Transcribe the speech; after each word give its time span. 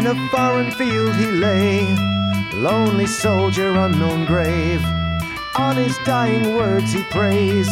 In 0.00 0.06
a 0.06 0.28
foreign 0.28 0.70
field 0.70 1.14
he 1.16 1.26
lay, 1.26 1.86
lonely 2.54 3.04
soldier, 3.04 3.76
unknown 3.76 4.24
grave. 4.24 4.82
On 5.56 5.76
his 5.76 5.98
dying 6.06 6.56
words 6.56 6.90
he 6.94 7.02
prays, 7.10 7.68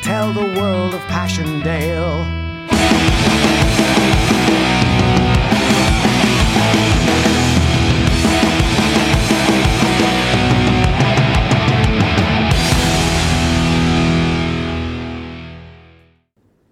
tell 0.00 0.32
the 0.32 0.60
world 0.60 0.94
of 0.94 1.00
Passchendaele. 1.08 2.24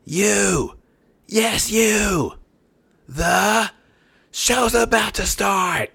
You! 0.05 0.77
Yes, 1.27 1.69
you! 1.69 2.24
Show's 4.75 4.83
about 4.83 5.15
to 5.15 5.23
start! 5.27 5.91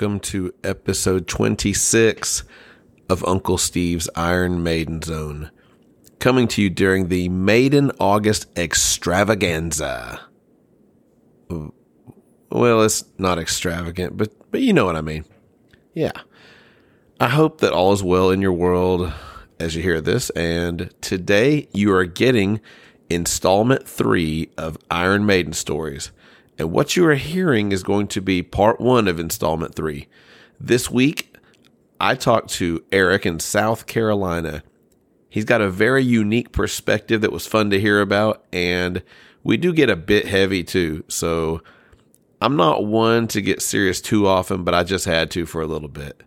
Welcome 0.00 0.20
to 0.20 0.54
episode 0.64 1.28
26 1.28 2.44
of 3.10 3.22
Uncle 3.26 3.58
Steve's 3.58 4.08
Iron 4.16 4.62
Maiden 4.62 5.02
Zone. 5.02 5.50
Coming 6.18 6.48
to 6.48 6.62
you 6.62 6.70
during 6.70 7.08
the 7.08 7.28
Maiden 7.28 7.92
August 8.00 8.46
extravaganza. 8.56 10.22
Well, 11.50 12.82
it's 12.82 13.04
not 13.18 13.38
extravagant, 13.38 14.16
but 14.16 14.32
but 14.50 14.62
you 14.62 14.72
know 14.72 14.86
what 14.86 14.96
I 14.96 15.02
mean. 15.02 15.26
Yeah. 15.92 16.12
I 17.20 17.28
hope 17.28 17.60
that 17.60 17.74
all 17.74 17.92
is 17.92 18.02
well 18.02 18.30
in 18.30 18.40
your 18.40 18.54
world 18.54 19.12
as 19.58 19.76
you 19.76 19.82
hear 19.82 20.00
this 20.00 20.30
and 20.30 20.94
today 21.02 21.68
you 21.74 21.92
are 21.92 22.06
getting 22.06 22.62
installment 23.10 23.86
3 23.86 24.48
of 24.56 24.78
Iron 24.90 25.26
Maiden 25.26 25.52
stories. 25.52 26.10
And 26.60 26.72
what 26.72 26.94
you 26.94 27.06
are 27.06 27.14
hearing 27.14 27.72
is 27.72 27.82
going 27.82 28.06
to 28.08 28.20
be 28.20 28.42
part 28.42 28.82
one 28.82 29.08
of 29.08 29.18
installment 29.18 29.74
three. 29.74 30.08
This 30.60 30.90
week, 30.90 31.34
I 31.98 32.14
talked 32.14 32.50
to 32.50 32.84
Eric 32.92 33.24
in 33.24 33.40
South 33.40 33.86
Carolina. 33.86 34.62
He's 35.30 35.46
got 35.46 35.62
a 35.62 35.70
very 35.70 36.04
unique 36.04 36.52
perspective 36.52 37.22
that 37.22 37.32
was 37.32 37.46
fun 37.46 37.70
to 37.70 37.80
hear 37.80 38.02
about, 38.02 38.44
and 38.52 39.02
we 39.42 39.56
do 39.56 39.72
get 39.72 39.88
a 39.88 39.96
bit 39.96 40.26
heavy 40.26 40.62
too. 40.62 41.02
So 41.08 41.62
I'm 42.42 42.56
not 42.56 42.84
one 42.84 43.26
to 43.28 43.40
get 43.40 43.62
serious 43.62 44.02
too 44.02 44.26
often, 44.26 44.62
but 44.62 44.74
I 44.74 44.84
just 44.84 45.06
had 45.06 45.30
to 45.30 45.46
for 45.46 45.62
a 45.62 45.66
little 45.66 45.88
bit. 45.88 46.22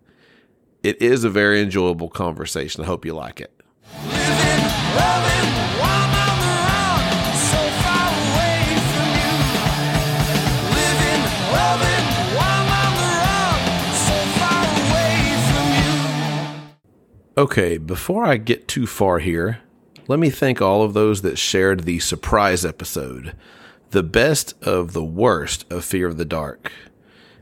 It 0.81 1.00
is 1.00 1.23
a 1.23 1.30
very 1.30 1.61
enjoyable 1.61 2.09
conversation. 2.09 2.81
I 2.81 2.88
hope 2.88 3.06
you 3.06 3.14
like 3.14 3.39
it. 3.39 3.54
Living, 4.04 4.66
loving, 4.95 5.62
Okay, 17.36 17.80
before 17.80 18.26
I 18.26 18.38
get 18.38 18.67
too 18.67 18.86
far 18.86 19.17
here, 19.17 19.60
let 20.08 20.20
me 20.20 20.30
thank 20.30 20.61
all 20.61 20.83
of 20.83 20.94
those 20.94 21.23
that 21.23 21.39
shared 21.39 21.80
the 21.83 21.98
surprise 21.98 22.64
episode, 22.64 23.36
the 23.89 24.04
best 24.04 24.54
of 24.61 24.94
the 24.94 25.04
worst 25.04 25.66
of 25.71 25.83
Fear 25.83 26.10
of 26.10 26.17
the 26.17 26.26
Dark. 26.26 26.71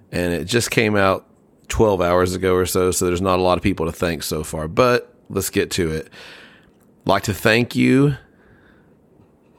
And 0.10 0.34
it 0.34 0.46
just 0.46 0.72
came 0.72 0.96
out 0.96 1.28
12 1.68 2.00
hours 2.00 2.34
ago 2.34 2.56
or 2.56 2.66
so, 2.66 2.92
so 2.92 3.06
there's 3.06 3.22
not 3.22 3.40
a 3.40 3.42
lot 3.42 3.58
of 3.58 3.64
people 3.64 3.86
to 3.86 3.92
thank 3.92 4.24
so 4.24 4.46
far, 4.46 4.70
but 4.70 5.14
let's 5.28 5.50
get 5.50 5.70
to 5.72 5.92
it. 5.92 6.10
Like 7.04 7.24
to 7.24 7.34
thank 7.34 7.76
you, 7.76 8.16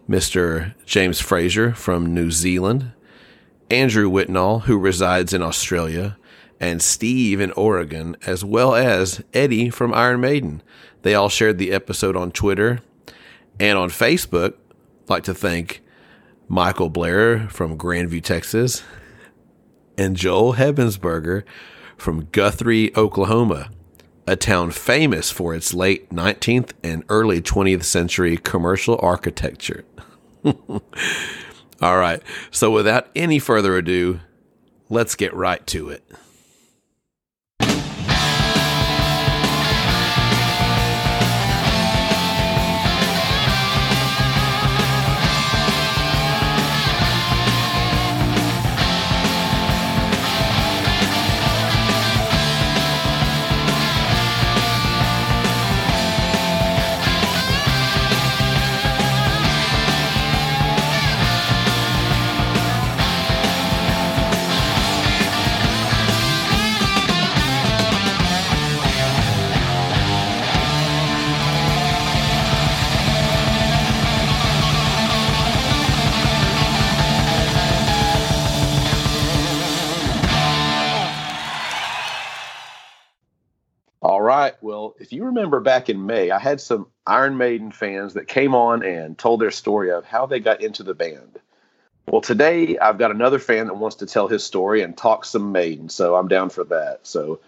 Mr. 0.09 0.75
James 0.87 1.21
Fraser 1.21 1.75
from 1.75 2.15
New 2.15 2.31
Zealand, 2.31 2.93
Andrew 3.71 4.09
Whitnall, 4.09 4.63
who 4.63 4.79
resides 4.79 5.35
in 5.35 5.43
Australia, 5.43 6.17
and 6.63 6.81
Steve 6.81 7.41
in 7.41 7.51
Oregon, 7.53 8.17
as 8.25 8.45
well 8.45 8.77
as 8.77 9.21
Eddie 9.35 9.69
from 9.69 9.93
Iron 9.93 10.21
Maiden. 10.21 10.63
They 11.03 11.13
all 11.13 11.29
shared 11.29 11.59
the 11.59 11.73
episode 11.73 12.17
on 12.17 12.31
Twitter 12.31 12.79
and 13.59 13.77
on 13.77 13.91
Facebook. 13.91 14.55
I'd 15.03 15.11
like 15.11 15.25
to 15.25 15.35
thank 15.35 15.83
Michael 16.47 16.89
Blair 16.89 17.49
from 17.49 17.77
Grandview, 17.77 18.23
Texas, 18.23 18.85
and 19.99 20.17
Joel 20.17 20.55
Hebensberger 20.55 21.43
from 21.97 22.29
Guthrie, 22.31 22.97
Oklahoma, 22.97 23.71
a 24.29 24.37
town 24.37 24.71
famous 24.71 25.33
for 25.33 25.57
its 25.57 25.75
late 25.75 26.11
19th 26.11 26.71
and 26.85 27.03
early 27.09 27.43
20th 27.43 27.83
century 27.83 28.37
commercial 28.37 29.01
architecture. 29.03 29.85
All 30.45 31.99
right. 31.99 32.23
So 32.53 32.71
without 32.71 33.09
any 33.17 33.41
further 33.41 33.77
ado, 33.77 34.21
let's 34.89 35.17
get 35.17 35.35
right 35.35 35.67
to 35.67 35.89
it. 35.89 36.05
If 84.99 85.13
you 85.13 85.25
remember 85.25 85.61
back 85.61 85.89
in 85.89 86.07
May, 86.07 86.31
I 86.31 86.39
had 86.39 86.61
some 86.61 86.87
Iron 87.07 87.37
Maiden 87.37 87.73
fans 87.73 88.15
that 88.15 88.29
came 88.29 88.55
on 88.55 88.85
and 88.85 89.17
told 89.17 89.41
their 89.41 89.51
story 89.51 89.91
of 89.91 90.05
how 90.05 90.27
they 90.27 90.41
got 90.41 90.63
into 90.63 90.83
the 90.83 90.95
band. 90.95 91.39
Well, 92.07 92.21
today 92.21 92.79
I've 92.79 92.99
got 92.99 93.11
another 93.11 93.39
fan 93.39 93.67
that 93.67 93.77
wants 93.77 93.97
to 93.97 94.07
tell 94.07 94.29
his 94.29 94.43
story 94.43 94.83
and 94.83 94.97
talk 94.97 95.25
some 95.25 95.53
Maiden, 95.53 95.89
so 95.89 96.17
I'm 96.17 96.29
down 96.29 96.51
for 96.51 96.65
that. 96.65 97.01
So 97.07 97.41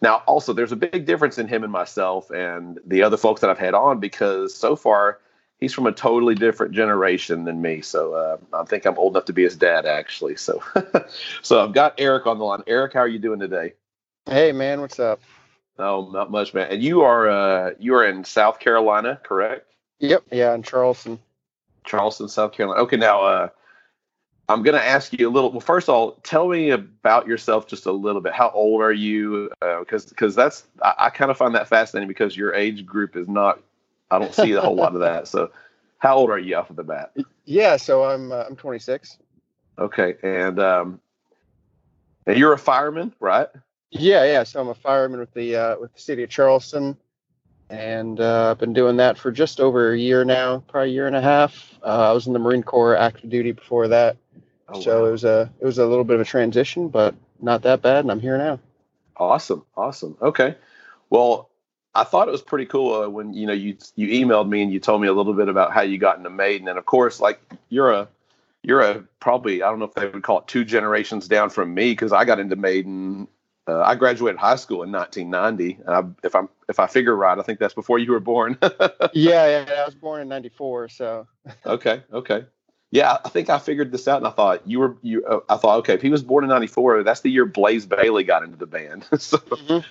now, 0.00 0.22
also, 0.26 0.52
there's 0.52 0.72
a 0.72 0.76
big 0.76 1.04
difference 1.06 1.38
in 1.38 1.48
him 1.48 1.62
and 1.62 1.72
myself 1.72 2.30
and 2.30 2.78
the 2.86 3.02
other 3.02 3.16
folks 3.16 3.40
that 3.42 3.50
I've 3.50 3.58
had 3.58 3.74
on 3.74 4.00
because 4.00 4.54
so 4.54 4.76
far 4.76 5.18
he's 5.58 5.74
from 5.74 5.86
a 5.86 5.92
totally 5.92 6.34
different 6.34 6.72
generation 6.72 7.44
than 7.44 7.60
me. 7.60 7.82
So 7.82 8.14
uh, 8.14 8.38
I 8.54 8.64
think 8.64 8.86
I'm 8.86 8.96
old 8.96 9.14
enough 9.14 9.26
to 9.26 9.32
be 9.32 9.42
his 9.42 9.56
dad, 9.56 9.84
actually. 9.84 10.36
So, 10.36 10.62
so 11.42 11.62
I've 11.62 11.74
got 11.74 11.94
Eric 11.98 12.26
on 12.26 12.38
the 12.38 12.44
line. 12.44 12.62
Eric, 12.66 12.94
how 12.94 13.00
are 13.00 13.08
you 13.08 13.18
doing 13.18 13.40
today? 13.40 13.74
Hey 14.26 14.52
man, 14.52 14.80
what's 14.80 15.00
up? 15.00 15.20
Oh, 15.80 16.10
not 16.12 16.30
much, 16.30 16.54
man. 16.54 16.70
And 16.70 16.82
you 16.82 17.02
are 17.02 17.28
uh, 17.28 17.70
you 17.78 17.94
are 17.94 18.04
in 18.04 18.24
South 18.24 18.60
Carolina, 18.60 19.20
correct? 19.22 19.66
Yep, 19.98 20.24
yeah, 20.30 20.54
in 20.54 20.62
Charleston. 20.62 21.18
Charleston, 21.84 22.28
South 22.28 22.52
Carolina. 22.52 22.82
Okay, 22.82 22.96
now 22.96 23.22
uh, 23.22 23.48
I'm 24.48 24.62
going 24.62 24.74
to 24.74 24.84
ask 24.84 25.12
you 25.12 25.28
a 25.28 25.30
little. 25.30 25.50
Well, 25.50 25.60
first 25.60 25.88
of 25.88 25.94
all, 25.94 26.12
tell 26.22 26.48
me 26.48 26.70
about 26.70 27.26
yourself 27.26 27.66
just 27.66 27.86
a 27.86 27.92
little 27.92 28.20
bit. 28.20 28.32
How 28.32 28.50
old 28.50 28.82
are 28.82 28.92
you? 28.92 29.50
Because 29.60 30.06
because 30.06 30.34
that's 30.34 30.64
I, 30.82 30.94
I 30.98 31.10
kind 31.10 31.30
of 31.30 31.36
find 31.36 31.54
that 31.54 31.68
fascinating 31.68 32.08
because 32.08 32.36
your 32.36 32.54
age 32.54 32.84
group 32.84 33.16
is 33.16 33.28
not. 33.28 33.62
I 34.10 34.18
don't 34.18 34.34
see 34.34 34.52
a 34.52 34.60
whole 34.60 34.74
lot 34.74 34.94
of 34.94 35.00
that. 35.00 35.28
So, 35.28 35.50
how 35.98 36.16
old 36.16 36.30
are 36.30 36.38
you 36.38 36.56
off 36.56 36.68
of 36.68 36.76
the 36.76 36.84
bat? 36.84 37.12
Yeah, 37.44 37.76
so 37.76 38.04
I'm 38.04 38.32
uh, 38.32 38.44
I'm 38.48 38.56
26. 38.56 39.18
Okay, 39.78 40.16
and 40.22 40.58
um, 40.58 41.00
and 42.26 42.36
you're 42.36 42.52
a 42.52 42.58
fireman, 42.58 43.14
right? 43.20 43.48
Yeah, 43.90 44.24
yeah. 44.24 44.42
So 44.44 44.60
I'm 44.60 44.68
a 44.68 44.74
fireman 44.74 45.20
with 45.20 45.34
the 45.34 45.56
uh, 45.56 45.78
with 45.78 45.92
the 45.94 46.00
city 46.00 46.22
of 46.22 46.30
Charleston, 46.30 46.96
and 47.68 48.20
uh, 48.20 48.50
I've 48.50 48.58
been 48.58 48.72
doing 48.72 48.96
that 48.98 49.18
for 49.18 49.32
just 49.32 49.60
over 49.60 49.92
a 49.92 49.98
year 49.98 50.24
now, 50.24 50.62
probably 50.68 50.90
a 50.90 50.92
year 50.92 51.06
and 51.06 51.16
a 51.16 51.20
half. 51.20 51.74
Uh, 51.82 52.10
I 52.10 52.12
was 52.12 52.26
in 52.26 52.32
the 52.32 52.38
Marine 52.38 52.62
Corps 52.62 52.96
active 52.96 53.30
duty 53.30 53.52
before 53.52 53.88
that. 53.88 54.16
Oh, 54.68 54.80
so 54.80 55.00
wow. 55.00 55.08
it 55.08 55.10
was 55.12 55.24
a 55.24 55.50
it 55.60 55.64
was 55.64 55.78
a 55.78 55.86
little 55.86 56.04
bit 56.04 56.14
of 56.14 56.20
a 56.20 56.24
transition, 56.24 56.88
but 56.88 57.14
not 57.40 57.62
that 57.62 57.82
bad, 57.82 58.04
and 58.04 58.10
I'm 58.10 58.20
here 58.20 58.38
now. 58.38 58.60
Awesome, 59.16 59.64
awesome. 59.76 60.16
Okay, 60.22 60.54
well, 61.10 61.50
I 61.94 62.04
thought 62.04 62.28
it 62.28 62.30
was 62.30 62.42
pretty 62.42 62.66
cool 62.66 63.02
uh, 63.02 63.08
when 63.08 63.34
you 63.34 63.46
know 63.46 63.52
you 63.52 63.76
you 63.96 64.24
emailed 64.24 64.48
me 64.48 64.62
and 64.62 64.72
you 64.72 64.78
told 64.78 65.02
me 65.02 65.08
a 65.08 65.12
little 65.12 65.34
bit 65.34 65.48
about 65.48 65.72
how 65.72 65.82
you 65.82 65.98
got 65.98 66.16
into 66.16 66.30
Maiden, 66.30 66.68
and 66.68 66.78
of 66.78 66.86
course, 66.86 67.20
like 67.20 67.40
you're 67.68 67.90
a 67.90 68.08
you're 68.62 68.80
a 68.80 69.04
probably 69.18 69.62
I 69.62 69.68
don't 69.68 69.80
know 69.80 69.86
if 69.86 69.94
they 69.94 70.06
would 70.06 70.22
call 70.22 70.38
it 70.38 70.46
two 70.46 70.64
generations 70.64 71.26
down 71.26 71.50
from 71.50 71.74
me 71.74 71.92
because 71.92 72.12
I 72.12 72.24
got 72.24 72.38
into 72.38 72.56
Maiden. 72.56 73.26
Uh, 73.68 73.82
I 73.82 73.94
graduated 73.94 74.38
high 74.38 74.56
school 74.56 74.82
in 74.82 74.90
1990. 74.90 75.82
And 75.86 75.94
I, 75.94 76.26
if 76.26 76.34
I'm 76.34 76.48
if 76.68 76.80
I 76.80 76.86
figure 76.86 77.14
right, 77.14 77.38
I 77.38 77.42
think 77.42 77.58
that's 77.58 77.74
before 77.74 77.98
you 77.98 78.12
were 78.12 78.20
born. 78.20 78.58
yeah, 78.62 79.64
yeah, 79.68 79.82
I 79.82 79.84
was 79.84 79.94
born 79.94 80.20
in 80.22 80.28
'94, 80.28 80.88
so 80.88 81.26
okay, 81.66 82.02
okay. 82.12 82.46
Yeah, 82.92 83.18
I 83.24 83.28
think 83.28 83.50
I 83.50 83.58
figured 83.58 83.92
this 83.92 84.08
out, 84.08 84.16
and 84.16 84.26
I 84.26 84.30
thought 84.30 84.66
you 84.66 84.80
were 84.80 84.96
you. 85.02 85.24
Uh, 85.24 85.40
I 85.48 85.56
thought, 85.56 85.78
okay, 85.80 85.94
if 85.94 86.02
he 86.02 86.10
was 86.10 86.22
born 86.22 86.42
in 86.42 86.50
'94, 86.50 87.04
that's 87.04 87.20
the 87.20 87.30
year 87.30 87.46
Blaze 87.46 87.86
Bayley 87.86 88.24
got 88.24 88.42
into 88.42 88.56
the 88.56 88.66
band. 88.66 89.06
so, 89.18 89.36
Mhm. 89.38 89.84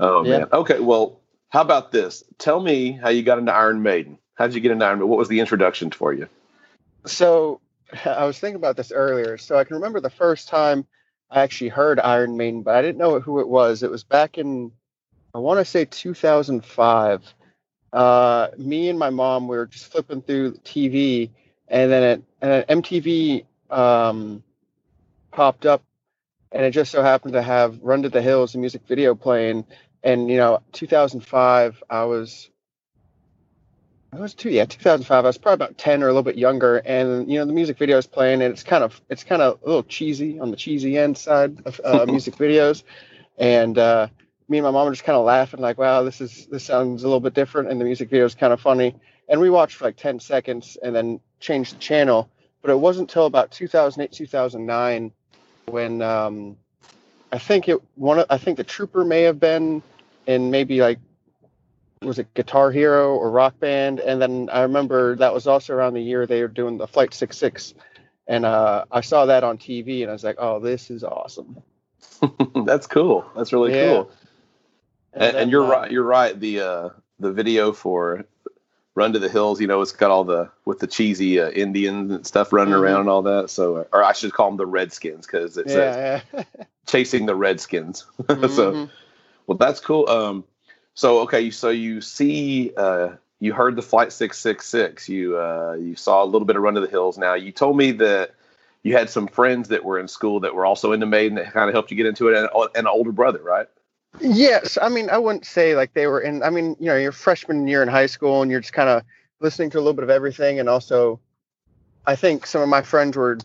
oh 0.00 0.24
Yeah. 0.24 0.38
man. 0.38 0.48
Okay, 0.52 0.80
well, 0.80 1.20
how 1.48 1.62
about 1.62 1.92
this? 1.92 2.24
Tell 2.38 2.60
me 2.60 2.92
how 2.92 3.08
you 3.08 3.22
got 3.22 3.38
into 3.38 3.54
Iron 3.54 3.82
Maiden. 3.82 4.18
How 4.34 4.46
did 4.46 4.54
you 4.54 4.60
get 4.60 4.72
into 4.72 4.84
Iron 4.84 4.98
Maiden? 4.98 5.08
What 5.08 5.18
was 5.18 5.28
the 5.28 5.40
introduction 5.40 5.90
for 5.90 6.12
you? 6.12 6.28
So 7.06 7.60
I 8.04 8.24
was 8.24 8.38
thinking 8.38 8.56
about 8.56 8.76
this 8.76 8.92
earlier. 8.92 9.38
So 9.38 9.56
I 9.56 9.64
can 9.64 9.76
remember 9.76 10.00
the 10.00 10.10
first 10.10 10.48
time 10.48 10.86
I 11.34 11.42
actually 11.42 11.70
heard 11.70 11.98
Iron 11.98 12.36
Maiden, 12.36 12.62
but 12.62 12.76
I 12.76 12.82
didn't 12.82 12.98
know 12.98 13.18
who 13.18 13.40
it 13.40 13.48
was. 13.48 13.82
It 13.82 13.90
was 13.90 14.04
back 14.04 14.38
in, 14.38 14.70
I 15.34 15.38
want 15.38 15.58
to 15.58 15.64
say 15.64 15.84
2005. 15.84 17.34
Uh, 17.92 18.48
me 18.56 18.88
and 18.88 18.98
my 18.98 19.10
mom 19.10 19.48
we 19.48 19.56
were 19.56 19.66
just 19.66 19.90
flipping 19.90 20.22
through 20.22 20.54
TV, 20.58 21.30
and 21.66 21.90
then 21.90 22.02
it, 22.04 22.22
and 22.40 22.82
MTV 22.84 23.44
um, 23.68 24.44
popped 25.32 25.66
up, 25.66 25.82
and 26.52 26.64
it 26.64 26.70
just 26.70 26.92
so 26.92 27.02
happened 27.02 27.32
to 27.34 27.42
have 27.42 27.80
"Run 27.82 28.02
to 28.02 28.08
the 28.08 28.22
Hills" 28.22 28.52
the 28.52 28.58
music 28.58 28.82
video 28.86 29.14
playing. 29.16 29.64
And 30.04 30.30
you 30.30 30.36
know, 30.36 30.60
2005, 30.72 31.82
I 31.90 32.04
was 32.04 32.50
I 34.14 34.20
was 34.20 34.32
two, 34.32 34.50
yeah, 34.50 34.64
2005. 34.64 35.24
I 35.24 35.26
was 35.26 35.38
probably 35.38 35.54
about 35.54 35.76
10 35.76 36.02
or 36.02 36.06
a 36.06 36.10
little 36.10 36.22
bit 36.22 36.36
younger, 36.38 36.76
and 36.78 37.28
you 37.28 37.38
know 37.38 37.46
the 37.46 37.52
music 37.52 37.78
video 37.78 37.98
is 37.98 38.06
playing, 38.06 38.42
and 38.42 38.52
it's 38.52 38.62
kind 38.62 38.84
of 38.84 39.00
it's 39.08 39.24
kind 39.24 39.42
of 39.42 39.58
a 39.62 39.66
little 39.66 39.82
cheesy 39.82 40.38
on 40.38 40.52
the 40.52 40.56
cheesy 40.56 40.96
end 40.96 41.18
side 41.18 41.60
of 41.64 41.80
uh, 41.84 42.06
music 42.08 42.36
videos, 42.36 42.84
and 43.38 43.76
uh, 43.76 44.06
me 44.48 44.58
and 44.58 44.64
my 44.64 44.70
mom 44.70 44.86
were 44.86 44.92
just 44.92 45.02
kind 45.02 45.16
of 45.16 45.24
laughing 45.24 45.60
like, 45.60 45.78
wow, 45.78 46.04
this 46.04 46.20
is 46.20 46.46
this 46.46 46.64
sounds 46.64 47.02
a 47.02 47.06
little 47.06 47.18
bit 47.20 47.34
different, 47.34 47.70
and 47.70 47.80
the 47.80 47.84
music 47.84 48.08
video 48.08 48.24
is 48.24 48.36
kind 48.36 48.52
of 48.52 48.60
funny, 48.60 48.94
and 49.28 49.40
we 49.40 49.50
watched 49.50 49.76
for 49.76 49.86
like 49.86 49.96
10 49.96 50.20
seconds 50.20 50.78
and 50.80 50.94
then 50.94 51.18
changed 51.40 51.74
the 51.74 51.80
channel, 51.80 52.30
but 52.62 52.70
it 52.70 52.78
wasn't 52.78 53.10
until 53.10 53.26
about 53.26 53.50
2008 53.50 54.12
2009 54.12 55.10
when 55.66 56.02
um, 56.02 56.56
I 57.32 57.38
think 57.38 57.68
it 57.68 57.82
one 57.96 58.20
of, 58.20 58.26
I 58.30 58.38
think 58.38 58.58
the 58.58 58.64
Trooper 58.64 59.04
may 59.04 59.22
have 59.22 59.40
been 59.40 59.82
in 60.28 60.52
maybe 60.52 60.80
like 60.80 61.00
was 62.04 62.18
it 62.18 62.32
Guitar 62.34 62.70
Hero 62.70 63.14
or 63.16 63.30
Rock 63.30 63.58
Band? 63.60 64.00
And 64.00 64.20
then 64.20 64.48
I 64.52 64.62
remember 64.62 65.16
that 65.16 65.32
was 65.34 65.46
also 65.46 65.74
around 65.74 65.94
the 65.94 66.02
year 66.02 66.26
they 66.26 66.42
were 66.42 66.48
doing 66.48 66.78
the 66.78 66.86
Flight 66.86 67.14
66. 67.14 67.74
And 68.26 68.44
uh, 68.44 68.84
I 68.90 69.00
saw 69.02 69.26
that 69.26 69.44
on 69.44 69.58
TV 69.58 70.02
and 70.02 70.10
I 70.10 70.12
was 70.12 70.24
like, 70.24 70.36
oh, 70.38 70.60
this 70.60 70.90
is 70.90 71.04
awesome. 71.04 71.62
That's 72.64 72.86
cool. 72.86 73.24
That's 73.36 73.52
really 73.52 73.72
Yeah. 73.72 73.80
cool. 73.80 74.10
And, 75.12 75.22
and 75.24 75.34
then, 75.36 75.48
you're 75.50 75.64
uh, 75.64 75.68
right. 75.68 75.90
You're 75.90 76.02
right. 76.04 76.38
The 76.38 76.60
uh, 76.60 76.88
the 77.20 77.32
video 77.32 77.72
for 77.72 78.24
Run 78.94 79.12
to 79.12 79.18
the 79.18 79.28
Hills, 79.28 79.60
you 79.60 79.66
know, 79.66 79.80
it's 79.80 79.92
got 79.92 80.10
all 80.10 80.24
the 80.24 80.50
with 80.64 80.78
the 80.80 80.86
cheesy 80.86 81.40
uh, 81.40 81.50
Indians 81.50 82.12
and 82.12 82.26
stuff 82.26 82.52
running 82.52 82.74
Mhm. 82.74 82.78
around 82.80 83.00
and 83.00 83.08
all 83.08 83.22
that. 83.22 83.50
So, 83.50 83.86
or 83.92 84.02
I 84.02 84.12
should 84.12 84.32
call 84.32 84.48
them 84.50 84.56
the 84.56 84.66
Redskins 84.66 85.26
because 85.26 85.56
it 85.58 85.70
says 85.70 85.96
Yeah, 85.96 86.20
chasing 86.86 87.26
the 87.26 87.34
Redskins. 87.34 88.06
yeah. 88.28 88.46
so, 88.48 88.88
well, 89.46 89.58
that's 89.58 89.80
cool. 89.80 90.08
Um, 90.08 90.44
so 90.94 91.20
okay, 91.20 91.50
so 91.50 91.70
you 91.70 92.00
see, 92.00 92.72
uh, 92.76 93.10
you 93.40 93.52
heard 93.52 93.76
the 93.76 93.82
Flight 93.82 94.12
Six 94.12 94.38
Six 94.38 94.66
Six. 94.66 95.08
You 95.08 95.38
uh, 95.38 95.76
you 95.78 95.96
saw 95.96 96.22
a 96.22 96.26
little 96.26 96.46
bit 96.46 96.56
of 96.56 96.62
Run 96.62 96.74
to 96.74 96.80
the 96.80 96.88
Hills. 96.88 97.18
Now, 97.18 97.34
you 97.34 97.52
told 97.52 97.76
me 97.76 97.92
that 97.92 98.34
you 98.84 98.96
had 98.96 99.10
some 99.10 99.26
friends 99.26 99.68
that 99.68 99.84
were 99.84 99.98
in 99.98 100.08
school 100.08 100.40
that 100.40 100.54
were 100.54 100.64
also 100.64 100.92
into 100.92 101.06
Maiden 101.06 101.36
that 101.36 101.52
kind 101.52 101.68
of 101.68 101.74
helped 101.74 101.90
you 101.90 101.96
get 101.96 102.06
into 102.06 102.28
it, 102.28 102.38
and, 102.38 102.48
and 102.54 102.70
an 102.74 102.86
older 102.86 103.12
brother, 103.12 103.42
right? 103.42 103.66
Yes, 104.20 104.78
I 104.80 104.88
mean 104.88 105.10
I 105.10 105.18
wouldn't 105.18 105.44
say 105.44 105.74
like 105.74 105.94
they 105.94 106.06
were 106.06 106.20
in. 106.20 106.42
I 106.42 106.50
mean, 106.50 106.76
you 106.78 106.86
know, 106.86 106.96
your 106.96 107.12
freshman 107.12 107.66
year 107.66 107.82
in 107.82 107.88
high 107.88 108.06
school, 108.06 108.42
and 108.42 108.50
you're 108.50 108.60
just 108.60 108.72
kind 108.72 108.88
of 108.88 109.02
listening 109.40 109.70
to 109.70 109.78
a 109.78 109.80
little 109.80 109.94
bit 109.94 110.04
of 110.04 110.10
everything, 110.10 110.60
and 110.60 110.68
also, 110.68 111.18
I 112.06 112.14
think 112.14 112.46
some 112.46 112.62
of 112.62 112.68
my 112.68 112.82
friends 112.82 113.16
were 113.16 113.38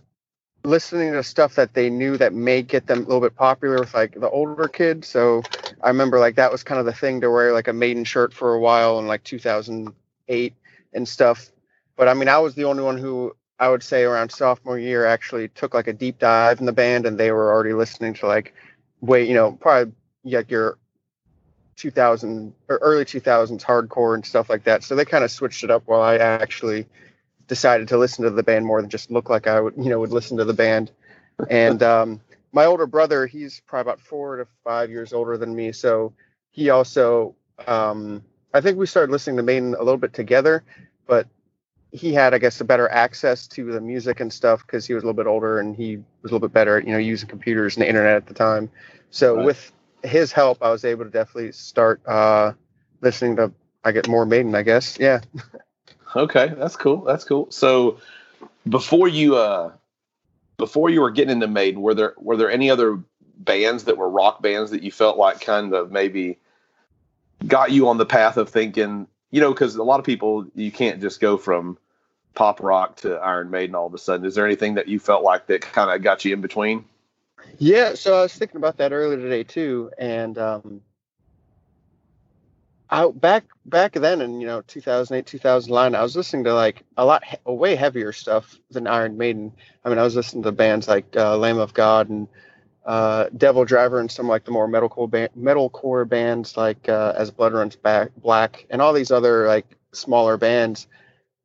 listening 0.63 1.13
to 1.13 1.23
stuff 1.23 1.55
that 1.55 1.73
they 1.73 1.89
knew 1.89 2.17
that 2.17 2.33
may 2.33 2.61
get 2.61 2.85
them 2.85 2.99
a 2.99 3.01
little 3.01 3.21
bit 3.21 3.35
popular 3.35 3.79
with 3.79 3.93
like 3.93 4.19
the 4.19 4.29
older 4.29 4.67
kids. 4.67 5.07
So 5.07 5.41
I 5.81 5.87
remember 5.89 6.19
like 6.19 6.35
that 6.35 6.51
was 6.51 6.63
kind 6.63 6.79
of 6.79 6.85
the 6.85 6.93
thing 6.93 7.21
to 7.21 7.29
wear 7.29 7.53
like 7.53 7.67
a 7.67 7.73
maiden 7.73 8.03
shirt 8.03 8.33
for 8.33 8.53
a 8.53 8.59
while 8.59 8.99
in 8.99 9.07
like 9.07 9.23
2008 9.23 10.53
and 10.93 11.07
stuff. 11.07 11.51
But 11.95 12.07
I 12.07 12.13
mean, 12.13 12.27
I 12.27 12.37
was 12.39 12.55
the 12.55 12.65
only 12.65 12.83
one 12.83 12.97
who 12.97 13.35
I 13.59 13.69
would 13.69 13.83
say 13.83 14.03
around 14.03 14.31
sophomore 14.31 14.79
year 14.79 15.05
actually 15.05 15.49
took 15.49 15.73
like 15.73 15.87
a 15.87 15.93
deep 15.93 16.19
dive 16.19 16.59
in 16.59 16.65
the 16.65 16.71
band, 16.71 17.05
and 17.05 17.17
they 17.17 17.31
were 17.31 17.51
already 17.51 17.73
listening 17.73 18.13
to 18.15 18.27
like 18.27 18.53
way, 19.01 19.27
you 19.27 19.33
know, 19.33 19.51
probably 19.53 19.93
like 20.23 20.49
your 20.49 20.77
2000 21.75 22.53
or 22.67 22.77
early 22.77 23.05
2000s 23.05 23.63
hardcore 23.63 24.15
and 24.15 24.25
stuff 24.25 24.49
like 24.49 24.63
that. 24.65 24.83
So 24.83 24.95
they 24.95 25.05
kind 25.05 25.23
of 25.23 25.31
switched 25.31 25.63
it 25.63 25.71
up 25.71 25.83
while 25.85 26.01
I 26.01 26.17
actually 26.17 26.85
decided 27.47 27.87
to 27.89 27.97
listen 27.97 28.23
to 28.25 28.29
the 28.29 28.43
band 28.43 28.65
more 28.65 28.81
than 28.81 28.89
just 28.89 29.11
look 29.11 29.29
like 29.29 29.47
I 29.47 29.59
would, 29.59 29.75
you 29.77 29.89
know, 29.89 29.99
would 29.99 30.11
listen 30.11 30.37
to 30.37 30.45
the 30.45 30.53
band. 30.53 30.91
And 31.49 31.81
um, 31.81 32.21
my 32.51 32.65
older 32.65 32.87
brother, 32.87 33.25
he's 33.27 33.61
probably 33.67 33.91
about 33.91 34.01
four 34.01 34.37
to 34.37 34.47
five 34.63 34.89
years 34.89 35.13
older 35.13 35.37
than 35.37 35.55
me, 35.55 35.71
so 35.71 36.13
he 36.51 36.69
also, 36.69 37.35
um, 37.67 38.23
I 38.53 38.61
think 38.61 38.77
we 38.77 38.85
started 38.85 39.11
listening 39.11 39.37
to 39.37 39.43
Maiden 39.43 39.75
a 39.75 39.83
little 39.83 39.97
bit 39.97 40.13
together, 40.13 40.63
but 41.07 41.27
he 41.91 42.13
had, 42.13 42.33
I 42.33 42.37
guess, 42.37 42.61
a 42.61 42.65
better 42.65 42.87
access 42.89 43.47
to 43.47 43.71
the 43.71 43.81
music 43.81 44.19
and 44.19 44.31
stuff 44.31 44.65
because 44.65 44.85
he 44.85 44.93
was 44.93 45.03
a 45.03 45.05
little 45.05 45.17
bit 45.17 45.27
older 45.27 45.59
and 45.59 45.75
he 45.75 45.97
was 46.21 46.31
a 46.31 46.33
little 46.33 46.47
bit 46.47 46.53
better 46.53 46.77
at, 46.77 46.85
you 46.85 46.91
know, 46.91 46.99
using 46.99 47.27
computers 47.27 47.75
and 47.75 47.83
the 47.83 47.87
internet 47.87 48.15
at 48.15 48.27
the 48.27 48.33
time. 48.33 48.69
So 49.09 49.35
Right. 49.35 49.45
with 49.45 49.71
his 50.03 50.31
help, 50.31 50.61
I 50.61 50.69
was 50.69 50.85
able 50.85 51.05
to 51.05 51.09
definitely 51.09 51.51
start 51.51 52.01
uh, 52.07 52.53
listening 53.01 53.35
to, 53.37 53.51
I 53.83 53.91
get 53.91 54.07
more 54.07 54.25
Maiden, 54.25 54.53
I 54.55 54.61
guess. 54.61 54.97
Yeah. 54.99 55.21
Okay, 56.15 56.53
that's 56.57 56.75
cool. 56.75 57.01
That's 57.03 57.23
cool. 57.23 57.51
So 57.51 57.99
before 58.67 59.07
you 59.07 59.35
uh 59.35 59.71
before 60.59 60.91
you 60.91 61.01
were 61.01 61.09
getting 61.09 61.31
into 61.31 61.47
Maiden, 61.47 61.81
were 61.81 61.95
there 61.95 62.13
were 62.17 62.37
there 62.37 62.51
any 62.51 62.69
other 62.69 63.01
bands 63.37 63.85
that 63.85 63.97
were 63.97 64.09
rock 64.09 64.43
bands 64.43 64.69
that 64.69 64.83
you 64.83 64.91
felt 64.91 65.17
like 65.17 65.41
kind 65.41 65.73
of 65.73 65.91
maybe 65.91 66.37
got 67.47 67.71
you 67.71 67.87
on 67.87 67.97
the 67.97 68.05
path 68.05 68.37
of 68.37 68.49
thinking, 68.49 69.07
you 69.31 69.41
know, 69.41 69.51
because 69.51 69.75
a 69.75 69.83
lot 69.83 69.99
of 69.99 70.05
people 70.05 70.45
you 70.53 70.71
can't 70.71 71.01
just 71.01 71.19
go 71.19 71.37
from 71.37 71.79
pop 72.35 72.61
rock 72.61 72.97
to 72.97 73.15
Iron 73.15 73.49
Maiden 73.49 73.73
all 73.73 73.87
of 73.87 73.93
a 73.95 73.97
sudden. 73.97 74.25
Is 74.27 74.35
there 74.35 74.45
anything 74.45 74.75
that 74.75 74.87
you 74.87 74.99
felt 74.99 75.23
like 75.23 75.47
that 75.47 75.61
kind 75.61 75.89
of 75.89 76.03
got 76.03 76.23
you 76.23 76.33
in 76.33 76.41
between? 76.41 76.85
Yeah, 77.57 77.95
so 77.95 78.19
I 78.19 78.21
was 78.21 78.33
thinking 78.33 78.57
about 78.57 78.77
that 78.77 78.91
earlier 78.91 79.17
today 79.17 79.43
too, 79.43 79.89
and 79.97 80.37
um, 80.37 80.81
Back 82.89 83.45
back 83.65 83.93
then 83.93 84.21
in 84.21 84.41
you 84.41 84.47
know 84.47 84.61
2008 84.61 85.25
2009, 85.27 85.95
I 85.95 86.01
was 86.03 86.15
listening 86.15 86.45
to 86.45 86.53
like 86.55 86.83
a 86.97 87.05
lot 87.05 87.23
he- 87.23 87.37
way 87.45 87.75
heavier 87.75 88.11
stuff 88.11 88.57
than 88.71 88.87
Iron 88.87 89.17
Maiden. 89.17 89.53
I 89.85 89.89
mean, 89.89 89.99
I 89.99 90.03
was 90.03 90.15
listening 90.15 90.43
to 90.43 90.51
bands 90.51 90.87
like 90.87 91.15
uh, 91.15 91.37
Lamb 91.37 91.59
of 91.59 91.73
God 91.73 92.09
and 92.09 92.27
uh, 92.85 93.27
Devil 93.37 93.65
Driver 93.65 93.99
and 93.99 94.11
some 94.11 94.27
like 94.27 94.45
the 94.45 94.51
more 94.51 94.67
metalcore 94.67 95.09
ba- 95.09 95.29
metalcore 95.37 96.07
bands 96.09 96.57
like 96.57 96.89
uh, 96.89 97.13
As 97.15 97.31
Blood 97.31 97.53
Runs 97.53 97.75
Back 97.75 98.11
Black 98.17 98.65
and 98.71 98.81
all 98.81 98.93
these 98.93 99.11
other 99.11 99.47
like 99.47 99.67
smaller 99.93 100.37
bands. 100.37 100.87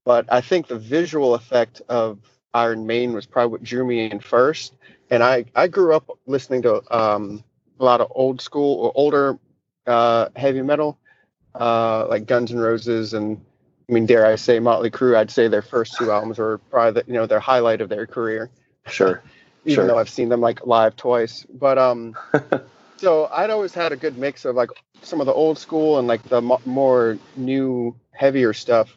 But 0.05 0.33
I 0.33 0.41
think 0.41 0.67
the 0.69 0.79
visual 0.79 1.35
effect 1.35 1.83
of 1.89 2.19
Iron 2.55 2.87
Maiden 2.87 3.15
was 3.15 3.27
probably 3.27 3.53
what 3.53 3.65
drew 3.65 3.87
me 3.87 4.11
in 4.11 4.21
first 4.21 4.75
and 5.11 5.23
I 5.23 5.47
I 5.55 5.69
grew 5.69 5.95
up 5.95 6.09
listening 6.27 6.63
to 6.63 6.83
um, 6.97 7.45
a 7.81 7.85
lot 7.85 8.01
of 8.01 8.13
old 8.15 8.41
school 8.41 8.81
or 8.81 8.93
older 8.95 9.39
uh, 9.87 10.29
heavy 10.37 10.63
metal, 10.63 10.99
uh, 11.55 12.07
like 12.09 12.27
Guns 12.27 12.51
N' 12.53 12.59
Roses 12.59 13.15
and 13.15 13.41
I 13.89 13.93
mean, 13.93 14.07
dare 14.07 14.25
I 14.27 14.37
say 14.37 14.59
Motley 14.61 14.91
Crue? 14.91 15.17
I'd 15.17 15.31
say 15.31 15.47
their 15.49 15.63
first 15.63 15.97
two 15.97 16.11
albums 16.11 16.39
were 16.39 16.59
probably 16.71 17.03
the, 17.03 17.07
you 17.07 17.15
know 17.15 17.27
their 17.27 17.41
highlight 17.41 17.81
of 17.81 17.89
their 17.89 18.07
career, 18.07 18.51
Sure. 18.87 19.23
even 19.65 19.75
Sure. 19.75 19.87
though 19.87 19.99
I've 19.99 20.09
seen 20.09 20.29
them 20.31 20.41
like 20.41 20.67
live 20.67 20.97
twice. 20.97 21.47
But 21.53 21.77
um, 21.79 22.17
so 22.97 23.27
I'd 23.33 23.51
always 23.51 23.75
had 23.75 23.93
a 23.93 23.97
good 23.97 24.17
mix 24.17 24.45
of 24.45 24.57
like 24.57 24.71
some 25.03 25.21
of 25.21 25.27
the 25.27 25.35
old 25.35 25.59
school 25.59 25.99
and 25.99 26.09
like 26.09 26.23
the 26.25 26.41
mo- 26.41 26.63
more 26.65 27.19
new 27.37 27.95
heavier 28.13 28.53
stuff. 28.55 28.97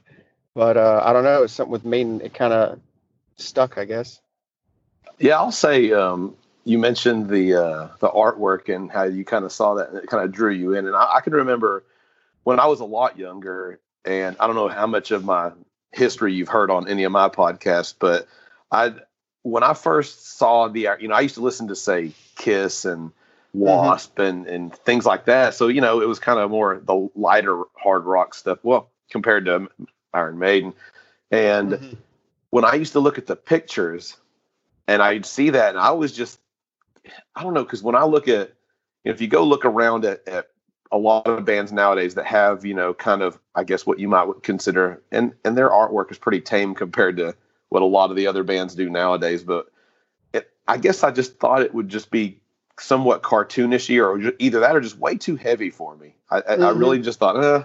But 0.54 0.78
uh, 0.78 1.02
I 1.04 1.12
don't 1.14 1.24
know, 1.24 1.44
it's 1.44 1.54
something 1.54 1.72
with 1.72 1.86
Maiden. 1.86 2.22
It 2.22 2.34
kind 2.34 2.54
of 2.54 2.80
stuck, 3.36 3.78
I 3.78 3.86
guess. 3.86 4.22
Yeah, 5.20 5.38
I'll 5.38 5.52
say 5.52 5.92
um, 5.92 6.36
you 6.64 6.78
mentioned 6.80 7.30
the 7.30 7.56
uh, 7.56 7.88
the 8.00 8.10
artwork 8.10 8.74
and 8.74 8.90
how 8.92 9.04
you 9.04 9.26
kind 9.26 9.44
of 9.46 9.52
saw 9.52 9.76
that 9.76 9.90
and 9.90 9.98
it 9.98 10.08
kind 10.08 10.24
of 10.24 10.32
drew 10.32 10.52
you 10.52 10.74
in. 10.74 10.88
And 10.88 10.96
I, 10.96 11.16
I 11.18 11.22
can 11.22 11.34
remember 11.34 11.84
when 12.48 12.62
I 12.62 12.68
was 12.68 12.80
a 12.80 12.86
lot 12.86 13.20
younger, 13.20 13.82
and 14.06 14.38
I 14.39 14.48
don't 14.48 14.56
know 14.56 14.70
how 14.70 14.88
much 14.88 15.12
of 15.12 15.25
my 15.25 15.51
history 15.92 16.34
you've 16.34 16.48
heard 16.48 16.72
on 16.72 16.88
any 16.88 17.04
of 17.04 17.12
my 17.12 17.27
podcasts, 17.27 17.94
but 18.00 18.25
I 18.72 18.94
when 19.42 19.63
I 19.63 19.74
first 19.74 20.38
saw 20.38 20.70
the, 20.70 20.88
you 21.01 21.10
know, 21.10 21.16
I 21.16 21.20
used 21.20 21.36
to 21.36 21.42
listen 21.42 21.68
to 21.68 21.75
say 21.75 22.13
Kiss 22.38 22.86
and 22.86 23.12
Wasp 23.54 24.18
and 24.20 24.48
and 24.48 24.74
things 24.74 25.06
like 25.06 25.25
that. 25.25 25.56
So 25.56 25.68
you 25.68 25.82
know, 25.82 26.00
it 26.00 26.08
was 26.08 26.20
kind 26.20 26.39
of 26.39 26.50
more 26.50 26.82
the 26.82 27.10
lighter 27.16 27.63
hard 27.75 28.06
rock 28.06 28.34
stuff. 28.34 28.60
Well, 28.63 28.92
compared 29.12 29.44
to 29.44 29.68
Iron 30.13 30.39
Maiden, 30.39 30.74
and 31.30 31.72
Mhm. 31.74 31.98
when 32.51 32.63
I 32.63 32.75
used 32.75 32.94
to 32.94 33.01
look 33.01 33.18
at 33.18 33.27
the 33.27 33.36
pictures, 33.36 34.16
and 34.88 35.01
I'd 35.04 35.25
see 35.25 35.50
that, 35.50 35.72
and 35.72 35.80
I 35.80 35.92
was 35.92 36.13
just, 36.13 36.39
I 37.36 37.44
don't 37.44 37.54
know, 37.54 37.66
because 37.66 37.84
when 37.84 37.96
I 37.96 38.06
look 38.06 38.30
at, 38.30 38.54
you 39.04 39.12
know, 39.12 39.16
if 39.16 39.20
you 39.20 39.27
go 39.27 39.44
look 39.44 39.66
around 39.66 40.06
at, 40.06 40.25
at 40.30 40.48
a 40.91 40.98
lot 40.98 41.27
of 41.27 41.46
bands 41.46 41.72
nowadays 41.72 42.15
that 42.15 42.25
have, 42.25 42.65
you 42.65 42.74
know, 42.74 42.94
kind 42.94 43.22
of, 43.22 43.39
I 43.56 43.63
guess 43.63 43.86
what 43.86 44.00
you 44.00 44.08
might 44.08 44.27
consider, 44.44 45.01
and 45.12 45.34
and 45.44 45.58
their 45.58 45.70
artwork 45.70 46.12
is 46.12 46.17
pretty 46.17 46.41
tame 46.41 46.75
compared 46.75 47.17
to 47.17 47.36
what 47.70 47.82
a 47.82 47.86
lot 47.86 48.10
of 48.10 48.15
the 48.15 48.27
other 48.27 48.44
bands 48.44 48.75
do 48.75 48.89
nowadays. 48.89 49.44
But 49.44 49.67
it, 50.34 50.50
I 50.67 50.77
guess 50.77 51.03
I 51.03 51.12
just 51.12 51.39
thought 51.39 51.62
it 51.62 51.74
would 51.74 51.89
just 51.89 52.12
be 52.12 52.39
somewhat 52.79 53.24
cartoonishy, 53.24 54.01
or 54.03 54.34
either 54.39 54.62
that 54.62 54.75
or 54.75 54.82
just 54.82 54.98
way 54.98 55.15
too 55.15 55.36
heavy 55.36 55.70
for 55.70 55.96
me. 55.96 56.15
I, 56.29 56.38
I, 56.41 56.53
I 56.56 56.70
really 56.72 57.00
just 57.00 57.20
thought, 57.20 57.44
eh, 57.44 57.63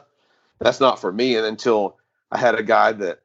that's 0.59 0.81
not 0.81 1.01
for 1.01 1.13
me. 1.13 1.37
And 1.37 1.47
until 1.47 1.99
I 2.31 2.39
had 2.39 2.55
a 2.55 2.63
guy 2.63 2.93
that 2.93 3.21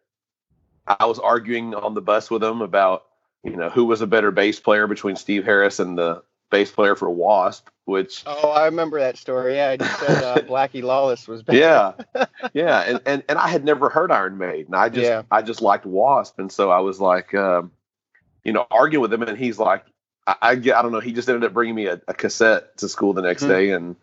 I 0.88 1.06
was 1.06 1.20
arguing 1.20 1.75
on 1.75 1.94
the 1.94 2.01
bus 2.01 2.30
with 2.30 2.44
him 2.44 2.62
about, 2.62 3.06
you 3.44 3.56
know, 3.56 3.70
who 3.70 3.86
was 3.86 4.01
a 4.01 4.08
better 4.08 4.32
bass 4.32 4.60
player 4.60 4.88
between 4.88 5.16
Steve 5.16 5.46
Harris 5.46 5.80
and 5.80 5.98
the 5.98 6.24
bass 6.50 6.72
player 6.72 6.96
for 6.96 7.10
Wasp, 7.10 7.68
which 7.86 8.24
Oh, 8.25 8.50
I 8.50 8.66
remember 8.66 9.00
that 9.00 9.18
story. 9.18 9.56
Yeah, 9.56 9.70
I 9.70 9.77
just 9.77 10.00
said 10.00 10.22
uh, 10.22 10.42
Blackie 10.48 10.84
Lawless 10.84 11.27
was 11.27 11.44
better. 11.44 11.58
yeah 11.58 12.25
yeah 12.54 12.80
and, 12.82 13.01
and 13.06 13.24
and 13.30 13.39
i 13.39 13.48
had 13.48 13.63
never 13.66 13.89
heard 13.89 14.12
iron 14.12 14.38
maiden 14.38 14.74
i 14.75 14.89
just 14.89 15.08
Yeah. 15.10 15.24
i 15.32 15.42
just 15.42 15.62
liked 15.62 15.86
wasp 15.86 16.38
and 16.39 16.51
so 16.51 16.70
i 16.70 16.80
was 16.80 17.00
like 17.00 17.34
um 17.34 17.72
you 18.44 18.54
know 18.54 18.66
arguing 18.70 19.01
with 19.01 19.13
him 19.13 19.24
and 19.24 19.38
he's 19.38 19.58
like 19.60 19.86
i 20.27 20.36
i, 20.42 20.56
get, 20.56 20.75
I 20.75 20.82
don't 20.82 20.92
know 20.92 21.00
he 21.00 21.13
just 21.13 21.30
ended 21.30 21.44
up 21.46 21.54
bringing 21.54 21.75
me 21.75 21.88
a, 21.88 22.01
a 22.08 22.13
cassette 22.13 22.77
to 22.77 22.89
school 22.89 23.13
the 23.13 23.22
next 23.22 23.44
Mhm. 23.44 23.48
day 23.48 23.72
and 23.72 23.96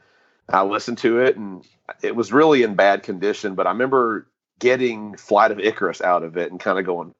i 0.48 0.62
listened 0.62 0.98
to 0.98 1.18
it 1.20 1.36
and 1.36 1.64
it 2.02 2.16
was 2.16 2.32
really 2.32 2.62
in 2.62 2.74
bad 2.74 3.02
condition 3.02 3.54
but 3.54 3.66
i 3.66 3.70
remember 3.70 4.26
getting 4.58 5.16
flight 5.16 5.50
of 5.50 5.58
icarus 5.60 6.00
out 6.00 6.22
of 6.24 6.36
it 6.36 6.50
and 6.50 6.60
kind 6.60 6.78
of 6.78 6.84
going 6.86 7.14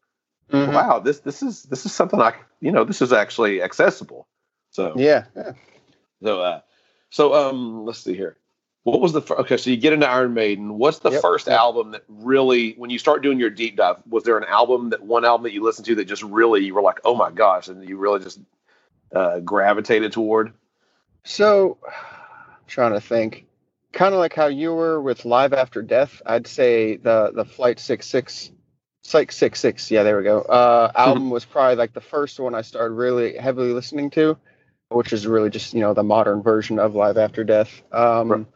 Mhm. 0.53 0.73
wow 0.73 0.99
this 1.01 1.21
this 1.21 1.43
is 1.43 1.63
this 1.65 1.87
is 1.87 1.93
something 1.93 2.21
i 2.21 2.35
you 2.61 2.73
know 2.73 2.85
this 2.85 3.03
is 3.03 3.13
actually 3.13 3.63
accessible 3.63 4.27
so 4.75 4.95
Yeah. 4.97 5.25
yeah. 5.37 5.53
so, 6.23 6.41
uh, 6.41 6.61
so 7.11 7.35
um, 7.35 7.85
let's 7.87 8.01
see 8.01 8.15
here. 8.15 8.37
What 8.85 9.01
was 9.01 9.13
the 9.15 9.23
fir- 9.23 9.37
okay? 9.37 9.57
So 9.57 9.71
you 9.71 9.79
get 9.79 9.95
into 9.95 10.09
Iron 10.09 10.35
Maiden. 10.35 10.77
What's 10.77 10.99
the 10.99 11.11
Yep, 11.13 11.23
first 11.23 11.47
yep. 11.47 11.59
album 11.59 11.93
that 11.93 12.05
really, 12.09 12.73
when 12.75 12.91
you 12.91 12.99
start 12.99 13.23
doing 13.23 13.39
your 13.41 13.51
deep 13.51 13.77
dive, 13.77 13.97
was 14.09 14.25
there 14.25 14.37
an 14.37 14.45
album 14.45 14.91
that 14.91 15.03
one 15.03 15.25
album 15.25 15.45
that 15.45 15.55
you 15.55 15.63
listened 15.63 15.87
to 15.87 15.95
that 15.97 16.05
just 16.05 16.23
really 16.23 16.65
you 16.65 16.75
were 16.75 16.83
like, 16.83 17.01
oh 17.05 17.15
my 17.15 17.31
gosh, 17.31 17.69
and 17.69 17.89
you 17.89 17.97
really 17.97 18.21
just 18.21 18.41
uh, 19.15 19.41
gravitated 19.41 20.13
toward? 20.13 20.53
So, 21.25 21.79
trying 22.67 22.93
to 22.93 23.01
think, 23.01 23.47
kind 23.93 24.13
of 24.13 24.21
like 24.21 24.35
how 24.35 24.49
you 24.49 24.75
were 24.75 25.01
with 25.01 25.25
Live 25.25 25.55
After 25.55 25.81
Death. 25.81 26.21
I'd 26.27 26.47
say 26.47 26.97
the 26.97 27.33
the 27.35 27.47
Flight 27.47 27.81
Six 27.81 28.07
Six, 28.07 28.51
Psych 29.03 29.33
Six 29.33 29.61
Six. 29.61 29.91
Yeah, 29.91 30.03
there 30.03 30.19
we 30.19 30.25
go. 30.25 30.41
Uh, 30.43 30.93
album 30.95 31.31
was 31.31 31.47
probably 31.47 31.77
like 31.77 31.95
the 31.95 32.03
first 32.03 32.39
one 32.39 32.55
I 32.55 32.61
started 32.61 32.93
really 32.95 33.35
heavily 33.39 33.73
listening 33.73 34.11
to, 34.11 34.37
which 34.91 35.13
is 35.13 35.27
really 35.27 35.51
just 35.51 35.75
you 35.75 35.81
know 35.81 35.95
the 35.95 36.03
modern 36.03 36.43
version 36.43 36.79
of 36.79 36.95
Live 36.95 37.19
After 37.19 37.45
Death. 37.45 37.83
Um, 37.93 38.29
Right. 38.29 38.47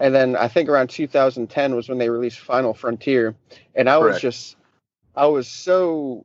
And 0.00 0.14
then 0.14 0.36
I 0.36 0.46
think 0.46 0.68
around 0.68 0.90
2010 0.90 1.74
was 1.74 1.88
when 1.88 1.98
they 1.98 2.08
released 2.08 2.38
Final 2.38 2.72
Frontier, 2.72 3.34
and 3.74 3.90
I 3.90 3.98
was 3.98 4.20
just, 4.20 4.54
I 5.16 5.26
was 5.26 5.48
so 5.48 6.24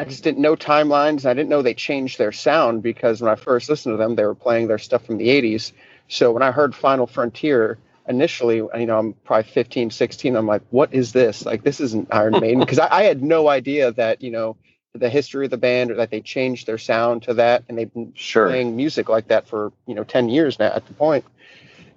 I 0.00 0.04
just 0.04 0.24
didn't 0.24 0.40
know 0.40 0.56
timelines. 0.56 1.26
I 1.26 1.34
didn't 1.34 1.50
know 1.50 1.60
they 1.60 1.74
changed 1.74 2.16
their 2.16 2.32
sound 2.32 2.82
because 2.82 3.20
when 3.20 3.30
I 3.30 3.34
first 3.34 3.68
listened 3.68 3.92
to 3.92 3.96
them, 3.98 4.14
they 4.14 4.24
were 4.24 4.34
playing 4.34 4.66
their 4.66 4.78
stuff 4.78 5.04
from 5.04 5.18
the 5.18 5.28
80s. 5.28 5.72
So 6.08 6.32
when 6.32 6.42
I 6.42 6.52
heard 6.52 6.74
Final 6.74 7.06
Frontier 7.06 7.76
initially, 8.08 8.56
you 8.56 8.86
know, 8.86 8.98
I'm 8.98 9.12
probably 9.12 9.50
15, 9.50 9.90
16, 9.90 10.36
I'm 10.36 10.46
like, 10.46 10.62
what 10.70 10.94
is 10.94 11.12
this? 11.12 11.44
Like, 11.44 11.64
this 11.64 11.80
isn't 11.80 12.08
Iron 12.10 12.32
Maiden. 12.40 12.60
Because 12.60 12.78
I, 12.78 12.88
I 12.90 13.02
had 13.02 13.22
no 13.22 13.46
idea 13.46 13.92
that, 13.92 14.22
you 14.22 14.30
know, 14.30 14.56
the 14.94 15.08
history 15.10 15.44
of 15.46 15.50
the 15.50 15.56
band 15.58 15.90
or 15.90 15.96
that 15.96 16.10
they 16.10 16.20
changed 16.20 16.66
their 16.66 16.78
sound 16.78 17.22
to 17.24 17.34
that. 17.34 17.64
And 17.68 17.78
they've 17.78 17.92
been 17.92 18.12
Sure. 18.16 18.48
playing 18.48 18.76
music 18.76 19.08
like 19.08 19.28
that 19.28 19.48
for, 19.48 19.72
you 19.86 19.94
know, 19.94 20.04
10 20.04 20.28
years 20.28 20.58
now 20.58 20.72
at 20.72 20.86
the 20.86 20.94
point. 20.94 21.24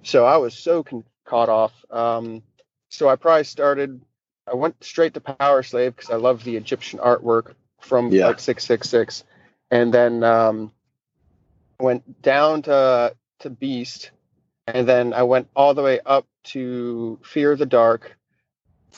So 0.02 0.24
I 0.26 0.36
was 0.38 0.54
so 0.54 0.82
con- 0.82 1.04
caught 1.24 1.48
off. 1.48 1.72
Um, 1.90 2.42
so 2.90 3.08
I 3.08 3.16
probably 3.16 3.44
started, 3.44 4.00
I 4.46 4.54
went 4.54 4.82
straight 4.84 5.14
to 5.14 5.20
Powerslave 5.20 5.96
because 5.96 6.10
I 6.10 6.16
love 6.16 6.44
the 6.44 6.56
Egyptian 6.56 7.00
artwork 7.00 7.54
from 7.80 8.10
Yeah. 8.12 8.28
like 8.28 8.40
666 8.40 9.24
and 9.70 9.92
then 9.92 10.22
um 10.24 10.72
went 11.80 12.22
down 12.22 12.62
to 12.62 13.14
to 13.40 13.50
beast 13.50 14.10
and 14.66 14.88
then 14.88 15.12
i 15.12 15.22
went 15.22 15.48
all 15.56 15.74
the 15.74 15.82
way 15.82 16.00
up 16.06 16.26
to 16.44 17.18
fear 17.22 17.52
of 17.52 17.58
the 17.58 17.66
dark 17.66 18.16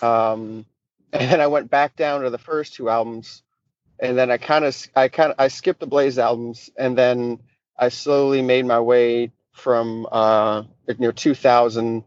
um 0.03 0.67
and 1.13 1.31
then 1.31 1.41
i 1.41 1.47
went 1.47 1.71
back 1.71 1.97
down 1.97 2.23
to 2.23 2.31
the 2.31 2.39
first 2.39 2.75
two 2.75 2.89
albums 2.91 3.43
and 4.01 4.17
then 4.17 4.31
i 4.31 4.37
kind 4.37 4.65
of 4.65 4.77
i 4.97 5.09
kind 5.09 5.31
of 5.31 5.37
i 5.39 5.49
skipped 5.49 5.81
the 5.81 5.87
blaze 5.87 6.19
albums 6.19 6.71
and 6.77 6.97
then 6.97 7.39
i 7.79 7.89
slowly 7.89 8.43
made 8.43 8.67
my 8.67 8.81
way 8.81 9.31
from 9.53 10.07
uh 10.13 10.63
you 10.89 10.95
know 10.99 11.13
2000 11.13 12.05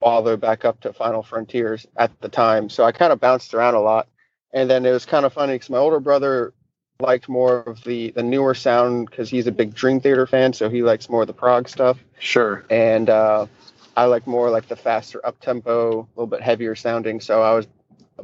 all 0.00 0.22
the 0.22 0.30
way 0.30 0.36
back 0.36 0.64
up 0.64 0.80
to 0.80 0.92
final 0.92 1.22
frontiers 1.22 1.86
at 1.96 2.10
the 2.20 2.28
time 2.28 2.68
so 2.68 2.84
i 2.84 2.92
kind 2.92 3.12
of 3.12 3.20
bounced 3.20 3.54
around 3.54 3.74
a 3.74 3.80
lot 3.80 4.08
and 4.52 4.70
then 4.70 4.86
it 4.86 4.92
was 4.92 5.04
kind 5.06 5.26
of 5.26 5.32
funny 5.32 5.54
because 5.54 5.70
my 5.70 5.78
older 5.78 6.00
brother 6.00 6.52
liked 7.00 7.28
more 7.28 7.60
of 7.60 7.82
the 7.84 8.10
the 8.12 8.22
newer 8.22 8.54
sound 8.54 9.08
because 9.08 9.30
he's 9.30 9.46
a 9.46 9.52
big 9.52 9.74
Dream 9.74 10.00
Theater 10.00 10.26
fan, 10.26 10.52
so 10.52 10.68
he 10.68 10.82
likes 10.82 11.08
more 11.08 11.22
of 11.22 11.26
the 11.28 11.32
prog 11.32 11.68
stuff, 11.68 11.98
Sure. 12.18 12.64
and 12.70 13.08
uh, 13.08 13.46
I 13.96 14.06
like 14.06 14.26
more 14.26 14.50
like 14.50 14.66
the 14.68 14.76
faster 14.76 15.24
up 15.24 15.38
tempo, 15.40 16.00
a 16.00 16.06
little 16.16 16.26
bit 16.26 16.42
heavier 16.42 16.74
sounding. 16.74 17.20
So 17.20 17.40
I 17.42 17.54
was 17.54 17.66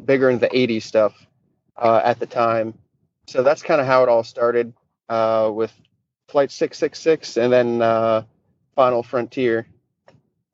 bigger 0.04 0.28
into 0.28 0.40
the 0.40 0.56
'80s 0.56 0.82
stuff 0.82 1.14
uh, 1.76 2.00
at 2.04 2.18
the 2.18 2.26
time. 2.26 2.74
So 3.26 3.43
that's 3.43 3.62
kind 3.62 3.81
of 3.81 3.87
how 3.87 4.02
it 4.02 4.09
all 4.09 4.25
started 4.25 4.73
uh, 5.09 5.50
with 5.52 5.73
Flight 6.28 6.50
666, 6.50 7.37
and 7.37 7.52
then 7.52 7.83
uh, 7.83 8.23
Final 8.75 9.02
Frontier. 9.02 9.66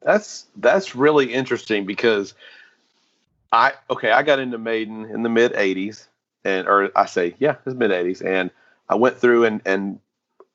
That's 0.03 0.47
that's 0.57 0.95
really 0.95 1.33
interesting 1.33 1.85
because 1.85 2.35
I 3.53 3.75
okay, 3.91 4.11
I 4.11 4.23
got 4.23 4.39
into 4.39 4.59
Maiden 4.59 5.05
in 5.07 5.23
the 5.23 5.29
mid 5.29 5.53
'80s, 5.53 6.07
and 6.45 6.67
or 6.67 6.91
I 6.97 7.07
say 7.07 7.35
yeah, 7.39 7.57
it's 7.67 7.75
mid 7.75 7.91
'80s, 7.91 8.25
and 8.25 8.51
I 8.89 8.95
went 8.95 9.19
through 9.19 9.45
and 9.45 9.61
and 9.67 10.01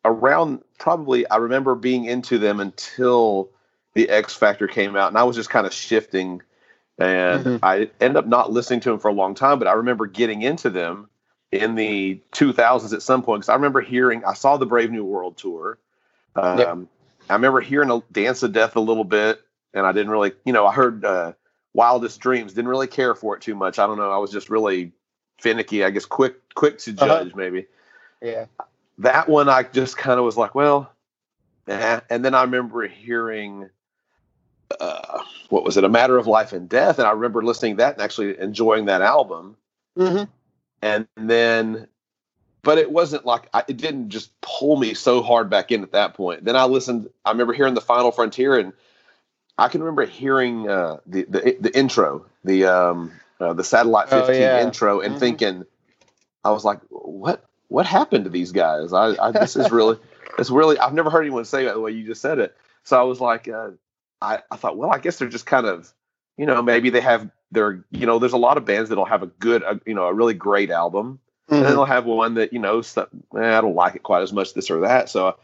around 0.03 0.63
probably 0.79 1.27
I 1.29 1.37
remember 1.37 1.75
being 1.75 2.05
into 2.05 2.37
them 2.37 2.59
until 2.59 3.49
the 3.93 4.09
X 4.09 4.35
Factor 4.35 4.67
came 4.67 4.95
out, 4.95 5.09
and 5.09 5.17
I 5.17 5.23
was 5.23 5.35
just 5.35 5.49
kind 5.49 5.67
of 5.67 5.73
shifting, 5.73 6.41
and 6.97 7.45
Mhm. 7.45 7.59
I 7.61 7.89
ended 8.01 8.17
up 8.17 8.27
not 8.27 8.51
listening 8.51 8.79
to 8.81 8.89
them 8.89 8.99
for 8.99 9.09
a 9.09 9.13
long 9.13 9.35
time, 9.35 9.59
but 9.59 9.67
I 9.67 9.73
remember 9.73 10.05
getting 10.07 10.41
into 10.41 10.69
them 10.69 11.09
in 11.61 11.75
the 11.75 12.21
2000s 12.31 12.93
at 12.93 13.01
some 13.01 13.21
point 13.23 13.41
because 13.41 13.49
I 13.49 13.55
remember 13.55 13.81
hearing 13.81 14.23
I 14.25 14.33
saw 14.33 14.57
the 14.57 14.65
Brave 14.65 14.91
New 14.91 15.05
World 15.05 15.37
tour. 15.37 15.77
Um, 16.35 16.57
Yep. 16.59 16.77
I 17.29 17.33
remember 17.33 17.61
hearing 17.61 17.89
a 17.91 18.01
Dance 18.11 18.43
of 18.43 18.51
Death 18.53 18.75
a 18.75 18.79
little 18.79 19.03
bit, 19.03 19.41
and 19.73 19.85
I 19.85 19.91
didn't 19.91 20.11
really, 20.11 20.33
you 20.45 20.53
know, 20.53 20.65
I 20.67 20.73
heard 20.73 21.03
uh, 21.03 21.33
Wildest 21.73 22.19
Dreams, 22.19 22.53
didn't 22.53 22.69
really 22.69 22.87
care 22.87 23.15
for 23.15 23.35
it 23.35 23.41
too 23.41 23.55
much. 23.55 23.79
I 23.79 23.87
don't 23.87 23.97
know, 23.97 24.11
I 24.11 24.17
was 24.17 24.31
just 24.31 24.49
really 24.49 24.91
finicky, 25.39 25.83
I 25.83 25.89
guess, 25.89 26.05
quick, 26.05 26.53
quick 26.53 26.77
to 26.79 26.91
Uh-huh. 26.91 27.05
judge 27.07 27.35
maybe. 27.35 27.65
Yeah. 28.21 28.45
That 28.99 29.27
one, 29.27 29.49
I 29.49 29.63
just 29.63 29.97
kind 29.97 30.19
of 30.19 30.25
was 30.25 30.37
like, 30.37 30.55
well, 30.55 30.91
eh. 31.67 31.99
and 32.09 32.23
then 32.23 32.33
I 32.35 32.43
remember 32.43 32.87
hearing. 32.87 33.69
Uh, 34.79 35.19
what 35.49 35.63
was 35.63 35.77
it? 35.77 35.83
A 35.83 35.89
Matter 35.89 36.17
of 36.17 36.27
Life 36.27 36.51
and 36.51 36.67
Death, 36.67 36.97
and 36.97 37.07
I 37.07 37.11
remember 37.11 37.43
listening 37.43 37.75
to 37.75 37.77
that 37.77 37.93
and 37.93 38.01
actually 38.01 38.37
enjoying 38.39 38.85
that 38.85 39.01
album 39.01 39.57
hmm 39.95 40.23
and 40.81 41.07
then 41.15 41.87
but 42.63 42.77
it 42.77 42.91
wasn't 42.91 43.25
like 43.25 43.49
I, 43.53 43.63
it 43.67 43.77
didn't 43.77 44.09
just 44.09 44.31
pull 44.41 44.75
me 44.77 44.93
so 44.93 45.21
hard 45.21 45.49
back 45.49 45.71
in 45.71 45.83
at 45.83 45.91
that 45.93 46.13
point 46.15 46.45
then 46.45 46.55
i 46.55 46.65
listened 46.65 47.09
i 47.25 47.31
remember 47.31 47.53
hearing 47.53 47.73
the 47.73 47.81
final 47.81 48.11
frontier 48.11 48.57
and 48.57 48.73
i 49.57 49.67
can 49.67 49.81
remember 49.81 50.05
hearing 50.05 50.69
uh, 50.69 50.97
the, 51.05 51.23
the 51.29 51.57
the 51.61 51.77
intro 51.77 52.25
the 52.43 52.65
um 52.65 53.11
uh, 53.39 53.53
the 53.53 53.63
satellite 53.63 54.09
Oh, 54.11 54.21
15 54.21 54.41
yeah. 54.41 54.59
intro 54.61 55.01
and 55.01 55.15
Mhm. 55.15 55.19
thinking 55.19 55.65
i 56.43 56.51
was 56.51 56.65
like 56.65 56.79
what 56.89 57.43
what 57.67 57.85
happened 57.85 58.25
to 58.25 58.29
these 58.29 58.51
guys 58.51 58.93
i, 58.93 59.15
I 59.15 59.31
this 59.31 59.55
is 59.55 59.71
really 59.71 59.97
it's 60.37 60.49
really 60.49 60.77
i've 60.79 60.93
never 60.93 61.09
heard 61.09 61.21
anyone 61.21 61.45
say 61.45 61.65
that 61.65 61.73
the 61.73 61.81
way 61.81 61.91
you 61.91 62.05
just 62.05 62.21
said 62.21 62.39
it 62.39 62.55
so 62.83 62.99
i 62.99 63.03
was 63.03 63.19
like 63.21 63.47
uh, 63.47 63.71
I, 64.21 64.41
I 64.51 64.55
thought 64.57 64.77
well 64.77 64.91
i 64.91 64.99
guess 64.99 65.17
they're 65.17 65.29
just 65.29 65.45
kind 65.45 65.65
of 65.67 65.91
you 66.37 66.45
know 66.45 66.61
maybe 66.61 66.89
they 66.89 67.01
have 67.01 67.29
their 67.55 67.83
you 67.91 68.05
know 68.05 68.19
there's 68.19 68.33
a 68.33 68.37
lot 68.37 68.57
of 68.57 68.65
bands 68.65 68.89
that'll 68.89 69.05
have 69.05 69.23
a 69.23 69.27
good 69.27 69.63
uh, 69.63 69.75
you 69.85 69.95
know 69.95 70.05
a 70.05 70.13
really 70.13 70.35
great 70.35 70.69
album 70.69 71.19
and 71.49 71.59
then 71.59 71.71
Mhm. 71.71 71.75
they'll 71.75 71.85
have 71.85 72.05
one 72.05 72.35
that 72.35 72.53
you 72.53 72.59
know 72.59 72.81
some, 72.81 73.07
eh, 73.35 73.57
I 73.57 73.61
don't 73.61 73.75
like 73.75 73.95
it 73.95 74.03
quite 74.03 74.21
as 74.21 74.33
much 74.33 74.53
this 74.53 74.69
or 74.71 74.81
that. 74.81 75.09
So, 75.09 75.37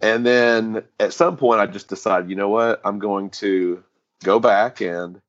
and 0.00 0.24
then 0.26 0.82
at 1.00 1.12
some 1.12 1.36
point 1.36 1.60
I 1.60 1.66
just 1.66 1.88
decided, 1.88 2.28
you 2.30 2.36
know 2.36 2.48
what, 2.48 2.80
I'm 2.84 2.98
going 2.98 3.30
to 3.30 3.82
go 4.24 4.38
back 4.40 4.80
and 4.80 5.20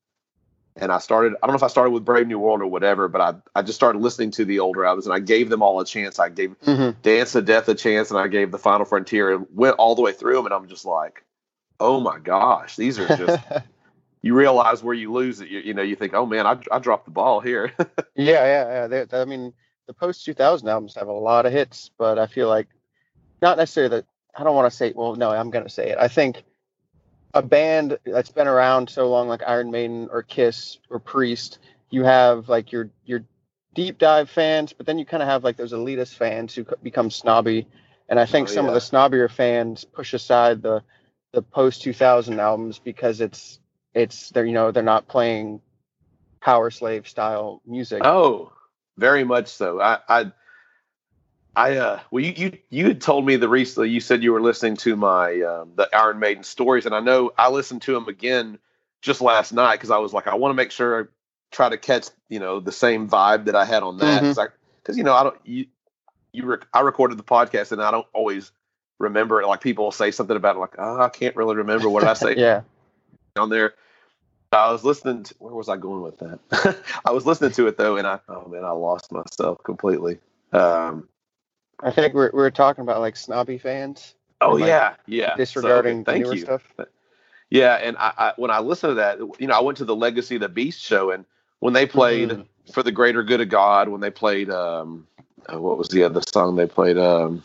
and 0.76 0.90
I 0.90 0.98
started. 0.98 1.34
I 1.40 1.46
don't 1.46 1.52
know 1.54 1.56
if 1.56 1.62
I 1.62 1.68
started 1.68 1.90
with 1.90 2.04
Brave 2.04 2.26
New 2.26 2.38
World 2.38 2.60
or 2.60 2.66
whatever, 2.66 3.06
but 3.08 3.20
I 3.20 3.34
I 3.58 3.62
just 3.62 3.76
started 3.76 4.02
listening 4.02 4.32
to 4.32 4.44
the 4.44 4.58
older 4.58 4.84
albums, 4.84 5.06
and 5.06 5.14
I 5.14 5.20
gave 5.20 5.48
them 5.48 5.62
all 5.62 5.78
a 5.80 5.84
chance. 5.86 6.18
I 6.18 6.28
gave 6.30 6.56
Mhm. 6.66 6.96
Dance 7.02 7.34
of 7.36 7.44
Death 7.44 7.68
a 7.68 7.74
chance, 7.76 8.10
and 8.10 8.18
I 8.18 8.26
gave 8.26 8.50
the 8.50 8.58
Final 8.58 8.84
Frontier, 8.84 9.32
and 9.34 9.46
went 9.54 9.76
all 9.76 9.94
the 9.94 10.02
way 10.02 10.12
through 10.12 10.34
them, 10.34 10.46
and 10.46 10.54
I'm 10.54 10.66
just 10.66 10.84
like, 10.84 11.22
oh 11.78 12.00
my 12.00 12.18
gosh, 12.18 12.74
these 12.76 12.98
are 12.98 13.06
just. 13.16 13.38
you 14.24 14.34
realize 14.34 14.82
where 14.82 14.94
you 14.94 15.12
lose 15.12 15.40
it. 15.42 15.48
You, 15.50 15.60
you 15.60 15.74
know, 15.74 15.82
you 15.82 15.96
think, 15.96 16.14
oh 16.14 16.24
man, 16.24 16.46
I, 16.46 16.58
I 16.72 16.78
dropped 16.78 17.04
the 17.04 17.10
ball 17.10 17.40
here. 17.40 17.72
Yeah, 18.16 18.44
yeah, 18.46 18.68
yeah. 18.68 18.86
They, 18.86 19.04
they- 19.04 19.20
I 19.20 19.24
mean, 19.24 19.52
the 19.86 19.92
post 19.92 20.24
2000 20.24 20.66
albums 20.68 20.94
have 20.94 21.08
a 21.08 21.12
lot 21.12 21.46
of 21.46 21.52
hits, 21.52 21.90
but 21.98 22.18
I 22.18 22.26
feel 22.26 22.48
like 22.48 22.68
not 23.42 23.58
necessarily 23.58 23.96
that. 23.96 24.06
I 24.36 24.44
don't 24.44 24.56
want 24.56 24.70
to 24.70 24.76
say. 24.76 24.92
Well, 24.94 25.14
no, 25.16 25.30
I'm 25.30 25.50
gonna 25.50 25.68
say 25.68 25.90
it. 25.90 25.98
I 25.98 26.08
think 26.08 26.42
a 27.34 27.42
band 27.42 27.98
that's 28.06 28.30
been 28.30 28.46
around 28.48 28.88
so 28.88 29.10
long, 29.10 29.28
like 29.28 29.42
Iron 29.46 29.70
Maiden 29.70 30.08
or 30.10 30.22
Kiss 30.22 30.78
or 30.90 30.98
Priest, 31.00 31.58
you 31.90 32.04
have 32.04 32.48
like 32.48 32.72
your 32.72 32.90
your 33.04 33.24
deep 33.74 33.98
dive 33.98 34.30
fans, 34.30 34.72
but 34.72 34.86
then 34.86 34.98
you 34.98 35.04
kind 35.04 35.22
of 35.22 35.28
have 35.28 35.44
like 35.44 35.56
those 35.56 35.72
elitist 35.72 36.14
fans 36.14 36.54
who 36.54 36.64
become 36.82 37.10
snobby, 37.10 37.66
and 38.08 38.18
I 38.18 38.26
think 38.26 38.48
Oh, 38.48 38.52
some 38.52 38.66
of 38.68 38.74
the 38.74 38.80
snobbier 38.80 39.30
fans 39.30 39.84
push 39.84 40.14
aside 40.14 40.62
the 40.62 40.82
the 41.32 41.42
post 41.42 41.82
2000 41.82 42.40
albums 42.40 42.78
because 42.78 43.20
it's 43.20 43.58
it's 43.94 44.30
they're 44.30 44.44
you 44.44 44.52
know 44.52 44.70
they're 44.70 44.82
not 44.82 45.08
playing 45.08 45.60
power 46.40 46.70
slave 46.70 47.08
style 47.08 47.62
music. 47.66 48.02
oh, 48.04 48.52
very 48.98 49.24
much 49.24 49.48
so. 49.48 49.80
I, 49.80 49.98
I, 50.08 50.32
I, 51.56 51.76
uh, 51.76 52.00
well, 52.10 52.22
you, 52.22 52.32
you, 52.36 52.58
you 52.68 52.86
had 52.86 53.00
told 53.00 53.24
me 53.24 53.36
the 53.36 53.48
recently, 53.48 53.90
you 53.90 54.00
said 54.00 54.22
you 54.22 54.32
were 54.32 54.42
listening 54.42 54.76
to 54.78 54.94
my, 54.94 55.40
um, 55.40 55.72
the 55.76 55.88
Iron 55.92 56.18
Maiden 56.18 56.44
stories. 56.44 56.84
And 56.84 56.94
I 56.94 57.00
know 57.00 57.32
I 57.38 57.48
listened 57.50 57.82
to 57.82 57.92
them 57.94 58.08
again 58.08 58.58
just 59.02 59.20
last 59.20 59.52
night 59.52 59.76
because 59.76 59.90
I 59.90 59.98
was 59.98 60.12
like, 60.12 60.26
I 60.26 60.34
want 60.34 60.50
to 60.50 60.56
make 60.56 60.70
sure 60.70 61.04
I 61.04 61.06
try 61.50 61.68
to 61.68 61.78
catch, 61.78 62.08
you 62.28 62.40
know, 62.40 62.60
the 62.60 62.72
same 62.72 63.08
vibe 63.08 63.46
that 63.46 63.56
I 63.56 63.64
had 63.64 63.82
on 63.82 63.98
that. 63.98 64.52
Because, 64.82 64.98
you 64.98 65.04
know, 65.04 65.14
I 65.14 65.22
don't, 65.22 65.36
you, 65.44 65.66
you, 66.32 66.44
rec- 66.44 66.66
I 66.74 66.80
recorded 66.80 67.18
the 67.18 67.24
podcast 67.24 67.72
and 67.72 67.80
I 67.80 67.90
don't 67.90 68.06
always 68.12 68.52
remember 68.98 69.40
it. 69.40 69.46
Like 69.46 69.60
people 69.60 69.84
will 69.84 69.92
say 69.92 70.10
something 70.10 70.36
about 70.36 70.56
it, 70.56 70.58
like, 70.58 70.74
oh, 70.78 71.00
I 71.00 71.08
can't 71.08 71.36
really 71.36 71.56
remember 71.56 71.88
what 71.88 72.04
I 72.04 72.14
say. 72.14 72.34
yeah. 72.36 72.62
on 73.38 73.48
there. 73.48 73.74
I 74.54 74.72
was 74.72 74.84
listening. 74.84 75.24
To, 75.24 75.34
where 75.38 75.54
was 75.54 75.68
I 75.68 75.76
going 75.76 76.02
with 76.02 76.18
that? 76.18 76.78
I 77.04 77.12
was 77.12 77.26
listening 77.26 77.52
to 77.52 77.66
it 77.66 77.76
though, 77.76 77.96
and 77.96 78.06
I 78.06 78.20
oh 78.28 78.46
man, 78.48 78.64
I 78.64 78.70
lost 78.70 79.12
myself 79.12 79.62
completely. 79.64 80.18
Um, 80.52 81.08
I 81.82 81.90
think 81.90 82.14
we're 82.14 82.30
we're 82.32 82.50
talking 82.50 82.82
about 82.82 83.00
like 83.00 83.16
snobby 83.16 83.58
fans 83.58 84.14
oh 84.40 84.52
And, 84.52 84.60
like, 84.60 84.68
yeah, 84.68 84.94
yeah. 85.06 85.36
disregarding 85.36 85.98
So, 85.98 86.04
the 86.04 86.12
thank 86.12 86.24
newer 86.24 86.36
you. 86.36 86.44
stuff. 86.44 86.62
Yeah, 87.50 87.74
and 87.74 87.96
I, 87.98 88.12
I 88.18 88.32
when 88.36 88.50
I 88.50 88.60
listened 88.60 88.92
to 88.92 88.94
that, 88.94 89.18
you 89.38 89.46
know, 89.46 89.54
I 89.54 89.60
went 89.60 89.78
to 89.78 89.84
the 89.84 89.96
Legacy 89.96 90.36
of 90.36 90.40
the 90.40 90.48
Beast 90.48 90.80
show, 90.80 91.10
and 91.10 91.24
when 91.60 91.72
they 91.72 91.86
played 91.86 92.30
Mhm. 92.30 92.46
for 92.72 92.82
the 92.82 92.92
greater 92.92 93.22
good 93.22 93.40
of 93.40 93.48
God, 93.48 93.88
when 93.88 94.00
they 94.00 94.10
played, 94.10 94.50
um, 94.50 95.06
uh, 95.52 95.60
what 95.60 95.78
was 95.78 95.88
the 95.88 96.02
other 96.04 96.20
song 96.32 96.56
they 96.56 96.66
played? 96.66 96.98
Um, 96.98 97.44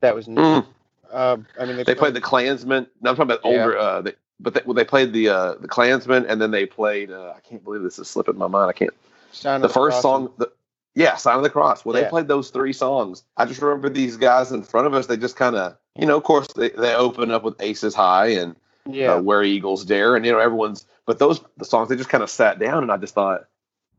That 0.00 0.14
was 0.14 0.28
new. 0.28 0.42
mm, 0.42 0.66
Uh, 1.12 1.36
I 1.58 1.64
mean, 1.66 1.76
they 1.76 1.94
played 1.94 2.14
the 2.14 2.20
Klansman. 2.20 2.86
No, 3.00 3.10
I'm 3.10 3.16
talking 3.16 3.30
about 3.30 3.44
Yeah. 3.44 3.50
older. 3.50 3.78
Uh, 3.78 4.00
they, 4.02 4.12
but 4.40 4.54
they, 4.54 4.60
well, 4.64 4.74
they 4.74 4.84
played 4.84 5.12
the 5.12 5.28
uh, 5.28 5.54
the 5.54 5.68
Klansman, 5.68 6.26
and 6.26 6.40
then 6.40 6.50
they 6.50 6.66
played. 6.66 7.10
Uh, 7.10 7.32
I 7.36 7.40
can't 7.40 7.62
believe 7.64 7.82
this 7.82 7.98
is 7.98 8.08
slipping 8.08 8.36
my 8.38 8.46
mind. 8.48 8.68
I 8.70 8.72
can't. 8.72 8.94
Sign 9.32 9.60
the 9.60 9.68
first 9.68 9.94
Cross 10.00 10.02
song 10.02 10.32
the, 10.38 10.50
yeah 10.94 11.16
sign 11.16 11.36
of 11.36 11.42
the 11.42 11.50
cross 11.50 11.84
well 11.84 11.94
Yeah. 11.94 12.04
they 12.04 12.08
played 12.08 12.28
those 12.28 12.48
three 12.50 12.72
songs 12.72 13.22
i 13.36 13.44
just 13.44 13.60
remember 13.60 13.88
these 13.90 14.16
guys 14.16 14.50
in 14.50 14.62
front 14.62 14.86
of 14.86 14.94
us 14.94 15.06
they 15.06 15.18
just 15.18 15.36
kind 15.36 15.54
of 15.54 15.76
you 15.96 16.06
know 16.06 16.16
of 16.16 16.24
course 16.24 16.48
they, 16.56 16.70
they 16.70 16.94
open 16.94 17.30
up 17.30 17.44
with 17.44 17.54
aces 17.60 17.94
high 17.94 18.28
and 18.28 18.56
and- 18.86 18.94
yeah, 18.96 19.12
uh, 19.12 19.20
where 19.20 19.42
eagles 19.44 19.84
dare 19.84 20.16
and 20.16 20.24
you 20.24 20.32
know 20.32 20.38
everyone's 20.38 20.86
but 21.04 21.18
those 21.18 21.40
the 21.58 21.66
songs 21.66 21.90
they 21.90 21.94
just 21.94 22.08
kind 22.08 22.24
of 22.24 22.30
sat 22.30 22.58
down 22.58 22.82
and 22.82 22.90
i 22.90 22.96
just 22.96 23.14
thought 23.14 23.44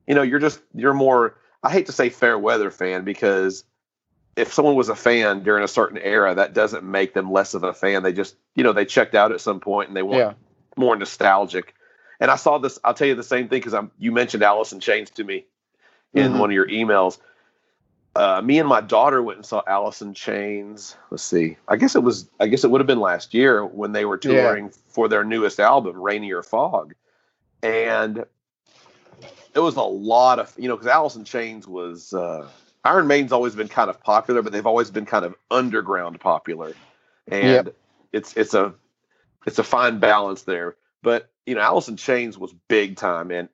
you 0.07 0.15
know 0.15 0.23
you're 0.23 0.39
just 0.39 0.61
you're 0.73 0.95
more 0.95 1.35
i 1.61 1.71
hate 1.71 1.85
to 1.85 1.91
say 1.91 2.09
fair 2.09 2.39
weather 2.39 2.71
fan 2.71 3.03
because 3.05 3.63
if 4.35 4.53
someone 4.53 4.75
was 4.75 4.89
a 4.89 4.95
fan 4.95 5.43
during 5.43 5.63
a 5.63 5.67
certain 5.67 5.97
era 5.97 6.35
that 6.35 6.53
doesn't 6.53 6.83
make 6.83 7.13
them 7.13 7.31
less 7.31 7.53
of 7.53 7.63
a 7.63 7.73
fan 7.73 8.03
they 8.03 8.13
just 8.13 8.35
you 8.55 8.63
know 8.63 8.73
they 8.73 8.85
checked 8.85 9.15
out 9.15 9.31
at 9.31 9.41
some 9.41 9.59
point 9.59 9.89
and 9.89 9.97
they 9.97 10.03
want 10.03 10.19
yeah, 10.19 10.33
more 10.77 10.95
nostalgic. 10.95 11.73
And 12.21 12.29
I 12.29 12.35
saw 12.35 12.57
this. 12.57 12.79
I'll 12.83 12.93
tell 12.93 13.07
you 13.07 13.15
the 13.15 13.23
same 13.23 13.47
thing 13.47 13.59
because 13.59 13.73
I'm. 13.73 13.91
You 13.97 14.11
mentioned 14.11 14.43
Alice 14.43 14.73
in 14.73 14.79
Chains 14.79 15.09
to 15.11 15.23
me 15.23 15.45
in 16.13 16.33
Mhm. 16.33 16.39
one 16.39 16.49
of 16.49 16.53
your 16.53 16.67
emails. 16.67 17.17
Uh, 18.15 18.41
me 18.41 18.59
and 18.59 18.67
my 18.67 18.81
daughter 18.81 19.21
went 19.23 19.37
and 19.37 19.45
saw 19.45 19.61
Alice 19.65 20.01
in 20.01 20.13
Chains. 20.13 20.97
Let's 21.11 21.23
see. 21.23 21.57
I 21.67 21.77
guess 21.77 21.95
it 21.95 22.03
was. 22.03 22.29
I 22.39 22.47
guess 22.47 22.63
it 22.63 22.71
would 22.71 22.81
have 22.81 22.87
been 22.87 22.99
last 22.99 23.33
year 23.33 23.65
when 23.65 23.93
they 23.93 24.03
were 24.05 24.17
Yeah. 24.17 24.31
touring 24.31 24.69
for 24.89 25.07
their 25.07 25.23
newest 25.23 25.59
album, 25.59 25.95
Rainier 26.01 26.43
Fog, 26.43 26.93
and 27.63 28.25
it 29.53 29.59
was 29.59 29.75
a 29.75 29.81
lot 29.81 30.39
of 30.39 30.53
you 30.57 30.67
know 30.67 30.75
because 30.75 30.87
Alice 30.87 31.15
in 31.15 31.23
Chains 31.23 31.67
was. 31.67 32.13
Uh, 32.13 32.47
Iron 32.83 33.07
Maiden's 33.07 33.31
always 33.31 33.55
been 33.55 33.67
kind 33.67 33.89
of 33.89 34.01
popular, 34.01 34.41
but 34.41 34.53
they've 34.53 34.65
always 34.65 34.89
been 34.89 35.05
kind 35.05 35.25
of 35.25 35.35
underground 35.51 36.19
popular, 36.19 36.73
and 37.27 37.65
Yep. 37.67 37.75
it's 38.13 38.35
it's 38.37 38.53
a 38.53 38.73
it's 39.45 39.59
a 39.59 39.63
fine 39.63 39.99
balance 39.99 40.43
there. 40.43 40.75
But 41.01 41.29
you 41.45 41.55
know, 41.55 41.61
Alice 41.61 41.87
in 41.87 41.97
Chains 41.97 42.37
was 42.37 42.53
big 42.67 42.95
time, 42.95 43.31
and 43.31 43.49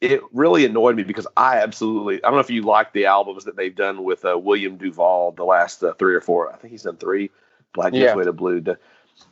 it 0.00 0.22
really 0.32 0.64
annoyed 0.64 0.96
me 0.96 1.02
because 1.02 1.26
I 1.36 1.58
absolutely 1.58 2.16
I 2.24 2.28
don't 2.28 2.34
know 2.34 2.40
if 2.40 2.50
you 2.50 2.62
like 2.62 2.92
the 2.92 3.06
albums 3.06 3.44
that 3.44 3.56
they've 3.56 3.74
done 3.74 4.02
with 4.02 4.24
uh, 4.24 4.38
William 4.38 4.78
DuVall, 4.78 5.36
the 5.36 5.44
last 5.44 5.82
uh, 5.82 5.92
three 5.94 6.14
or 6.14 6.20
four. 6.22 6.50
I 6.52 6.56
think 6.56 6.70
he's 6.72 6.84
done 6.84 6.96
three. 6.96 7.30
Black 7.74 7.92
Yeah. 7.92 8.14
Way 8.14 8.24
to 8.24 8.32
Blue. 8.32 8.64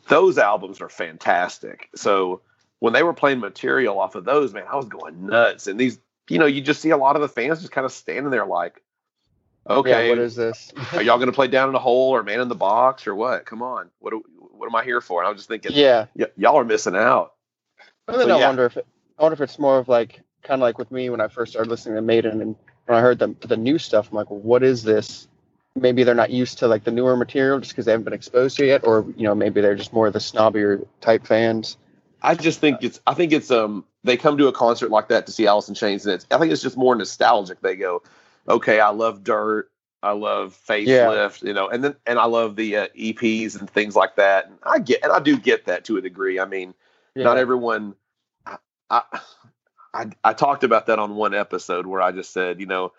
Those 0.08 0.36
albums 0.38 0.80
are 0.80 0.88
fantastic. 0.90 1.88
So 1.94 2.42
when 2.80 2.92
they 2.92 3.02
were 3.02 3.14
playing 3.14 3.40
material 3.40 3.98
off 3.98 4.14
of 4.14 4.24
those, 4.24 4.52
man, 4.52 4.64
I 4.70 4.76
was 4.76 4.86
going 4.86 5.26
nuts. 5.26 5.66
And 5.66 5.80
these, 5.80 5.98
you 6.28 6.38
know, 6.38 6.46
you 6.46 6.60
just 6.60 6.80
see 6.80 6.90
a 6.90 6.96
lot 6.96 7.16
of 7.16 7.22
the 7.22 7.28
fans 7.28 7.60
just 7.60 7.72
kind 7.72 7.84
of 7.84 7.92
standing 7.92 8.30
there 8.30 8.46
like, 8.46 8.82
okay, 9.68 10.04
yeah. 10.04 10.08
What 10.08 10.18
is 10.18 10.34
this? 10.36 10.72
are 10.94 11.02
y'all 11.02 11.18
going 11.18 11.26
to 11.28 11.32
play 11.32 11.48
down 11.48 11.68
in 11.68 11.72
the 11.72 11.78
hole 11.78 12.10
or 12.14 12.22
man 12.22 12.40
in 12.40 12.48
the 12.48 12.54
box 12.54 13.06
or 13.06 13.14
what? 13.14 13.46
Come 13.46 13.62
on, 13.62 13.90
what 14.00 14.10
do, 14.10 14.22
what 14.52 14.66
am 14.66 14.74
I 14.74 14.84
here 14.84 15.00
for? 15.00 15.20
And 15.20 15.26
I 15.26 15.30
was 15.30 15.38
just 15.38 15.48
thinking, 15.48 15.72
yeah, 15.74 16.06
y- 16.14 16.26
y'all 16.36 16.58
are 16.58 16.64
missing 16.64 16.96
out. 16.96 17.34
but 18.06 18.18
then 18.18 18.28
So, 18.28 18.34
I 18.36 18.38
yeah. 18.38 18.46
wonder 18.46 18.64
if 18.64 18.76
it, 18.76 18.86
I 19.18 19.22
wonder 19.22 19.34
if 19.34 19.40
it's 19.40 19.58
more 19.58 19.78
of 19.78 19.88
like 19.88 20.20
kind 20.42 20.60
of 20.60 20.62
like 20.62 20.78
with 20.78 20.90
me 20.90 21.10
when 21.10 21.20
I 21.20 21.28
first 21.28 21.52
started 21.52 21.70
listening 21.70 21.96
to 21.96 22.02
Maiden 22.02 22.40
and 22.40 22.56
when 22.86 22.96
I 22.98 23.00
heard 23.00 23.18
the 23.18 23.34
the 23.46 23.56
new 23.56 23.78
stuff, 23.78 24.08
I'm 24.10 24.16
like, 24.16 24.30
well, 24.30 24.40
what 24.40 24.62
is 24.62 24.82
this? 24.82 25.28
Maybe 25.74 26.02
they're 26.02 26.14
not 26.14 26.30
used 26.30 26.58
to 26.58 26.68
like 26.68 26.84
the 26.84 26.90
newer 26.90 27.16
material 27.16 27.60
just 27.60 27.72
because 27.72 27.84
they 27.84 27.92
haven't 27.92 28.04
been 28.04 28.12
exposed 28.12 28.56
to 28.56 28.64
it 28.64 28.68
yet, 28.68 28.86
or 28.86 29.04
you 29.16 29.24
know, 29.24 29.34
maybe 29.34 29.60
they're 29.60 29.76
just 29.76 29.92
more 29.92 30.06
of 30.08 30.12
the 30.12 30.18
snobbier 30.18 30.86
type 31.00 31.26
fans. 31.26 31.76
I 32.22 32.34
just 32.34 32.58
think 32.60 32.82
it's 32.82 33.00
I 33.06 33.14
think 33.14 33.32
it's 33.32 33.50
um 33.50 33.84
they 34.04 34.16
come 34.16 34.38
to 34.38 34.48
a 34.48 34.52
concert 34.52 34.90
like 34.90 35.08
that 35.08 35.26
to 35.26 35.32
see 35.32 35.46
Alice 35.46 35.68
in 35.68 35.74
Chains 35.74 36.06
and 36.06 36.14
it's 36.14 36.26
I 36.30 36.38
think 36.38 36.52
it's 36.52 36.62
just 36.62 36.76
more 36.76 36.94
nostalgic. 36.94 37.60
They 37.60 37.76
go, 37.76 38.02
okay, 38.48 38.80
I 38.80 38.90
love 38.90 39.24
Dirt, 39.24 39.70
I 40.02 40.12
love 40.12 40.58
Facelift, 40.68 41.42
you 41.42 41.52
know, 41.54 41.68
and 41.68 41.82
then 41.84 41.96
and 42.06 42.18
I 42.18 42.26
love 42.26 42.56
the 42.56 42.76
uh, 42.76 42.88
EPs 42.98 43.58
and 43.58 43.68
things 43.68 43.96
like 43.96 44.16
that. 44.16 44.46
And 44.46 44.58
I 44.62 44.78
get 44.78 45.02
and 45.02 45.12
I 45.12 45.20
do 45.20 45.36
get 45.38 45.66
that 45.66 45.84
to 45.86 45.96
a 45.96 46.00
degree. 46.00 46.38
I 46.40 46.44
mean, 46.44 46.74
Yeah. 47.14 47.24
not 47.24 47.38
everyone. 47.38 47.94
I, 48.46 48.56
I 48.90 49.02
I 49.94 50.10
I 50.24 50.32
talked 50.34 50.64
about 50.64 50.86
that 50.86 50.98
on 50.98 51.16
one 51.16 51.34
episode 51.34 51.86
where 51.86 52.00
I 52.02 52.12
just 52.12 52.32
said, 52.32 52.60
you 52.60 52.66
know, 52.66 52.92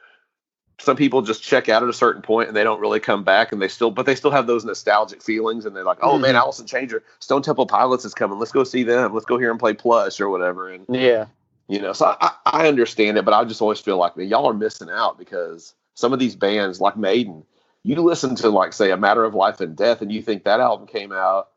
some 0.79 0.95
people 0.95 1.21
just 1.21 1.43
check 1.43 1.67
out 1.69 1.83
at 1.83 1.89
a 1.89 1.93
certain 1.93 2.21
point 2.21 2.47
and 2.47 2.55
they 2.55 2.63
don't 2.63 2.79
really 2.79 2.99
come 2.99 3.23
back 3.23 3.51
and 3.51 3.61
they 3.61 3.67
still 3.67 3.91
but 3.91 4.05
they 4.05 4.15
still 4.15 4.31
have 4.31 4.47
those 4.47 4.63
nostalgic 4.65 5.21
feelings 5.21 5.65
and 5.65 5.75
they're 5.75 5.83
like 5.83 5.97
oh 6.01 6.17
man 6.17 6.35
Mhm. 6.35 6.39
allison 6.39 6.65
changer 6.65 7.03
stone 7.19 7.41
temple 7.41 7.65
pilots 7.67 8.05
is 8.05 8.13
coming 8.13 8.39
let's 8.39 8.53
go 8.53 8.63
see 8.63 8.83
them 8.83 9.13
let's 9.13 9.25
go 9.25 9.37
here 9.37 9.51
and 9.51 9.59
play 9.59 9.73
plush 9.73 10.21
or 10.21 10.29
whatever 10.29 10.69
and 10.69 10.85
yeah, 10.89 11.25
you 11.69 11.79
know 11.79 11.93
so 11.93 12.15
i, 12.19 12.31
I 12.45 12.67
understand 12.67 13.17
it 13.17 13.23
but 13.23 13.33
i 13.33 13.43
just 13.45 13.61
always 13.61 13.79
feel 13.79 13.97
like 13.97 14.17
man, 14.17 14.27
y'all 14.27 14.49
are 14.49 14.53
missing 14.53 14.89
out 14.89 15.17
because 15.17 15.73
some 15.93 16.11
of 16.11 16.19
these 16.19 16.35
bands 16.35 16.81
like 16.81 16.97
maiden 16.97 17.45
you 17.83 17.95
listen 17.95 18.35
to 18.35 18.49
like 18.49 18.73
say 18.73 18.91
a 18.91 18.97
matter 18.97 19.23
of 19.23 19.33
life 19.33 19.61
and 19.61 19.77
death 19.77 20.01
and 20.01 20.11
you 20.11 20.21
think 20.21 20.43
that 20.43 20.59
album 20.59 20.87
came 20.87 21.13
out 21.13 21.49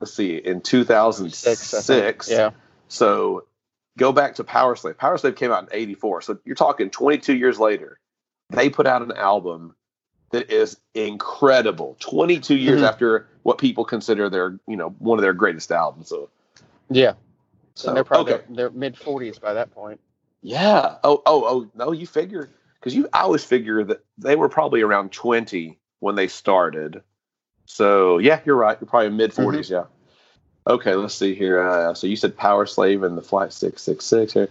let's 0.00 0.12
see 0.12 0.36
in 0.36 0.60
2006 0.60 1.58
six. 1.58 2.30
Yeah, 2.30 2.50
so 2.88 3.44
go 3.96 4.12
back 4.12 4.34
to 4.36 4.44
Powerslave. 4.44 4.98
Power 4.98 5.18
Slave 5.18 5.36
came 5.36 5.50
out 5.50 5.64
in 5.64 5.68
84. 5.72 6.22
So 6.22 6.38
you're 6.44 6.54
talking 6.54 6.90
22 6.90 7.34
years 7.34 7.58
later. 7.58 7.98
They 8.50 8.68
put 8.68 8.86
out 8.86 9.02
an 9.02 9.12
album 9.12 9.74
that 10.30 10.50
is 10.52 10.76
incredible. 10.94 11.96
22 12.00 12.56
years 12.56 12.80
Mhm. 12.80 12.88
after 12.88 13.26
what 13.42 13.58
people 13.58 13.84
consider 13.84 14.28
their, 14.28 14.58
you 14.68 14.76
know, 14.76 14.90
one 14.98 15.18
of 15.18 15.22
their 15.22 15.32
greatest 15.32 15.72
albums. 15.72 16.08
So, 16.08 16.28
yeah. 16.90 17.14
So 17.76 17.88
So 17.88 17.94
they're 17.94 18.04
probably 18.04 18.34
okay. 18.34 18.44
they're 18.50 18.70
mid 18.70 18.96
forties 18.96 19.38
by 19.38 19.54
that 19.54 19.70
point. 19.70 20.00
Yeah. 20.42 20.96
Oh, 21.04 21.22
oh, 21.26 21.44
oh, 21.44 21.70
no, 21.74 21.92
you 21.92 22.06
figure 22.06 22.50
because 22.80 22.94
you 22.94 23.08
I 23.12 23.20
always 23.20 23.44
figure 23.44 23.84
that 23.84 24.04
they 24.18 24.36
were 24.36 24.48
probably 24.48 24.82
around 24.82 25.12
20 25.12 25.78
when 26.00 26.14
they 26.14 26.28
started. 26.28 27.02
So 27.66 28.18
yeah, 28.18 28.40
you're 28.44 28.56
right. 28.56 28.76
You're 28.80 28.88
probably 28.88 29.10
mid 29.10 29.32
40s. 29.32 29.70
Yeah. 29.70 29.84
Okay, 30.66 30.94
let's 30.94 31.14
see 31.14 31.34
here. 31.34 31.62
Uh, 31.62 31.94
so 31.94 32.06
you 32.06 32.16
said 32.16 32.36
Powerslave 32.36 33.06
and 33.06 33.16
the 33.16 33.22
Flight 33.22 33.52
666 33.52 34.32
here. 34.32 34.48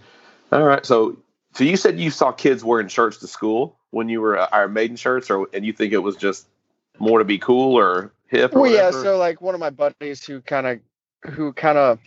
All 0.52 0.64
right. 0.64 0.84
So 0.86 1.16
so 1.54 1.64
you 1.64 1.76
said 1.76 1.98
you 1.98 2.10
saw 2.10 2.32
kids 2.32 2.62
wearing 2.62 2.88
shirts 2.88 3.18
to 3.18 3.26
school 3.26 3.78
when 3.90 4.08
you 4.08 4.20
were 4.20 4.38
uh, 4.38 4.46
Iron 4.52 4.74
Maiden 4.74 4.96
shirts, 4.96 5.30
or 5.30 5.48
and 5.52 5.64
you 5.64 5.72
think 5.72 5.92
it 5.92 5.98
was 5.98 6.16
just 6.16 6.46
more 6.98 7.18
to 7.18 7.24
be 7.24 7.38
cool 7.38 7.74
or 7.74 8.12
hip? 8.26 8.54
Or 8.54 8.62
Well, 8.62 8.70
yeah. 8.70 8.90
So 8.90 9.16
like 9.16 9.40
one 9.40 9.54
of 9.54 9.60
my 9.60 9.70
buddies 9.70 10.24
who 10.24 10.40
kind 10.42 10.66
of, 10.66 11.32
who 11.32 11.52
kind 11.52 11.78
of, 11.78 11.98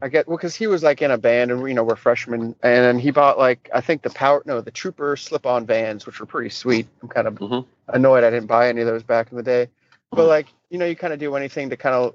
I 0.00 0.08
get 0.08 0.28
well 0.28 0.36
because 0.36 0.54
he 0.54 0.66
was 0.68 0.82
like 0.82 1.02
in 1.02 1.10
a 1.10 1.18
band 1.18 1.50
and 1.50 1.66
you 1.68 1.74
know 1.74 1.82
we're 1.82 1.96
freshmen 1.96 2.40
and 2.40 2.54
then 2.62 2.98
he 2.98 3.10
bought 3.10 3.36
like 3.38 3.68
I 3.74 3.80
think 3.80 4.02
the 4.02 4.10
power 4.10 4.42
no 4.46 4.60
the 4.60 4.70
Trooper 4.70 5.16
slip-on 5.16 5.66
vans 5.66 6.06
which 6.06 6.20
were 6.20 6.26
pretty 6.26 6.50
sweet. 6.50 6.86
I'm 7.02 7.08
kind 7.08 7.26
of 7.26 7.34
Mhm. 7.34 7.66
annoyed 7.88 8.22
I 8.22 8.30
didn't 8.30 8.46
buy 8.46 8.68
any 8.68 8.80
of 8.80 8.86
those 8.86 9.02
back 9.02 9.30
in 9.32 9.36
the 9.36 9.42
day, 9.42 9.68
but 10.12 10.22
Mhm. 10.24 10.28
like 10.28 10.46
you 10.70 10.78
know 10.78 10.86
you 10.86 10.94
kind 10.94 11.12
of 11.12 11.18
do 11.18 11.34
anything 11.34 11.70
to 11.70 11.76
kind 11.76 11.96
of 11.96 12.14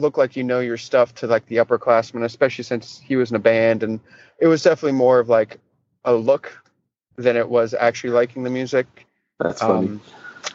look 0.00 0.16
like 0.16 0.36
you 0.36 0.44
know 0.44 0.60
your 0.60 0.78
stuff 0.78 1.14
to 1.16 1.26
like 1.26 1.44
the 1.46 1.56
upperclassmen, 1.56 2.24
especially 2.24 2.64
since 2.64 2.98
he 3.04 3.16
was 3.16 3.30
in 3.30 3.36
a 3.36 3.40
band 3.40 3.82
and 3.82 4.00
it 4.38 4.46
was 4.46 4.62
definitely 4.62 4.92
more 4.96 5.18
of 5.18 5.28
like 5.28 5.58
a 6.04 6.14
look 6.14 6.50
than 7.16 7.36
it 7.36 7.48
was 7.48 7.74
actually 7.74 8.10
liking 8.10 8.42
the 8.42 8.50
music. 8.50 8.86
That's 9.40 9.60
funny. 9.60 9.88
Um, 9.88 10.00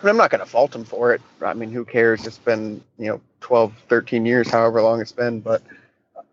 and 0.02 0.10
I'm 0.10 0.18
not 0.18 0.32
going 0.32 0.40
to 0.40 0.46
fault 0.46 0.74
him 0.74 0.86
for 0.86 1.14
it. 1.14 1.22
I 1.42 1.54
mean, 1.54 1.72
who 1.72 1.86
cares? 1.86 2.26
It's 2.26 2.38
been, 2.38 2.82
you 2.98 3.08
know, 3.08 3.22
12, 3.42 3.74
13 3.90 4.26
years, 4.26 4.50
however 4.50 4.82
long 4.82 5.02
it's 5.02 5.12
been. 5.12 5.42
But 5.42 5.62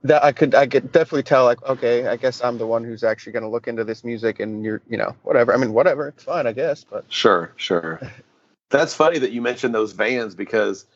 that 0.03 0.25
I 0.25 0.33
could, 0.33 0.55
I 0.55 0.67
could 0.67 0.93
definitely 0.93 1.23
tell, 1.23 1.45
like, 1.45 1.63
okay, 1.63 2.07
I 2.07 2.17
guess 2.17 2.43
I'm 2.43 2.59
the 2.59 2.67
one 2.67 2.85
who's 2.85 3.05
actually 3.05 3.33
going 3.33 3.43
to 3.43 3.49
look 3.49 3.69
into 3.69 3.85
this 3.85 4.03
music 4.05 4.41
and 4.41 4.65
you're, 4.65 4.81
you 4.89 4.97
know, 4.97 5.15
whatever. 5.23 5.53
I 5.53 5.57
mean, 5.57 5.73
whatever. 5.73 6.09
It's 6.09 6.25
fine, 6.25 6.47
I 6.47 6.53
guess. 6.53 6.85
But 6.85 7.05
Sure, 7.09 7.53
sure. 7.57 8.01
That's 8.71 8.95
funny 8.95 9.19
that 9.19 9.33
you 9.33 9.43
mentioned 9.43 9.75
those 9.75 9.93
vans 9.93 10.35
because 10.35 10.87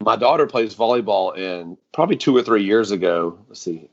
my 0.00 0.16
daughter 0.16 0.46
plays 0.46 0.74
volleyball 0.74 1.36
and 1.38 1.76
probably 1.92 2.16
two 2.16 2.36
or 2.36 2.42
three 2.42 2.64
years 2.64 2.90
ago, 2.90 3.38
let's 3.48 3.60
see, 3.60 3.88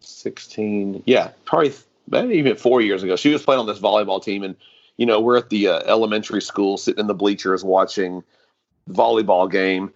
16, 0.00 1.02
yeah, 1.06 1.30
probably 1.44 1.72
maybe 2.08 2.34
even 2.34 2.56
four 2.56 2.80
years 2.80 3.02
ago, 3.02 3.16
she 3.16 3.30
was 3.30 3.42
playing 3.42 3.60
on 3.60 3.66
this 3.66 3.78
volleyball 3.78 4.22
team. 4.22 4.42
And, 4.42 4.56
you 4.96 5.06
know, 5.06 5.20
we're 5.20 5.36
at 5.36 5.50
the 5.50 5.68
uh, 5.68 5.80
elementary 5.86 6.42
school 6.42 6.76
sitting 6.76 7.00
in 7.00 7.06
the 7.06 7.14
bleachers 7.14 7.64
watching 7.64 8.22
volleyball 8.90 9.50
game. 9.50 9.92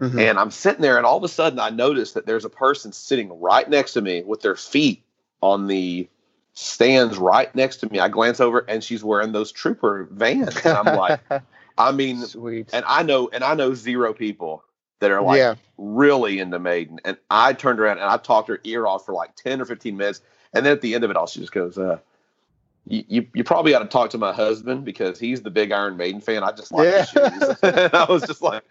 Mhm. 0.00 0.20
And 0.20 0.38
I'm 0.38 0.50
sitting 0.50 0.82
there, 0.82 0.96
and 0.96 1.06
all 1.06 1.16
of 1.16 1.24
a 1.24 1.28
sudden, 1.28 1.58
I 1.58 1.70
notice 1.70 2.12
that 2.12 2.26
there's 2.26 2.44
a 2.44 2.50
person 2.50 2.92
sitting 2.92 3.40
right 3.40 3.68
next 3.68 3.94
to 3.94 4.00
me 4.00 4.22
with 4.22 4.42
their 4.42 4.56
feet 4.56 5.02
on 5.42 5.66
the 5.66 6.08
stands 6.54 7.18
right 7.18 7.54
next 7.54 7.76
to 7.78 7.90
me. 7.90 8.00
I 8.00 8.08
glance 8.08 8.40
over, 8.40 8.64
and 8.68 8.82
she's 8.82 9.04
wearing 9.04 9.32
those 9.32 9.52
Trooper 9.52 10.08
vans. 10.10 10.56
And 10.64 10.76
I'm 10.76 10.96
like, 10.96 11.20
I 11.78 11.92
mean, 11.92 12.22
sweet. 12.22 12.70
and 12.72 12.84
I 12.86 13.02
know, 13.02 13.28
and 13.32 13.44
I 13.44 13.54
know 13.54 13.74
zero 13.74 14.12
people 14.12 14.64
that 15.00 15.10
are 15.12 15.22
like 15.22 15.38
yeah. 15.38 15.54
really 15.76 16.40
into 16.40 16.58
Maiden. 16.58 16.98
And 17.04 17.16
I 17.30 17.52
turned 17.52 17.78
around 17.78 17.98
and 17.98 18.06
I 18.08 18.16
talked 18.16 18.48
her 18.48 18.60
ear 18.64 18.86
off 18.86 19.06
for 19.06 19.14
like 19.14 19.36
10 19.36 19.60
or 19.60 19.64
15 19.64 19.96
minutes. 19.96 20.20
And 20.52 20.66
then 20.66 20.72
at 20.72 20.80
the 20.80 20.94
end 20.94 21.04
of 21.04 21.10
it 21.10 21.16
all, 21.16 21.26
she 21.26 21.38
just 21.40 21.52
goes, 21.52 21.78
uh, 21.78 21.98
you, 22.86 23.04
you, 23.06 23.26
you 23.34 23.44
probably 23.44 23.74
ought 23.74 23.80
to 23.80 23.86
talk 23.88 24.10
to 24.10 24.18
my 24.18 24.32
husband 24.32 24.84
because 24.84 25.18
he's 25.20 25.42
the 25.42 25.50
big 25.50 25.70
Iron 25.70 25.96
Maiden 25.96 26.20
fan. 26.20 26.42
I 26.42 26.52
just 26.52 26.72
like 26.72 26.86
Yeah. 26.86 27.04
the 27.14 27.40
shoes. 27.40 27.56
and 27.62 27.94
I 27.94 28.04
was 28.10 28.22
just 28.24 28.42
like, 28.42 28.64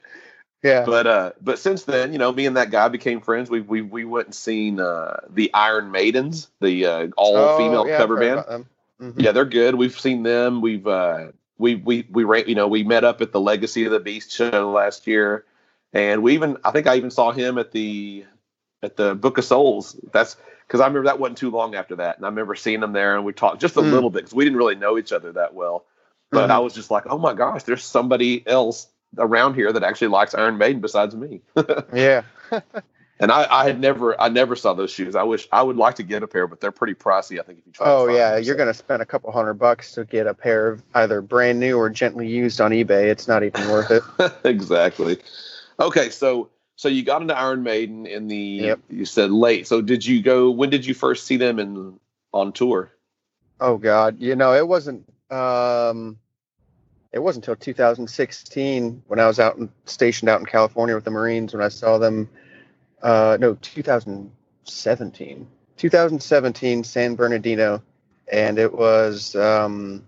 Yeah. 0.63 0.85
but 0.85 1.07
uh, 1.07 1.31
but 1.41 1.59
since 1.59 1.83
then, 1.83 2.11
you 2.13 2.17
know, 2.19 2.31
me 2.31 2.45
and 2.45 2.57
that 2.57 2.71
guy 2.71 2.87
became 2.87 3.21
friends. 3.21 3.49
We 3.49 3.61
we 3.61 3.81
we 3.81 4.05
went 4.05 4.27
and 4.27 4.35
seen 4.35 4.79
uh, 4.79 5.17
the 5.29 5.53
Iron 5.53 5.91
Maidens, 5.91 6.49
the 6.61 6.85
uh, 6.85 7.07
all 7.15 7.37
Oh, 7.37 7.57
female 7.57 7.87
yeah, 7.87 7.97
cover 7.97 8.17
band. 8.17 8.65
Mhm. 8.99 9.13
Yeah, 9.21 9.31
they're 9.31 9.45
good. 9.45 9.75
We've 9.75 9.97
seen 9.97 10.23
them. 10.23 10.61
We've 10.61 10.85
uh, 10.87 11.27
we 11.59 11.75
we 11.75 12.07
we 12.09 12.23
ra- 12.23 12.43
you 12.47 12.55
know 12.55 12.67
we 12.67 12.83
met 12.83 13.03
up 13.03 13.21
at 13.21 13.31
the 13.31 13.39
Legacy 13.39 13.85
of 13.85 13.91
the 13.91 13.99
Beast 13.99 14.31
show 14.31 14.71
last 14.71 15.05
year, 15.05 15.45
and 15.93 16.23
we 16.23 16.33
even 16.33 16.57
I 16.63 16.71
think 16.71 16.87
I 16.87 16.95
even 16.95 17.11
saw 17.11 17.31
him 17.31 17.59
at 17.59 17.71
the 17.71 18.25
at 18.81 18.97
the 18.97 19.13
Book 19.13 19.37
of 19.37 19.45
Souls. 19.45 19.95
That's 20.11 20.35
because 20.65 20.81
I 20.81 20.87
remember 20.87 21.05
that 21.05 21.19
wasn't 21.19 21.37
too 21.37 21.51
long 21.51 21.75
after 21.75 21.97
that, 21.97 22.17
and 22.17 22.25
I 22.25 22.29
remember 22.29 22.55
seeing 22.55 22.79
them 22.79 22.93
there, 22.93 23.15
and 23.15 23.23
we 23.23 23.33
talked 23.33 23.61
just 23.61 23.77
a 23.77 23.81
Mm. 23.81 23.91
little 23.91 24.09
bit 24.09 24.21
because 24.23 24.33
we 24.33 24.43
didn't 24.43 24.57
really 24.57 24.75
know 24.75 24.97
each 24.97 25.11
other 25.11 25.31
that 25.33 25.53
well. 25.53 25.85
But 26.31 26.49
Mhm. 26.49 26.53
I 26.53 26.59
was 26.59 26.73
just 26.73 26.89
like, 26.91 27.03
oh 27.07 27.19
my 27.19 27.33
gosh, 27.33 27.63
there's 27.63 27.83
somebody 27.83 28.45
else 28.47 28.87
around 29.17 29.55
here 29.55 29.71
that 29.71 29.83
actually 29.83 30.07
likes 30.07 30.33
Iron 30.35 30.57
Maiden 30.57 30.81
besides 30.81 31.15
me. 31.15 31.41
Yeah. 31.93 32.23
And 33.19 33.31
I, 33.31 33.47
I 33.49 33.63
had 33.65 33.79
never, 33.79 34.19
I 34.21 34.29
never 34.29 34.55
saw 34.55 34.75
those 34.75 34.91
shoes. 34.91 35.15
I 35.15 35.23
wish 35.23 35.47
I 35.51 35.63
would 35.63 35.75
like 35.75 35.95
to 35.95 36.03
get 36.03 36.21
a 36.21 36.27
pair, 36.27 36.45
but 36.45 36.61
they're 36.61 36.71
pretty 36.71 36.93
pricey. 36.93 37.39
I 37.39 37.43
think 37.43 37.57
if 37.57 37.65
you 37.65 37.71
try. 37.71 37.87
to 37.87 37.91
Oh 37.91 38.07
yeah, 38.09 38.35
them, 38.35 38.43
you're 38.43 38.53
so. 38.53 38.57
gonna 38.59 38.73
spend 38.75 39.01
a 39.01 39.07
couple 39.07 39.31
hundred 39.31 39.55
bucks 39.55 39.93
to 39.93 40.05
get 40.05 40.27
a 40.27 40.35
pair 40.35 40.67
of 40.67 40.83
either 40.93 41.21
brand 41.23 41.59
new 41.59 41.77
or 41.79 41.89
gently 41.89 42.27
used 42.27 42.61
on 42.61 42.69
eBay. 42.69 43.05
It's 43.05 43.27
not 43.27 43.43
even 43.43 43.67
worth 43.69 43.89
it. 43.89 44.03
exactly. 44.43 45.17
Okay, 45.79 46.11
so 46.11 46.49
so 46.75 46.89
you 46.89 47.01
got 47.01 47.23
into 47.23 47.35
Iron 47.35 47.63
Maiden 47.63 48.05
in 48.05 48.27
the 48.27 48.37
Yep. 48.37 48.79
you 48.91 49.05
said 49.05 49.31
late. 49.31 49.65
So 49.65 49.81
did 49.81 50.05
you 50.05 50.21
go? 50.21 50.51
When 50.51 50.69
did 50.69 50.85
you 50.85 50.93
first 50.93 51.25
see 51.25 51.37
them 51.37 51.57
in 51.57 51.99
on 52.33 52.51
tour? 52.53 52.91
Oh 53.59 53.77
God, 53.77 54.19
you 54.19 54.35
know 54.35 54.53
it 54.53 54.67
wasn't. 54.67 55.11
Um, 55.31 56.19
it 57.11 57.19
wasn't 57.19 57.47
until 57.47 57.55
2016 57.55 59.03
when 59.07 59.19
I 59.19 59.27
was 59.27 59.39
out 59.39 59.57
and 59.57 59.69
stationed 59.85 60.29
out 60.29 60.39
in 60.39 60.45
California 60.45 60.95
with 60.95 61.03
the 61.03 61.11
Marines 61.11 61.53
when 61.53 61.63
I 61.63 61.69
saw 61.69 61.97
them. 61.97 62.29
Uh, 63.01 63.37
no, 63.39 63.55
2017. 63.55 65.47
2017 65.77 66.83
San 66.83 67.15
Bernardino, 67.15 67.81
and 68.31 68.57
it 68.57 68.73
was 68.73 69.35
um, 69.35 70.03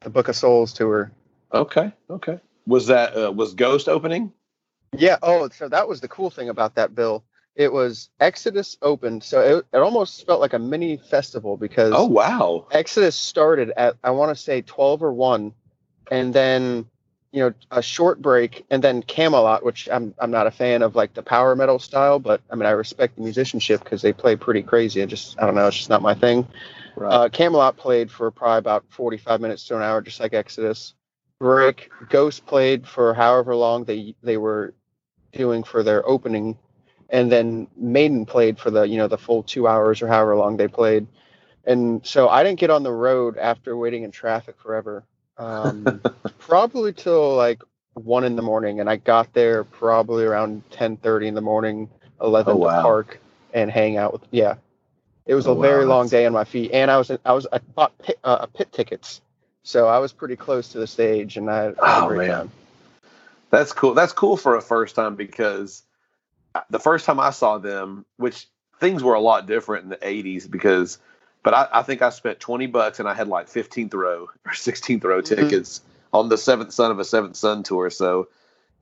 the 0.00 0.10
Book 0.10 0.28
of 0.28 0.36
Souls 0.36 0.72
tour. 0.72 1.12
Okay, 1.52 1.92
okay. 2.10 2.40
Was 2.66 2.88
that 2.88 3.16
uh, 3.16 3.32
was 3.32 3.54
Ghost 3.54 3.88
opening? 3.88 4.32
Yeah. 4.96 5.16
Oh, 5.22 5.48
so 5.50 5.68
that 5.68 5.88
was 5.88 6.00
the 6.00 6.08
cool 6.08 6.30
thing 6.30 6.48
about 6.48 6.74
that 6.74 6.94
bill. 6.94 7.24
It 7.54 7.72
was 7.72 8.10
Exodus 8.20 8.76
opened, 8.82 9.24
so 9.24 9.40
it, 9.40 9.66
it 9.72 9.78
almost 9.78 10.24
felt 10.26 10.40
like 10.40 10.52
a 10.52 10.58
mini 10.58 10.96
festival 10.96 11.56
because 11.56 11.92
Oh 11.96 12.06
wow! 12.06 12.66
Exodus 12.70 13.16
started 13.16 13.70
at 13.76 13.96
I 14.04 14.10
want 14.10 14.36
to 14.36 14.40
say 14.40 14.62
12 14.62 15.02
or 15.02 15.12
1 15.12 15.54
and 16.10 16.34
then 16.34 16.86
you 17.32 17.40
know 17.40 17.52
a 17.70 17.82
short 17.82 18.20
break 18.22 18.64
and 18.70 18.82
then 18.82 19.02
Kamelot 19.02 19.62
which 19.62 19.88
I'm 19.90 20.14
I'm 20.18 20.30
not 20.30 20.46
a 20.46 20.50
fan 20.50 20.82
of 20.82 20.96
like 20.96 21.14
the 21.14 21.22
power 21.22 21.54
metal 21.54 21.78
style 21.78 22.18
but 22.18 22.40
I 22.50 22.54
mean 22.54 22.66
I 22.66 22.70
respect 22.70 23.16
the 23.16 23.22
musicianship 23.22 23.84
cuz 23.84 24.02
they 24.02 24.12
play 24.12 24.36
pretty 24.36 24.62
crazy 24.62 25.02
I 25.02 25.06
just 25.06 25.38
I 25.38 25.46
don't 25.46 25.54
know 25.54 25.66
it's 25.66 25.76
just 25.76 25.90
not 25.90 26.02
my 26.02 26.14
thing. 26.14 26.46
Right. 26.96 27.12
Uh, 27.12 27.28
Kamelot 27.28 27.76
played 27.76 28.10
for 28.10 28.30
probably 28.30 28.58
about 28.58 28.84
45 28.88 29.40
minutes 29.40 29.66
to 29.68 29.76
an 29.76 29.82
hour 29.82 30.00
just 30.00 30.20
like 30.20 30.34
Exodus. 30.34 30.94
Break 31.38 31.90
Ghost 32.08 32.46
played 32.46 32.86
for 32.86 33.14
however 33.14 33.54
long 33.54 33.84
they 33.84 34.14
they 34.22 34.36
were 34.36 34.74
doing 35.32 35.62
for 35.62 35.82
their 35.82 36.08
opening 36.08 36.58
and 37.10 37.30
then 37.30 37.68
Maiden 37.76 38.26
played 38.26 38.58
for 38.58 38.70
the 38.70 38.82
you 38.82 38.96
know 38.96 39.06
the 39.08 39.18
full 39.18 39.42
2 39.42 39.68
hours 39.68 40.02
or 40.02 40.08
however 40.08 40.34
long 40.34 40.56
they 40.56 40.68
played 40.68 41.06
and 41.68 42.04
so 42.04 42.30
I 42.30 42.42
didn't 42.42 42.58
get 42.58 42.70
on 42.70 42.82
the 42.82 42.92
road 42.92 43.36
after 43.36 43.76
waiting 43.76 44.02
in 44.02 44.10
traffic 44.10 44.56
forever. 44.58 45.04
Um, 45.38 46.00
probably 46.38 46.92
till 46.92 47.36
like 47.36 47.62
one 47.94 48.24
in 48.24 48.36
the 48.36 48.42
morning, 48.42 48.80
and 48.80 48.88
I 48.90 48.96
got 48.96 49.32
there 49.32 49.64
probably 49.64 50.24
around 50.24 50.62
ten 50.70 50.96
thirty 50.96 51.28
in 51.28 51.34
the 51.34 51.40
morning, 51.40 51.88
eleven 52.20 52.54
Oh, 52.54 52.56
wow. 52.58 52.76
to 52.76 52.82
park 52.82 53.20
and 53.54 53.70
hang 53.70 53.96
out 53.96 54.12
with. 54.12 54.22
Yeah, 54.30 54.56
it 55.26 55.34
was 55.34 55.46
Oh, 55.46 55.52
a 55.58 55.60
very 55.60 55.84
long 55.84 56.08
day 56.08 56.26
on 56.26 56.32
my 56.32 56.44
feet, 56.44 56.72
and 56.72 56.90
I 56.90 56.98
was 56.98 57.10
I 57.24 57.32
was 57.32 57.46
I 57.52 57.58
bought 57.58 57.96
pit, 57.98 58.18
uh, 58.24 58.46
pit 58.46 58.72
tickets, 58.72 59.20
so 59.62 59.86
I 59.86 59.98
was 59.98 60.12
pretty 60.12 60.36
close 60.36 60.68
to 60.70 60.78
the 60.78 60.86
stage, 60.86 61.36
and 61.36 61.50
I 61.50 61.72
Oh, 61.78 62.08
man. 62.10 62.30
time. 62.30 62.50
That's 63.50 63.72
cool. 63.72 63.94
That's 63.94 64.12
cool 64.12 64.36
for 64.36 64.56
a 64.56 64.60
first 64.60 64.94
time 64.96 65.16
because 65.16 65.82
uh, 66.54 66.60
the 66.70 66.78
first 66.78 67.06
time 67.06 67.20
I 67.20 67.30
saw 67.30 67.58
them, 67.58 68.04
which 68.16 68.46
things 68.80 69.02
were 69.02 69.14
a 69.14 69.20
lot 69.20 69.46
different 69.46 69.84
in 69.84 69.90
the 69.90 69.96
'80s 69.96 70.50
because, 70.50 70.98
but 71.48 71.72
I, 71.72 71.78
I 71.78 71.82
think 71.82 72.02
I 72.02 72.10
spent 72.10 72.40
20 72.40 72.66
bucks 72.66 73.00
and 73.00 73.08
I 73.08 73.14
had 73.14 73.26
like 73.26 73.46
15th 73.48 73.94
row 73.94 74.28
or 74.44 74.52
16th 74.52 75.02
row 75.02 75.22
Mhm. 75.22 75.24
tickets 75.24 75.80
on 76.12 76.28
the 76.28 76.36
Seventh 76.36 76.74
Son 76.74 76.90
of 76.90 76.98
a 76.98 77.06
Seventh 77.06 77.36
Son 77.36 77.62
tour. 77.62 77.88
So, 77.88 78.28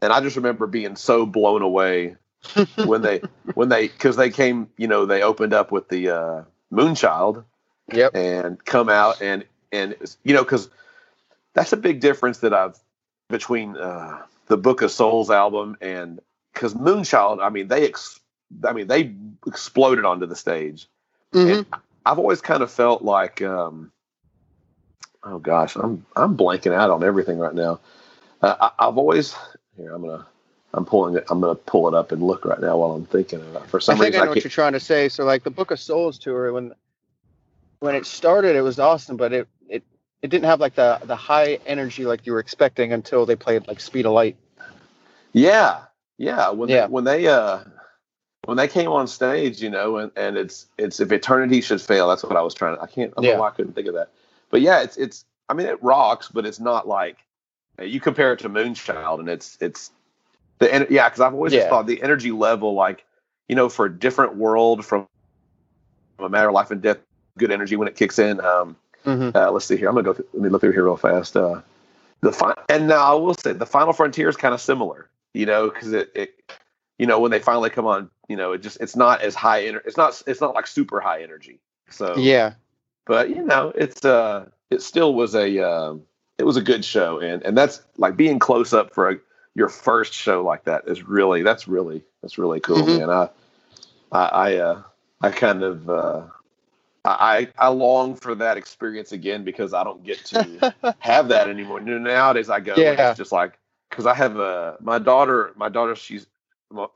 and 0.02 0.12
I 0.12 0.20
just 0.20 0.34
remember 0.34 0.66
being 0.66 0.96
so 0.96 1.26
blown 1.26 1.62
away 1.62 2.16
when 2.76 3.02
they 3.02 3.22
when 3.54 3.68
they 3.68 3.86
because 3.86 4.16
they 4.16 4.30
came, 4.30 4.68
you 4.78 4.88
know, 4.88 5.06
they 5.06 5.22
opened 5.22 5.52
up 5.52 5.70
with 5.70 5.88
the 5.88 6.10
uh, 6.10 6.42
Moonchild 6.72 7.44
Yep. 7.92 8.16
and 8.16 8.64
come 8.64 8.88
out 8.88 9.22
and 9.22 9.44
and 9.70 9.94
you 10.24 10.34
know 10.34 10.42
because 10.42 10.68
that's 11.54 11.72
a 11.72 11.76
big 11.76 12.00
difference 12.00 12.38
that 12.38 12.52
I've 12.52 12.76
between 13.28 13.76
uh, 13.76 14.22
the 14.48 14.56
Book 14.56 14.82
of 14.82 14.90
Souls 14.90 15.30
album 15.30 15.76
and 15.80 16.18
because 16.52 16.74
Moonchild, 16.74 17.40
I 17.40 17.48
mean 17.48 17.68
they 17.68 17.86
ex, 17.86 18.18
I 18.64 18.72
mean 18.72 18.88
they 18.88 19.14
exploded 19.46 20.04
onto 20.04 20.26
the 20.26 20.34
stage. 20.34 20.88
Mhm. 21.32 21.64
I've 22.06 22.18
always 22.18 22.40
kind 22.40 22.62
of 22.62 22.70
felt 22.70 23.02
like 23.02 23.42
um, 23.42 23.90
oh 25.24 25.38
gosh, 25.38 25.76
I'm 25.76 26.06
I'm 26.14 26.36
blanking 26.36 26.72
out 26.72 26.90
on 26.90 27.02
everything 27.02 27.38
right 27.38 27.54
now. 27.54 27.80
Uh, 28.40 28.70
I, 28.78 28.88
I've 28.88 28.96
always 28.96 29.34
here 29.76 29.92
I'm 29.92 30.02
gonna 30.02 30.26
I'm 30.72 30.84
pulling 30.84 31.16
it 31.16 31.24
I'm 31.28 31.40
gonna 31.40 31.56
pull 31.56 31.88
it 31.88 31.94
up 31.94 32.12
and 32.12 32.22
look 32.22 32.44
right 32.44 32.60
now 32.60 32.76
while 32.76 32.92
I'm 32.92 33.06
thinking 33.06 33.40
about 33.40 33.64
it. 33.64 33.70
For 33.70 33.78
I 33.78 33.80
some 33.80 33.96
think 33.96 34.06
reason 34.06 34.20
I 34.20 34.22
I 34.22 34.24
know 34.26 34.30
what 34.30 34.44
you're 34.44 34.50
trying 34.50 34.74
to 34.74 34.80
say. 34.80 35.08
So 35.08 35.24
like 35.24 35.42
the 35.42 35.50
Book 35.50 35.72
of 35.72 35.80
Souls 35.80 36.18
tour 36.18 36.52
when 36.52 36.72
when 37.80 37.94
it 37.94 38.06
started 38.06 38.56
it 38.56 38.62
was 38.62 38.78
awesome, 38.78 39.16
but 39.16 39.32
it 39.32 39.48
it 39.68 39.82
it 40.22 40.28
didn't 40.28 40.44
have 40.44 40.60
like 40.60 40.76
the 40.76 41.00
the 41.04 41.16
high 41.16 41.58
energy 41.66 42.04
like 42.04 42.24
you 42.24 42.32
were 42.32 42.40
expecting 42.40 42.92
until 42.92 43.26
they 43.26 43.36
played 43.36 43.66
like 43.66 43.80
Speed 43.80 44.06
of 44.06 44.12
Light. 44.12 44.36
Yeah, 45.32 45.80
yeah. 46.18 46.50
When 46.50 46.68
Yeah. 46.68 46.86
They, 46.86 46.92
when 46.92 47.04
they 47.04 47.26
uh 47.26 47.64
when 48.46 48.56
they 48.56 48.68
came 48.68 48.90
on 48.90 49.06
stage, 49.06 49.60
you 49.62 49.70
know, 49.70 49.98
and, 49.98 50.12
and 50.16 50.36
it's 50.36 50.66
it's 50.78 51.00
if 51.00 51.12
eternity 51.12 51.60
should 51.60 51.80
fail, 51.80 52.08
that's 52.08 52.22
what 52.22 52.36
I 52.36 52.42
was 52.42 52.54
trying 52.54 52.76
to. 52.76 52.82
I 52.82 52.86
can't. 52.86 53.12
I 53.12 53.14
don't 53.16 53.24
Yeah. 53.24 53.34
know 53.34 53.40
why 53.40 53.48
I 53.48 53.52
couldn't 53.52 53.74
think 53.74 53.88
of 53.88 53.94
that. 53.94 54.10
But 54.50 54.60
yeah, 54.62 54.82
it's 54.82 54.96
it's. 54.96 55.24
I 55.48 55.54
mean, 55.54 55.66
it 55.66 55.82
rocks, 55.82 56.28
but 56.28 56.46
it's 56.46 56.60
not 56.60 56.88
like 56.88 57.18
you 57.80 58.00
compare 58.00 58.32
it 58.32 58.38
to 58.40 58.48
Moonchild, 58.48 59.20
and 59.20 59.28
it's 59.28 59.58
it's 59.60 59.90
the 60.58 60.86
yeah. 60.90 61.08
Because 61.08 61.20
I've 61.20 61.34
always 61.34 61.52
just 61.52 61.68
thought 61.68 61.86
the 61.86 62.02
energy 62.02 62.32
level, 62.32 62.74
like 62.74 63.04
you 63.48 63.56
know, 63.56 63.68
for 63.68 63.86
a 63.86 63.92
different 63.92 64.36
world 64.36 64.84
from 64.84 65.06
a 66.18 66.28
matter 66.28 66.48
of 66.48 66.54
life 66.54 66.70
and 66.70 66.80
death, 66.82 66.98
good 67.38 67.52
energy 67.52 67.76
when 67.76 67.88
it 67.88 67.96
kicks 67.96 68.18
in. 68.18 68.40
Um, 68.40 68.76
Mhm. 69.04 69.34
uh, 69.36 69.50
let's 69.52 69.66
see 69.66 69.76
here. 69.76 69.88
I'm 69.88 69.94
gonna 69.94 70.04
go. 70.04 70.14
Through, 70.14 70.26
let 70.32 70.42
me 70.42 70.48
look 70.48 70.60
through 70.60 70.72
here 70.72 70.84
real 70.84 70.96
fast. 70.96 71.36
Uh, 71.36 71.60
the 72.22 72.32
fi- 72.32 72.54
and 72.68 72.88
now 72.88 73.12
I 73.12 73.14
will 73.14 73.34
say 73.34 73.52
the 73.52 73.66
Final 73.66 73.92
Frontier 73.92 74.28
is 74.28 74.36
kind 74.36 74.54
of 74.54 74.60
similar, 74.60 75.08
you 75.34 75.46
know, 75.46 75.68
because 75.70 75.92
it, 75.92 76.10
it, 76.14 76.34
you 76.98 77.06
know, 77.06 77.20
when 77.20 77.30
they 77.30 77.38
finally 77.38 77.70
come 77.70 77.86
on, 77.86 78.10
you 78.28 78.36
know, 78.36 78.52
it 78.52 78.62
just 78.62 78.80
it's 78.80 78.96
not 78.96 79.20
as 79.22 79.34
high. 79.34 79.64
Ener- 79.64 79.84
it's 79.86 79.96
not 79.96 80.22
it's 80.26 80.40
not 80.40 80.54
like 80.54 80.66
super 80.66 81.00
high 81.00 81.22
energy. 81.22 81.60
So 81.90 82.14
Yeah. 82.16 82.54
but 83.04 83.30
you 83.30 83.42
know, 83.44 83.72
it's 83.74 84.04
uh, 84.04 84.46
it 84.70 84.82
still 84.82 85.14
was 85.14 85.34
a 85.34 85.58
um, 85.60 86.02
it 86.38 86.44
was 86.44 86.56
a 86.56 86.62
good 86.62 86.84
show, 86.84 87.18
and 87.20 87.42
and 87.42 87.56
that's 87.56 87.82
like 87.96 88.16
being 88.16 88.38
close 88.38 88.72
up 88.72 88.94
for 88.94 89.10
a, 89.10 89.18
your 89.54 89.68
first 89.68 90.12
show 90.12 90.42
like 90.42 90.64
that 90.64 90.88
is 90.88 91.02
really 91.02 91.42
that's 91.42 91.68
really 91.68 92.02
that's 92.22 92.38
really 92.38 92.60
cool, 92.60 92.86
Mhm. 92.86 92.98
man. 92.98 93.10
I 93.10 93.28
I 94.12 94.26
I, 94.26 94.56
uh, 94.56 94.82
I 95.22 95.30
kind 95.30 95.62
of 95.62 95.88
uh, 95.88 96.22
I 97.04 97.48
I 97.58 97.68
long 97.68 98.16
for 98.16 98.34
that 98.36 98.56
experience 98.56 99.12
again 99.12 99.44
because 99.44 99.72
I 99.74 99.84
don't 99.84 100.02
get 100.04 100.24
to 100.26 100.72
have 100.98 101.28
that 101.28 101.48
anymore. 101.48 101.80
You 101.80 101.98
know, 101.98 102.10
Nowadays 102.10 102.50
I 102.50 102.60
go, 102.60 102.74
Yeah. 102.76 103.10
it's 103.10 103.18
just 103.18 103.32
like 103.32 103.58
because 103.90 104.06
I 104.06 104.14
have 104.14 104.36
a 104.38 104.76
my 104.80 104.98
daughter, 104.98 105.52
my 105.56 105.68
daughter, 105.68 105.94
she's 105.94 106.26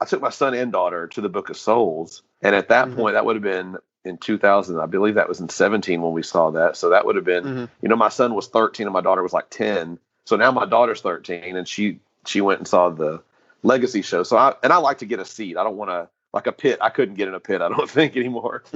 I 0.01 0.05
took 0.05 0.21
my 0.21 0.31
son 0.31 0.55
and 0.55 0.73
daughter 0.73 1.07
to 1.09 1.21
the 1.21 1.29
Book 1.29 1.49
of 1.51 1.57
Souls, 1.57 2.23
and 2.43 2.55
at 2.55 2.69
that 2.69 2.89
Mhm. 2.89 2.97
point, 2.97 3.15
that 3.15 3.25
would 3.25 3.37
have 3.37 3.43
been 3.43 3.77
in 4.05 4.19
2000. 4.19 4.81
I 4.81 4.87
believe 4.87 5.15
that 5.15 5.29
was 5.29 5.41
in 5.41 5.49
17 5.49 6.03
when 6.03 6.13
we 6.13 6.23
saw 6.23 6.51
that. 6.51 6.77
So 6.77 6.89
that 6.91 7.05
would 7.07 7.17
have 7.17 7.25
been, 7.25 7.45
Mhm. 7.45 7.69
you 7.83 7.89
know, 7.89 7.97
my 7.97 8.09
son 8.09 8.35
was 8.35 8.49
13 8.49 8.87
and 8.87 8.95
my 8.95 9.01
daughter 9.01 9.23
was 9.23 9.33
like 9.33 9.51
10. 9.51 9.99
So 10.25 10.37
now 10.37 10.51
my 10.51 10.67
daughter's 10.67 11.01
13, 11.01 11.57
and 11.57 11.67
she 11.69 12.01
she 12.27 12.41
went 12.41 12.61
and 12.61 12.69
saw 12.69 12.91
the 12.91 13.23
Legacy 13.63 14.03
show. 14.03 14.23
So 14.23 14.37
I 14.37 14.55
and 14.63 14.73
I 14.73 14.77
like 14.79 14.99
to 14.99 15.07
get 15.07 15.21
a 15.21 15.25
seat. 15.25 15.57
I 15.57 15.65
don't 15.65 15.77
want 15.77 15.91
to 15.91 16.09
like 16.33 16.47
a 16.47 16.53
pit. 16.53 16.79
I 16.81 16.91
couldn't 16.91 17.15
get 17.15 17.29
in 17.29 17.35
a 17.35 17.41
pit. 17.41 17.61
I 17.63 17.69
don't 17.69 17.91
think 17.99 18.17
anymore. 18.17 18.63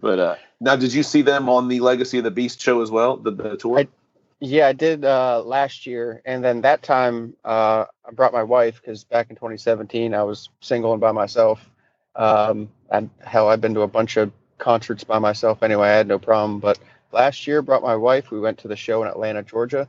But 0.00 0.18
uh 0.18 0.36
now, 0.60 0.76
did 0.76 0.92
you 0.92 1.02
see 1.02 1.22
them 1.22 1.48
on 1.48 1.68
the 1.68 1.80
Legacy 1.80 2.18
of 2.18 2.24
the 2.24 2.30
Beast 2.30 2.60
show 2.60 2.80
as 2.82 2.90
well? 2.90 3.16
The, 3.16 3.30
the 3.32 3.56
tour. 3.56 3.78
I- 3.80 3.88
Yeah, 4.40 4.68
I 4.68 4.72
did 4.72 5.04
uh, 5.04 5.42
last 5.44 5.84
year, 5.86 6.22
and 6.24 6.44
then 6.44 6.60
that 6.60 6.82
time 6.84 7.34
uh, 7.44 7.86
I 8.08 8.12
brought 8.12 8.32
my 8.32 8.42
wife 8.42 8.80
because 8.80 9.04
back 9.04 9.28
in 9.28 9.36
2017 9.36 10.14
I 10.14 10.22
was 10.22 10.48
single 10.60 10.92
and 10.92 11.00
by 11.00 11.12
myself. 11.12 11.68
Um, 12.16 12.70
and 12.90 13.10
hell, 13.20 13.48
I've 13.48 13.60
been 13.60 13.74
to 13.74 13.82
a 13.82 13.88
bunch 13.88 14.16
of 14.16 14.32
concerts 14.56 15.04
by 15.04 15.18
myself 15.18 15.62
anyway. 15.62 15.88
I 15.88 15.96
had 15.96 16.08
no 16.08 16.18
problem. 16.18 16.58
But 16.58 16.78
last 17.12 17.46
year, 17.46 17.60
brought 17.60 17.82
my 17.82 17.96
wife. 17.96 18.30
We 18.30 18.40
went 18.40 18.58
to 18.58 18.68
the 18.68 18.76
show 18.76 19.02
in 19.02 19.08
Atlanta, 19.08 19.42
Georgia, 19.42 19.86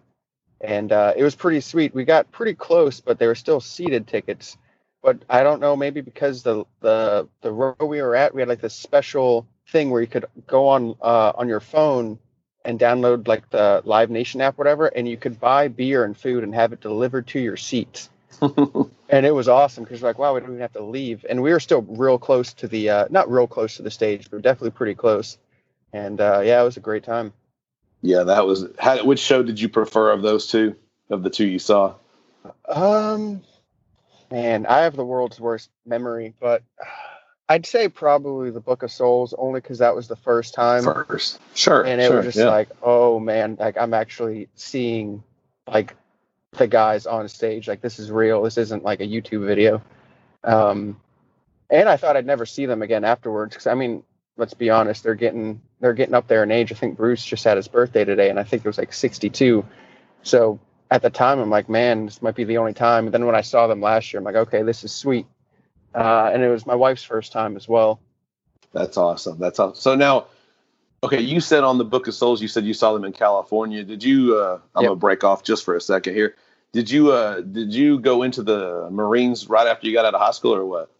and 0.60 0.92
uh, 0.92 1.14
it 1.16 1.24
was 1.24 1.34
pretty 1.34 1.62
sweet. 1.62 1.94
We 1.96 2.04
got 2.04 2.30
pretty 2.32 2.54
close, 2.54 3.00
but 3.00 3.20
they 3.20 3.28
were 3.28 3.36
still 3.36 3.62
seated 3.62 4.06
tickets. 4.06 4.58
But 5.02 5.20
I 5.30 5.44
don't 5.44 5.62
know, 5.62 5.78
maybe 5.78 6.02
because 6.02 6.44
the 6.44 6.66
the 6.82 7.28
the 7.42 7.52
row 7.54 7.74
we 7.80 8.02
were 8.02 8.18
at, 8.18 8.36
we 8.36 8.42
had 8.42 8.50
like 8.50 8.62
this 8.62 8.74
special 8.74 9.48
thing 9.70 9.90
where 9.92 10.02
you 10.02 10.08
could 10.08 10.26
go 10.46 10.68
on 10.68 10.96
uh, 11.02 11.32
on 11.36 11.48
your 11.48 11.62
phone 11.62 12.20
and 12.66 12.80
download 12.80 13.28
like 13.28 13.50
the 13.50 13.82
Live 13.86 14.10
Nation 14.10 14.42
app, 14.42 14.58
whatever, 14.58 14.88
and 14.88 15.08
you 15.08 15.18
could 15.18 15.40
buy 15.40 15.68
beer 15.70 16.04
and 16.04 16.18
food 16.18 16.44
and 16.44 16.54
have 16.56 16.74
it 16.74 16.82
delivered 16.82 17.28
to 17.28 17.40
your 17.40 17.58
seat. 17.58 18.10
And 19.10 19.26
it 19.26 19.32
was 19.32 19.48
awesome 19.48 19.84
because 19.84 20.04
like, 20.04 20.20
wow, 20.20 20.34
we 20.36 20.40
don't 20.42 20.50
even 20.50 20.62
have 20.62 20.74
to 20.74 20.84
leave. 20.84 21.26
And 21.30 21.42
we 21.42 21.52
were 21.52 21.60
still 21.60 21.82
real 21.82 22.20
close 22.20 22.54
to 22.56 22.68
the, 22.68 22.90
uh, 22.90 23.06
not 23.10 23.32
real 23.32 23.48
close 23.48 23.78
to 23.78 23.84
the 23.84 23.92
stage, 23.92 24.30
but 24.30 24.42
definitely 24.44 24.72
pretty 24.72 24.96
close. 24.96 25.38
And 25.94 26.22
uh, 26.22 26.42
yeah, 26.46 26.62
it 26.62 26.66
was 26.66 26.78
a 26.78 26.82
great 26.82 27.04
time. 27.04 27.34
yeah, 28.02 28.24
that 28.24 28.46
was. 28.46 28.68
How, 28.78 29.04
which 29.04 29.20
show 29.20 29.44
did 29.44 29.60
you 29.60 29.70
prefer 29.70 30.12
of 30.12 30.22
those 30.22 30.48
two? 30.48 30.76
Of 31.10 31.24
the 31.24 31.30
two 31.32 31.48
you 31.48 31.60
saw? 31.60 31.96
Um, 32.68 33.42
man, 34.32 34.66
I 34.68 34.82
have 34.82 34.96
the 34.96 35.06
world's 35.06 35.40
worst 35.40 35.70
memory, 35.86 36.34
but 36.40 36.64
I'd 37.50 37.66
say 37.66 37.90
probably 37.90 38.52
the 38.52 38.60
Book 38.60 38.84
of 38.84 38.92
Souls, 38.92 39.34
only 39.36 39.60
because 39.60 39.80
that 39.80 39.96
was 39.96 40.08
the 40.08 40.16
first 40.16 40.54
time. 40.54 40.84
First, 40.84 41.40
sure, 41.56 41.84
and 41.84 42.00
it 42.00 42.06
sure, 42.06 42.18
was 42.18 42.26
just 42.28 42.38
yeah. 42.38 42.50
like 42.50 42.70
oh 42.84 43.20
man 43.20 43.58
like 43.60 43.76
i'm 43.78 43.94
actually 43.94 44.48
seeing 44.56 45.24
like 45.68 45.96
the 46.52 46.68
guys 46.68 47.08
on 47.08 47.28
stage 47.28 47.68
like 47.68 47.82
this 47.82 48.00
is 48.00 48.12
real. 48.12 48.44
This 48.44 48.58
isn't 48.58 48.84
like 48.84 49.02
a 49.02 49.08
youtube 49.08 49.46
video. 49.46 49.82
Um 50.44 51.00
and 51.72 51.90
i 51.90 51.98
thought 51.98 52.16
i'd 52.16 52.26
never 52.26 52.46
see 52.46 52.66
them 52.66 52.82
again 52.82 53.04
afterwards 53.04 53.54
because 53.54 53.68
i 53.68 53.74
mean 53.74 54.04
let's 54.38 54.54
be 54.54 54.70
honest 54.70 55.04
they're 55.04 55.16
getting 55.16 55.62
they're 55.80 55.94
getting 55.94 56.16
up 56.16 56.28
there 56.28 56.44
in 56.44 56.52
age. 56.52 56.72
I 56.72 56.76
think 56.76 56.98
bruce 56.98 57.26
just 57.26 57.44
had 57.44 57.58
his 57.58 57.68
birthday 57.68 58.06
today 58.06 58.30
and 58.30 58.40
i 58.40 58.44
think 58.44 58.64
it 58.64 58.70
was 58.70 58.78
like 58.78 58.94
62 58.94 59.66
so 60.22 60.60
at 60.92 61.02
the 61.02 61.10
time 61.10 61.40
i'm 61.40 61.50
like 61.50 61.68
man 61.68 62.06
this 62.06 62.22
might 62.22 62.36
be 62.36 62.44
the 62.44 62.58
only 62.58 62.74
time. 62.74 63.06
And 63.06 63.14
then 63.14 63.26
when 63.26 63.36
i 63.36 63.42
saw 63.42 63.68
them 63.68 63.82
last 63.82 64.14
year 64.14 64.20
i'm 64.20 64.24
like 64.24 64.36
okay 64.36 64.62
this 64.62 64.84
is 64.84 64.92
sweet 64.92 65.26
uh, 65.96 66.32
and 66.34 66.44
it 66.44 66.50
was 66.50 66.66
my 66.66 66.76
wife's 66.76 67.04
first 67.04 67.32
time 67.32 67.56
as 67.58 67.68
well 67.68 68.00
That's 68.74 68.98
awesome. 68.98 69.40
That's 69.40 69.60
awesome. 69.60 69.76
So 69.76 69.96
now, 69.96 70.28
okay, 71.04 71.22
you 71.22 71.42
said 71.42 71.64
on 71.64 71.78
the 71.78 71.86
Book 71.86 72.08
of 72.08 72.14
Souls, 72.16 72.42
you 72.42 72.48
said 72.48 72.66
you 72.66 72.74
saw 72.74 72.94
them 72.94 73.06
in 73.06 73.14
California. 73.14 73.84
Did 73.84 74.04
you? 74.04 74.38
Uh, 74.38 74.60
I'm 74.76 74.84
Yep. 74.84 74.90
gonna 74.90 74.96
break 75.00 75.24
off 75.24 75.44
just 75.44 75.66
for 75.66 75.76
a 75.76 75.82
second 75.82 76.16
here. 76.16 76.36
Did 76.74 76.92
you? 76.92 77.12
Uh, 77.12 77.42
did 77.42 77.74
you 77.74 78.00
go 78.00 78.24
into 78.24 78.44
the 78.44 78.90
Marines 78.92 79.50
right 79.50 79.68
after 79.68 79.88
you 79.88 79.94
got 79.94 80.06
out 80.06 80.16
of 80.16 80.22
high 80.22 80.32
school, 80.32 80.56
or 80.56 80.66
what? 80.66 80.92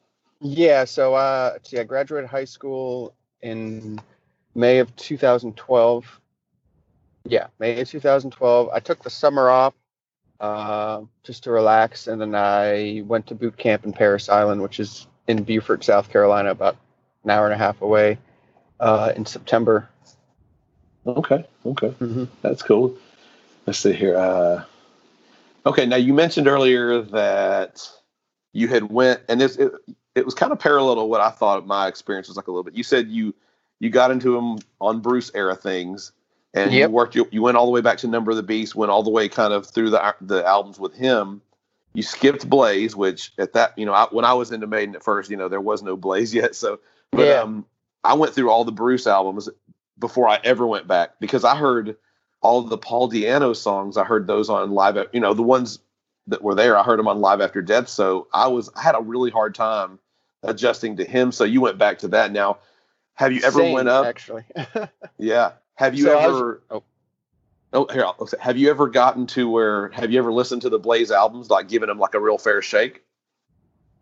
Yeah, 0.42 0.86
so 0.86 1.16
uh, 1.16 1.58
see, 1.64 1.80
I 1.80 1.84
graduated 1.84 2.30
high 2.30 2.46
school 2.46 3.14
in 3.42 4.00
May 4.56 4.80
of 4.80 4.96
2012. 4.96 6.22
Yeah, 7.26 7.48
May 7.60 7.80
of 7.82 7.90
2012. 7.90 8.70
I 8.74 8.80
took 8.80 9.04
the 9.04 9.10
summer 9.10 9.50
off 9.50 9.74
uh, 10.40 11.02
just 11.24 11.44
to 11.44 11.52
relax, 11.52 12.08
and 12.08 12.22
then 12.22 12.36
I 12.36 13.04
went 13.06 13.28
to 13.28 13.36
boot 13.36 13.58
camp 13.58 13.86
in 13.86 13.94
Parris 13.94 14.30
Island, 14.30 14.62
which 14.62 14.80
is 14.80 15.08
in 15.28 15.44
Beaufort, 15.44 15.84
South 15.84 16.10
Carolina, 16.10 16.52
about 16.52 16.78
an 17.24 17.30
hour 17.30 17.46
and 17.46 17.54
a 17.54 17.58
half 17.58 17.82
away, 17.82 18.18
uh, 18.80 19.12
in 19.16 19.26
September. 19.26 19.90
Okay, 21.06 21.46
okay, 21.66 21.90
Mhm. 22.00 22.28
that's 22.42 22.62
cool. 22.62 22.96
Let's 23.66 23.80
see 23.80 23.94
here. 23.94 24.18
Uh, 24.18 24.64
okay, 25.66 25.86
now 25.86 25.98
you 25.98 26.14
mentioned 26.14 26.48
earlier 26.48 27.02
that 27.02 27.90
you 28.54 28.68
had 28.68 28.90
went, 28.92 29.22
and 29.28 29.40
this 29.40 29.56
it, 29.58 29.72
it 30.16 30.26
was 30.26 30.34
kind 30.34 30.52
of 30.52 30.60
parallel 30.60 30.96
to 30.96 31.04
what 31.04 31.22
I 31.22 31.30
thought 31.30 31.66
my 31.68 31.88
experience 31.88 32.28
was 32.28 32.38
like 32.38 32.48
a 32.48 32.52
little 32.52 32.64
bit. 32.64 32.74
You 32.74 32.84
said 32.84 33.08
you 33.10 33.34
you 33.80 33.90
got 33.90 34.12
into 34.12 34.34
them 34.34 34.60
on 34.82 35.00
Bruce 35.00 35.32
era 35.34 35.56
things, 35.56 36.12
and 36.54 36.74
you 36.74 36.90
worked. 36.90 37.16
You, 37.16 37.28
you 37.32 37.42
went 37.42 37.58
all 37.58 37.66
the 37.66 37.72
way 37.72 37.82
back 37.82 37.98
to 38.00 38.08
Number 38.08 38.32
of 38.32 38.38
the 38.38 38.44
Beast, 38.44 38.76
went 38.76 38.92
all 38.92 39.04
the 39.04 39.10
way 39.10 39.30
kind 39.30 39.54
of 39.54 39.66
through 39.68 39.90
the 39.92 40.16
the 40.22 40.46
albums 40.46 40.80
with 40.80 40.94
him. 40.96 41.42
You 41.94 42.04
skipped 42.04 42.50
Blaze, 42.50 42.96
which 42.96 43.34
at 43.38 43.54
that 43.54 43.78
you 43.78 43.86
know 43.86 43.94
I, 43.94 44.08
when 44.12 44.26
I 44.26 44.34
was 44.34 44.52
into 44.52 44.68
Maiden 44.68 44.96
at 44.96 45.04
first, 45.04 45.30
you 45.30 45.38
know 45.38 45.50
there 45.50 45.62
was 45.62 45.84
no 45.84 45.96
Blaze 45.96 46.34
yet. 46.42 46.56
So, 46.56 46.80
but 47.12 47.28
Yeah. 47.28 47.42
um, 47.42 47.66
I 48.04 48.14
went 48.14 48.34
through 48.34 48.50
all 48.50 48.64
the 48.64 48.72
Bruce 48.72 49.08
albums 49.08 49.50
before 49.98 50.28
I 50.28 50.40
ever 50.44 50.66
went 50.66 50.88
back 50.88 51.20
because 51.20 51.44
I 51.44 51.56
heard 51.56 51.98
all 52.42 52.62
the 52.62 52.78
Paul 52.78 53.12
Di'Anno 53.12 53.56
songs. 53.56 53.98
I 53.98 54.06
heard 54.06 54.28
those 54.28 54.50
on 54.50 54.72
live. 54.72 54.98
At, 54.98 55.14
you 55.14 55.20
know 55.20 55.34
the 55.34 55.44
ones 55.44 55.80
that 56.28 56.42
were 56.44 56.56
there. 56.56 56.78
I 56.78 56.84
heard 56.84 57.00
them 57.00 57.08
on 57.08 57.20
Live 57.22 57.42
After 57.42 57.62
Death. 57.62 57.90
So 57.90 58.28
I 58.34 58.48
was 58.48 58.70
I 58.76 58.82
had 58.82 58.96
a 58.96 59.02
really 59.02 59.32
hard 59.32 59.56
time 59.56 60.00
adjusting 60.44 60.96
to 60.98 61.06
him. 61.06 61.32
So 61.32 61.44
you 61.44 61.60
went 61.60 61.78
back 61.78 62.00
to 62.00 62.08
that. 62.10 62.32
Now, 62.32 62.60
have 63.16 63.34
you 63.34 63.42
ever 63.44 63.60
Same, 63.60 63.74
went 63.74 63.90
up? 63.90 64.06
Actually. 64.06 64.44
Yeah. 65.18 65.52
Have 65.80 65.96
you 65.96 66.04
So 66.04 66.14
was- 66.18 66.26
ever? 66.38 66.64
oh. 66.72 66.84
Oh, 67.72 67.88
here. 67.90 68.04
I'll 68.04 68.28
Have 68.42 68.58
you 68.58 68.70
ever 68.70 68.90
gotten 68.90 69.28
to 69.28 69.50
where? 69.50 69.90
Have 69.92 70.12
you 70.12 70.20
ever 70.20 70.34
listened 70.34 70.64
to 70.64 70.70
the 70.70 70.80
Blaze 70.80 71.10
albums, 71.10 71.50
like 71.50 71.70
giving 71.70 71.88
them 71.88 72.00
like 72.00 72.16
a 72.16 72.20
real 72.20 72.38
fair 72.38 72.62
shake? 72.62 73.04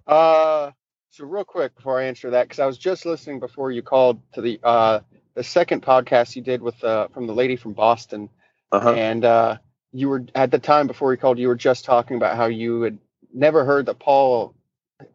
Uh, 0.08 0.72
so 1.12 1.26
real 1.26 1.44
quick 1.44 1.76
before 1.76 2.00
I 2.00 2.06
answer 2.06 2.32
that, 2.32 2.46
because 2.48 2.60
I 2.60 2.66
was 2.66 2.80
just 2.80 3.06
listening 3.06 3.40
before 3.40 3.72
you 3.72 3.84
called 3.84 4.20
to 4.34 4.42
the 4.42 4.60
uh 4.64 5.02
the 5.36 5.44
second 5.44 5.84
podcast 5.84 6.36
you 6.36 6.42
did 6.42 6.64
with 6.64 6.82
uh 6.84 7.10
from 7.10 7.28
the 7.28 7.34
lady 7.36 7.58
from 7.58 7.74
Boston, 7.74 8.30
Uh 8.72 8.96
and 8.98 9.24
uh 9.24 9.58
you 9.92 10.10
were 10.10 10.26
at 10.34 10.50
the 10.50 10.60
time 10.60 10.88
before 10.88 11.12
you 11.12 11.18
called, 11.18 11.38
you 11.38 11.48
were 11.48 11.56
just 11.56 11.86
talking 11.86 12.18
about 12.18 12.38
how 12.38 12.46
you 12.48 12.82
had 12.82 12.98
never 13.34 13.66
heard 13.66 13.86
the 13.86 13.94
Paul 13.94 14.56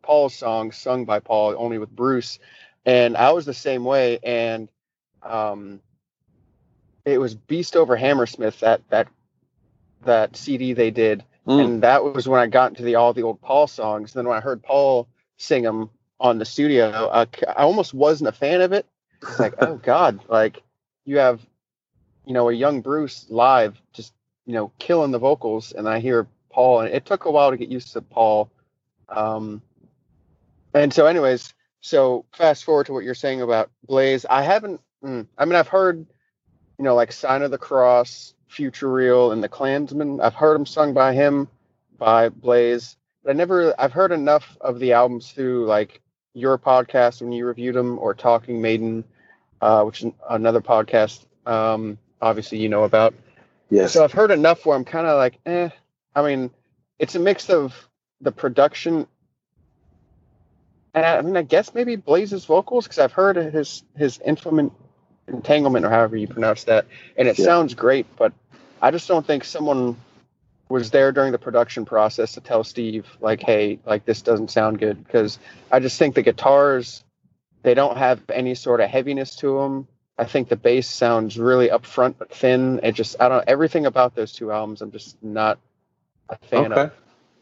Paul's 0.03 0.35
song 0.35 0.71
sung 0.71 1.07
by 1.07 1.19
Paul, 1.19 1.57
only 1.59 1.79
with 1.79 1.91
Bruce, 1.91 2.39
and 2.85 3.17
I 3.17 3.33
was 3.33 3.47
the 3.47 3.55
same 3.55 3.83
way, 3.85 4.19
and 4.23 4.69
um, 5.23 5.81
it 7.05 7.19
was 7.19 7.35
Beast 7.35 7.77
over 7.77 7.97
Hammersmith 7.97 8.61
that 8.61 8.83
that 8.91 9.09
that 10.05 10.37
CD 10.37 10.73
they 10.73 10.91
did 10.91 11.25
Mm. 11.47 11.65
and 11.65 11.83
that 11.83 12.05
was 12.05 12.29
when 12.29 12.41
I 12.41 12.47
got 12.47 12.71
into 12.71 12.83
the 12.85 12.95
all 12.95 13.13
the 13.13 13.23
old 13.23 13.41
Paul 13.41 13.67
songs. 13.67 14.13
Then 14.13 14.29
when 14.29 14.37
I 14.37 14.41
heard 14.41 14.63
Paul 14.63 15.09
sing 15.39 15.65
them 15.65 15.91
on 16.21 16.39
the 16.39 16.45
studio, 16.45 17.11
I, 17.13 17.23
I 17.49 17.63
almost 17.63 17.93
wasn't 17.93 18.29
a 18.29 18.33
fan 18.33 18.61
of 18.61 18.73
it. 18.73 18.87
It's 19.23 19.41
like, 19.41 19.55
oh 19.59 19.77
God, 19.77 20.21
like 20.29 20.63
you 21.05 21.19
have, 21.19 21.41
you 22.25 22.33
know, 22.33 22.49
a 22.49 22.53
young 22.53 22.81
Bruce 22.81 23.27
live, 23.29 23.81
just 23.93 24.15
you 24.47 24.55
know, 24.55 24.71
killing 24.79 25.11
the 25.11 25.19
vocals, 25.19 25.73
and 25.73 25.89
I 25.89 25.99
hear 25.99 26.29
Paul, 26.51 26.81
and 26.81 26.95
it 26.95 27.07
took 27.07 27.25
a 27.25 27.31
while 27.31 27.51
to 27.51 27.57
get 27.57 27.69
used 27.69 27.93
to 27.95 28.03
Paul. 28.03 28.49
Um, 29.09 29.63
and 30.75 30.95
so, 30.95 31.07
anyways, 31.07 31.55
so 31.81 32.25
fast 32.33 32.65
forward 32.65 32.87
to 32.87 32.93
what 32.93 33.03
you're 33.05 33.15
saying 33.15 33.43
about 33.43 33.71
Blaze. 33.87 34.25
I 34.31 34.43
haven't. 34.43 34.81
Mm, 35.05 35.27
I 35.37 35.45
mean, 35.45 35.57
I've 35.57 35.69
heard, 35.69 36.07
you 36.79 36.85
know, 36.85 36.95
like 36.95 37.13
Sign 37.13 37.43
of 37.43 37.51
the 37.51 37.59
Cross, 37.59 38.35
Futureal, 38.49 39.33
and 39.33 39.43
The 39.43 39.49
Klansman. 39.49 40.21
I've 40.21 40.35
heard 40.35 40.55
them 40.55 40.67
sung 40.67 40.95
by 40.95 41.15
him, 41.15 41.49
by 41.99 42.29
Blaze, 42.29 42.97
but 43.23 43.31
I 43.31 43.33
never. 43.35 43.75
I've 43.81 43.93
heard 43.93 44.13
enough 44.13 44.57
of 44.61 44.79
the 44.79 44.93
albums 44.93 45.31
through 45.31 45.67
like 45.67 46.01
your 46.35 46.59
podcast 46.59 47.21
when 47.23 47.33
you 47.33 47.47
reviewed 47.47 47.75
them, 47.75 47.99
or 47.99 48.15
Talking 48.15 48.61
Maiden, 48.61 49.05
uh, 49.61 49.83
which 49.85 50.03
is 50.03 50.13
another 50.29 50.61
podcast. 50.61 51.25
Um, 51.47 51.99
obviously, 52.21 52.59
you 52.59 52.69
know 52.69 52.85
about. 52.85 53.15
Yes. 53.71 53.93
So 53.93 54.05
I've 54.05 54.13
heard 54.13 54.31
enough 54.31 54.67
where 54.67 54.77
I'm 54.77 54.85
kind 54.85 55.07
of 55.07 55.17
like, 55.17 55.39
eh. 55.47 55.71
I 56.15 56.23
mean, 56.23 56.51
it's 56.99 57.15
a 57.15 57.19
mix 57.19 57.49
of 57.49 57.75
the 58.21 58.33
production, 58.33 59.07
and 60.95 61.07
I, 61.07 61.19
I 61.19 61.23
mean, 61.23 61.37
I 61.37 61.43
guess 61.43 61.75
maybe 61.75 61.97
Blaze's 61.97 62.45
vocals 62.45 62.85
because 62.85 62.99
I've 62.99 63.13
heard 63.13 63.37
his 63.37 63.83
his 63.97 64.21
implement 64.27 64.73
entanglement 65.33 65.85
or 65.85 65.91
however 65.91 66.17
you 66.17 66.29
pronounce 66.29 66.65
that, 66.65 66.87
and 67.17 67.29
it 67.29 67.39
Yeah. 67.39 67.45
sounds 67.47 67.75
great. 67.75 68.07
But 68.17 68.33
I 68.81 68.91
just 68.91 69.09
don't 69.09 69.27
think 69.27 69.45
someone 69.45 69.97
was 70.69 70.91
there 70.91 71.13
during 71.13 71.33
the 71.33 71.39
production 71.39 71.85
process 71.85 72.33
to 72.35 72.41
tell 72.41 72.65
Steve 72.65 73.07
like, 73.21 73.43
hey, 73.43 73.79
like 73.85 74.05
this 74.05 74.23
doesn't 74.23 74.51
sound 74.51 74.79
good 74.79 75.05
because 75.05 75.39
I 75.71 75.81
just 75.81 75.99
think 75.99 76.15
the 76.15 76.23
guitars 76.23 77.05
they 77.63 77.75
don't 77.75 77.97
have 77.97 78.21
any 78.31 78.55
sort 78.57 78.81
of 78.81 78.91
heaviness 78.91 79.37
to 79.37 79.59
them. 79.61 79.87
I 80.19 80.25
think 80.25 80.49
the 80.49 80.57
bass 80.57 80.89
sounds 80.89 81.39
really 81.39 81.69
upfront 81.69 82.15
but 82.19 82.33
thin. 82.35 82.81
It 82.83 82.93
just 82.93 83.17
I 83.21 83.29
don't 83.29 83.45
everything 83.49 83.87
about 83.87 84.15
those 84.15 84.33
two 84.33 84.51
albums 84.51 84.83
I'm 84.83 84.91
just 84.93 85.23
not 85.23 85.59
a 86.29 86.37
fan 86.39 86.73
of. 86.73 86.79
okay. 86.79 86.95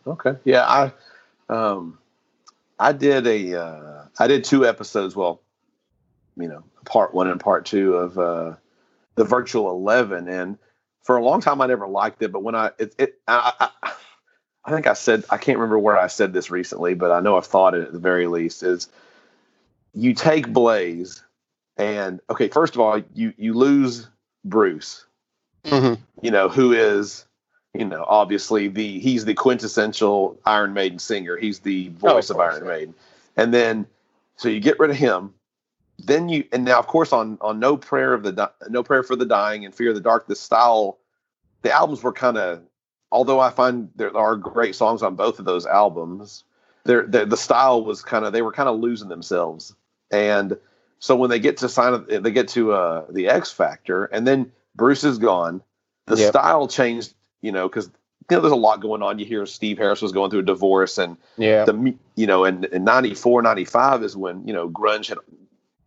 of. 0.07 0.27
Okay. 0.27 0.39
Yeah, 0.45 0.67
I 0.67 0.93
um 1.53 1.99
I 2.79 2.93
did 2.93 3.27
a 3.27 3.61
uh 3.63 4.05
I 4.19 4.27
did 4.27 4.45
two 4.45 4.67
episodes, 4.67 5.15
well, 5.15 5.41
you 6.41 6.49
know, 6.49 6.65
part 6.85 7.15
1 7.15 7.29
and 7.29 7.41
part 7.41 7.67
2 7.67 7.95
of 7.95 8.19
uh 8.19 8.55
the 9.17 9.25
Virtual 9.25 9.71
11 9.71 10.29
and 10.29 10.59
for 11.03 11.17
a 11.17 11.25
long 11.25 11.41
time 11.41 11.61
I 11.61 11.67
never 11.67 11.87
liked 11.87 12.23
it, 12.23 12.33
but 12.33 12.43
when 12.43 12.55
I 12.55 12.71
it, 12.79 12.95
it 12.99 13.21
I, 13.27 13.71
I 13.83 13.93
I 14.65 14.71
think 14.71 14.87
I 14.87 14.95
said 14.95 15.25
I 15.31 15.37
can't 15.37 15.59
remember 15.59 15.79
where 15.79 15.99
I 15.99 16.07
said 16.07 16.33
this 16.33 16.51
recently, 16.51 16.95
but 16.95 17.11
I 17.11 17.21
know 17.21 17.37
I've 17.37 17.47
thought 17.47 17.75
it 17.75 17.83
at 17.83 17.93
the 17.93 17.99
very 17.99 18.27
least 18.27 18.63
is 18.63 18.89
you 19.95 20.15
take 20.15 20.53
Blaze 20.53 21.23
and 21.77 22.21
okay, 22.29 22.49
first 22.49 22.75
of 22.75 22.81
all, 22.81 23.03
you 23.15 23.33
you 23.37 23.55
lose 23.55 24.09
Bruce 24.45 25.07
Mm-hmm. 25.65 26.03
you 26.23 26.31
know, 26.31 26.49
who 26.49 26.73
is, 26.73 27.27
you 27.75 27.85
know, 27.85 28.05
obviously 28.09 28.69
the 28.69 28.99
he's 28.99 29.25
the 29.25 29.35
quintessential 29.35 30.39
Iron 30.47 30.73
Maiden 30.73 30.99
singer. 30.99 31.37
He's 31.37 31.61
the 31.61 31.89
voice 31.91 32.31
of 32.31 32.37
of, 32.37 32.41
course, 32.41 32.55
Iron 32.55 32.65
yeah. 32.65 32.73
Maiden. 32.73 32.95
And 33.37 33.55
then 33.55 33.87
so 34.37 34.49
you 34.49 34.61
get 34.61 34.79
rid 34.79 34.91
of 34.91 34.97
him. 34.97 35.35
Then 36.07 36.29
you 36.29 36.45
and 36.53 36.65
now 36.65 36.79
of 36.79 36.87
course 36.87 37.13
on 37.13 37.39
on 37.41 37.59
No 37.61 37.77
Prayer 37.77 38.13
of 38.15 38.23
the 38.23 38.51
No 38.69 38.83
Prayer 38.83 39.03
for 39.03 39.17
the 39.17 39.27
Dying 39.27 39.65
and 39.65 39.75
Fear 39.75 39.91
of 39.91 39.95
the 39.95 40.01
Dark, 40.01 40.27
the 40.27 40.37
style, 40.37 40.99
the 41.63 41.73
albums 41.73 42.03
were 42.03 42.13
kind 42.13 42.37
of 42.39 42.63
although 43.13 43.41
I 43.41 43.51
find 43.51 43.91
there 43.97 44.17
are 44.17 44.37
great 44.37 44.75
songs 44.75 45.03
on 45.03 45.17
both 45.17 45.39
of 45.39 45.45
those 45.45 45.67
albums, 45.67 46.45
there 46.85 47.07
the, 47.07 47.27
the 47.27 47.37
style 47.37 47.85
was 47.85 48.03
kind 48.03 48.25
of 48.25 48.33
they 48.33 48.43
were 48.43 48.53
kind 48.53 48.69
of 48.69 48.79
losing 48.81 49.09
themselves. 49.09 49.75
And 50.11 50.57
so 50.99 51.17
when 51.17 51.31
they 51.31 51.39
get 51.41 51.57
to 51.59 51.69
sign 51.69 51.95
of, 51.95 52.07
they 52.09 52.31
get 52.31 52.49
to 52.49 52.73
uh 52.73 53.05
the 53.11 53.29
X 53.29 53.51
Factor 53.51 54.05
and 54.07 54.27
then 54.27 54.53
Bruce 54.77 55.05
is 55.05 55.19
gone, 55.19 55.63
the 56.07 56.17
Yep. 56.17 56.29
style 56.31 56.69
changed, 56.69 57.15
you 57.43 57.53
know, 57.53 57.69
because 57.69 57.87
you 58.31 58.37
know 58.37 58.41
there's 58.43 58.53
a 58.53 58.57
lot 58.57 58.81
going 58.81 59.03
on. 59.03 59.19
You 59.19 59.25
hear 59.27 59.45
Steve 59.47 59.79
Harris 59.79 60.01
was 60.03 60.13
going 60.13 60.31
through 60.31 60.41
a 60.41 60.45
divorce 60.45 60.99
and 60.99 61.17
Yeah. 61.37 61.65
the 61.65 61.95
you 62.15 62.27
know 62.27 62.45
and 62.45 62.65
in 62.67 62.85
94 62.85 63.43
95 63.43 64.05
is 64.05 64.17
when 64.17 64.47
you 64.47 64.53
know 64.53 64.69
grunge 64.69 65.09
had 65.09 65.19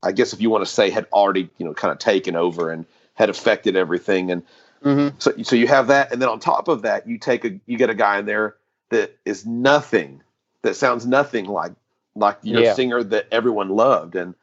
i 0.04 0.12
guess 0.12 0.34
if 0.34 0.42
you 0.42 0.50
want 0.50 0.64
to 0.64 0.70
say 0.70 0.90
had 0.90 1.06
already 1.12 1.50
you 1.58 1.66
know 1.66 1.74
kind 1.74 1.92
of 1.92 1.98
taken 1.98 2.36
over 2.36 2.70
and 2.70 2.86
had 3.16 3.30
affected 3.30 3.76
everything 3.76 4.32
and 4.32 4.44
mm-hmm. 4.84 5.16
so 5.20 5.34
so 5.44 5.56
you 5.56 5.68
have 5.68 5.88
that 5.88 6.12
and 6.12 6.22
then 6.22 6.30
on 6.30 6.40
top 6.40 6.68
of 6.68 6.82
that 6.82 7.08
you 7.08 7.18
take 7.18 7.46
a 7.46 7.60
you 7.66 7.78
get 7.78 7.90
a 7.90 7.96
guy 7.96 8.20
in 8.20 8.26
there 8.26 8.56
that 8.90 9.18
is 9.26 9.46
nothing 9.46 10.22
that 10.62 10.76
sounds 10.76 11.06
nothing 11.06 11.46
like 11.46 11.74
like 12.16 12.38
your 12.44 12.62
Yeah. 12.62 12.74
singer 12.74 13.04
that 13.04 13.28
everyone 13.32 13.70
loved 13.70 14.16
and 14.16 14.36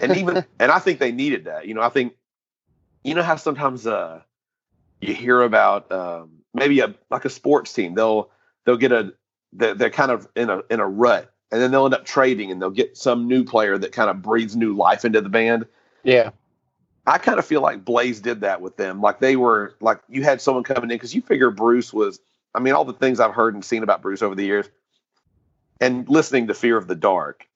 and 0.00 0.16
even 0.16 0.44
and 0.58 0.70
i 0.70 0.78
think 0.78 0.98
they 0.98 1.12
needed 1.12 1.44
that 1.44 1.66
you 1.66 1.74
know 1.74 1.82
i 1.82 1.88
think 1.88 2.14
you 3.04 3.14
know 3.14 3.22
how 3.22 3.36
sometimes 3.36 3.86
uh 3.86 4.20
you 5.00 5.14
hear 5.14 5.42
about 5.42 5.90
um 5.92 6.42
maybe 6.54 6.80
a 6.80 6.94
like 7.10 7.24
a 7.24 7.30
sports 7.30 7.72
team 7.72 7.94
they'll 7.94 8.30
they'll 8.64 8.76
get 8.76 8.92
a 8.92 9.14
they're, 9.52 9.74
they're 9.74 9.90
kind 9.90 10.10
of 10.10 10.28
in 10.36 10.50
a 10.50 10.62
in 10.70 10.80
a 10.80 10.86
rut 10.86 11.32
and 11.52 11.60
then 11.60 11.70
they'll 11.70 11.84
end 11.84 11.94
up 11.94 12.04
trading 12.04 12.50
and 12.50 12.60
they'll 12.60 12.70
get 12.70 12.96
some 12.96 13.28
new 13.28 13.44
player 13.44 13.78
that 13.78 13.92
kind 13.92 14.10
of 14.10 14.22
breathes 14.22 14.56
new 14.56 14.74
life 14.74 15.04
into 15.04 15.20
the 15.20 15.28
band 15.28 15.66
Yeah. 16.02 16.30
I 17.06 17.18
kind 17.18 17.38
of 17.38 17.46
feel 17.46 17.60
like 17.60 17.84
Blaze 17.84 18.20
did 18.20 18.40
that 18.40 18.60
with 18.60 18.76
them. 18.76 19.00
Like 19.00 19.20
they 19.20 19.36
were 19.36 19.76
like 19.80 20.00
you 20.08 20.24
had 20.24 20.40
someone 20.40 20.64
coming 20.64 20.90
in 20.90 20.96
because 20.96 21.14
you 21.14 21.22
figure 21.22 21.50
Bruce 21.50 21.92
was. 21.92 22.18
I 22.54 22.58
mean, 22.58 22.74
all 22.74 22.84
the 22.84 22.94
things 22.94 23.20
I've 23.20 23.34
heard 23.34 23.54
and 23.54 23.64
seen 23.64 23.82
about 23.82 24.02
Bruce 24.02 24.22
over 24.22 24.34
the 24.34 24.44
years, 24.44 24.68
and 25.80 26.08
listening 26.08 26.48
to 26.48 26.54
Fear 26.54 26.76
of 26.78 26.88
the 26.88 26.94
Dark, 26.94 27.46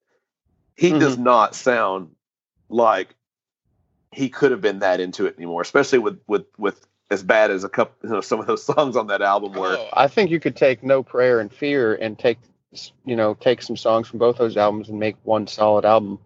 he 0.76 0.90
mm-hmm. 0.90 0.98
does 0.98 1.18
not 1.18 1.54
sound 1.54 2.14
like 2.68 3.14
he 4.12 4.28
could 4.28 4.50
have 4.50 4.60
been 4.60 4.80
that 4.80 5.00
into 5.00 5.26
it 5.26 5.36
anymore. 5.36 5.62
Especially 5.62 5.98
with 5.98 6.20
with 6.28 6.46
with 6.56 6.86
as 7.10 7.24
bad 7.24 7.50
as 7.50 7.64
a 7.64 7.68
couple, 7.68 8.08
you 8.08 8.14
know, 8.14 8.20
some 8.20 8.38
of 8.38 8.46
those 8.46 8.62
songs 8.76 8.94
on 8.94 9.08
that 9.08 9.22
album 9.22 9.52
were. 9.52 9.76
Oh, 9.76 9.88
I 9.94 10.06
think 10.06 10.30
you 10.30 10.38
could 10.38 10.54
take 10.54 10.84
No 10.84 11.02
Prayer 11.02 11.40
and 11.40 11.52
Fear 11.52 11.96
and 11.96 12.16
take, 12.16 12.38
you 13.04 13.16
know, 13.16 13.34
take 13.34 13.62
some 13.62 13.76
songs 13.76 14.08
from 14.08 14.18
both 14.18 14.38
those 14.38 14.56
albums 14.56 14.88
and 14.88 14.98
make 14.98 15.16
one 15.24 15.46
solid 15.46 15.84
album. 15.84 16.18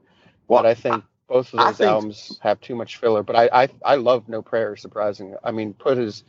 Well, 0.48 0.62
but 0.62 0.68
I 0.68 0.74
think 0.74 1.04
both 1.28 1.52
of 1.54 1.59
those 1.61 1.76
think- 1.78 1.90
albums 1.90 2.38
have 2.42 2.61
too 2.61 2.74
much 2.74 2.96
filler. 2.98 3.22
But 3.22 3.37
I, 3.37 3.48
I, 3.64 3.68
I 3.85 3.94
love 3.96 4.28
No 4.28 4.42
Prayer. 4.42 4.76
Surprisingly, 4.76 5.37
I 5.42 5.50
mean, 5.52 5.72
put 5.74 5.96
his 5.96 6.24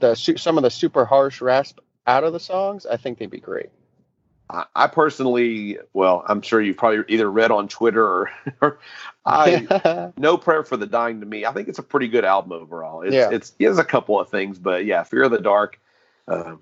the 0.00 0.14
some 0.14 0.56
of 0.58 0.62
the 0.62 0.70
super 0.70 1.04
harsh 1.04 1.40
rasp 1.40 1.78
out 2.06 2.24
of 2.24 2.32
the 2.32 2.40
songs. 2.40 2.86
I 2.86 2.96
think 2.96 3.18
they'd 3.18 3.30
be 3.30 3.40
great. 3.40 3.70
I, 4.50 4.64
I 4.74 4.86
personally, 4.88 5.78
well, 5.92 6.24
I'm 6.26 6.42
sure 6.42 6.60
you've 6.60 6.76
probably 6.76 7.04
either 7.08 7.30
read 7.30 7.50
on 7.52 7.68
Twitter 7.68 8.04
or, 8.04 8.30
or 8.60 8.78
I 9.24 10.10
No 10.18 10.36
Prayer 10.36 10.64
for 10.64 10.76
the 10.76 10.86
Dying 10.86 11.20
to 11.20 11.26
me. 11.26 11.46
I 11.46 11.52
think 11.52 11.68
it's 11.68 11.78
a 11.78 11.82
pretty 11.84 12.08
good 12.08 12.24
album 12.24 12.52
overall. 12.52 13.02
It's, 13.02 13.14
Yeah. 13.14 13.30
it's 13.30 13.54
it 13.58 13.66
has 13.68 13.78
a 13.78 13.84
couple 13.84 14.18
of 14.20 14.28
things, 14.28 14.58
but 14.58 14.84
yeah, 14.84 15.02
Fear 15.04 15.22
of 15.24 15.30
the 15.30 15.40
Dark. 15.40 15.80
Uh, 16.28 16.56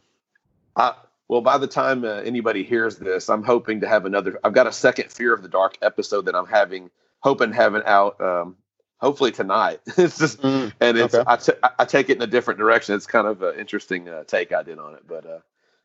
I, 0.76 0.94
well, 1.28 1.40
by 1.42 1.58
the 1.58 1.66
time 1.66 2.04
uh, 2.04 2.08
anybody 2.24 2.64
hears 2.64 2.96
this, 2.96 3.28
I'm 3.28 3.42
hoping 3.42 3.80
to 3.80 3.88
have 3.88 4.06
another. 4.06 4.38
I've 4.42 4.54
got 4.54 4.66
a 4.66 4.72
second 4.72 5.12
Fear 5.12 5.32
of 5.34 5.42
the 5.42 5.48
Dark 5.48 5.76
episode 5.82 6.24
that 6.26 6.34
I'm 6.34 6.46
having, 6.46 6.90
hoping 7.20 7.52
having 7.52 7.82
out. 7.84 8.20
Um, 8.20 8.56
hopefully 8.98 9.30
tonight. 9.30 9.80
it's 9.96 10.18
just 10.18 10.40
Mm, 10.42 10.72
and 10.80 10.98
it's 10.98 11.14
okay. 11.14 11.24
I 11.26 11.66
I- 11.68 11.70
I 11.80 11.84
take 11.84 12.10
it 12.10 12.16
in 12.16 12.22
a 12.22 12.26
different 12.26 12.58
direction. 12.58 12.94
It's 12.94 13.06
kind 13.06 13.26
of 13.26 13.42
an 13.42 13.58
interesting 13.58 14.08
uh, 14.08 14.24
take 14.24 14.52
I 14.52 14.62
did 14.62 14.78
on 14.78 14.94
it, 14.94 15.06
but 15.06 15.26
uh, 15.26 15.38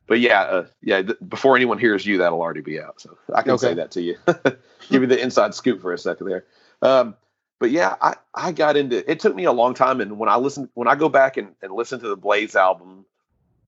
but 0.06 0.20
yeah, 0.20 0.40
uh, 0.42 0.66
yeah. 0.82 1.02
Th- 1.02 1.18
before 1.28 1.56
anyone 1.56 1.78
hears 1.78 2.04
you, 2.04 2.18
that'll 2.18 2.40
already 2.40 2.60
be 2.62 2.80
out. 2.80 3.00
So 3.00 3.16
I 3.34 3.42
can 3.42 3.52
Okay. 3.52 3.68
say 3.68 3.74
that 3.74 3.90
to 3.92 4.02
you. 4.02 4.16
Give 4.90 5.02
you 5.02 5.06
the 5.06 5.20
inside 5.20 5.54
scoop 5.54 5.80
for 5.80 5.92
a 5.92 5.98
second 5.98 6.28
there. 6.28 6.44
Um, 6.82 7.16
but 7.60 7.70
yeah, 7.70 7.94
I 8.00 8.16
I 8.34 8.52
got 8.52 8.76
into. 8.76 9.08
It 9.10 9.20
took 9.20 9.34
me 9.34 9.44
a 9.44 9.52
long 9.52 9.74
time, 9.74 10.00
and 10.00 10.18
when 10.18 10.28
I 10.28 10.36
listen, 10.36 10.68
when 10.74 10.88
I 10.88 10.94
go 10.94 11.08
back 11.08 11.36
and, 11.36 11.54
and 11.62 11.72
listen 11.72 12.00
to 12.00 12.08
the 12.08 12.16
Blaze 12.16 12.56
album, 12.56 13.06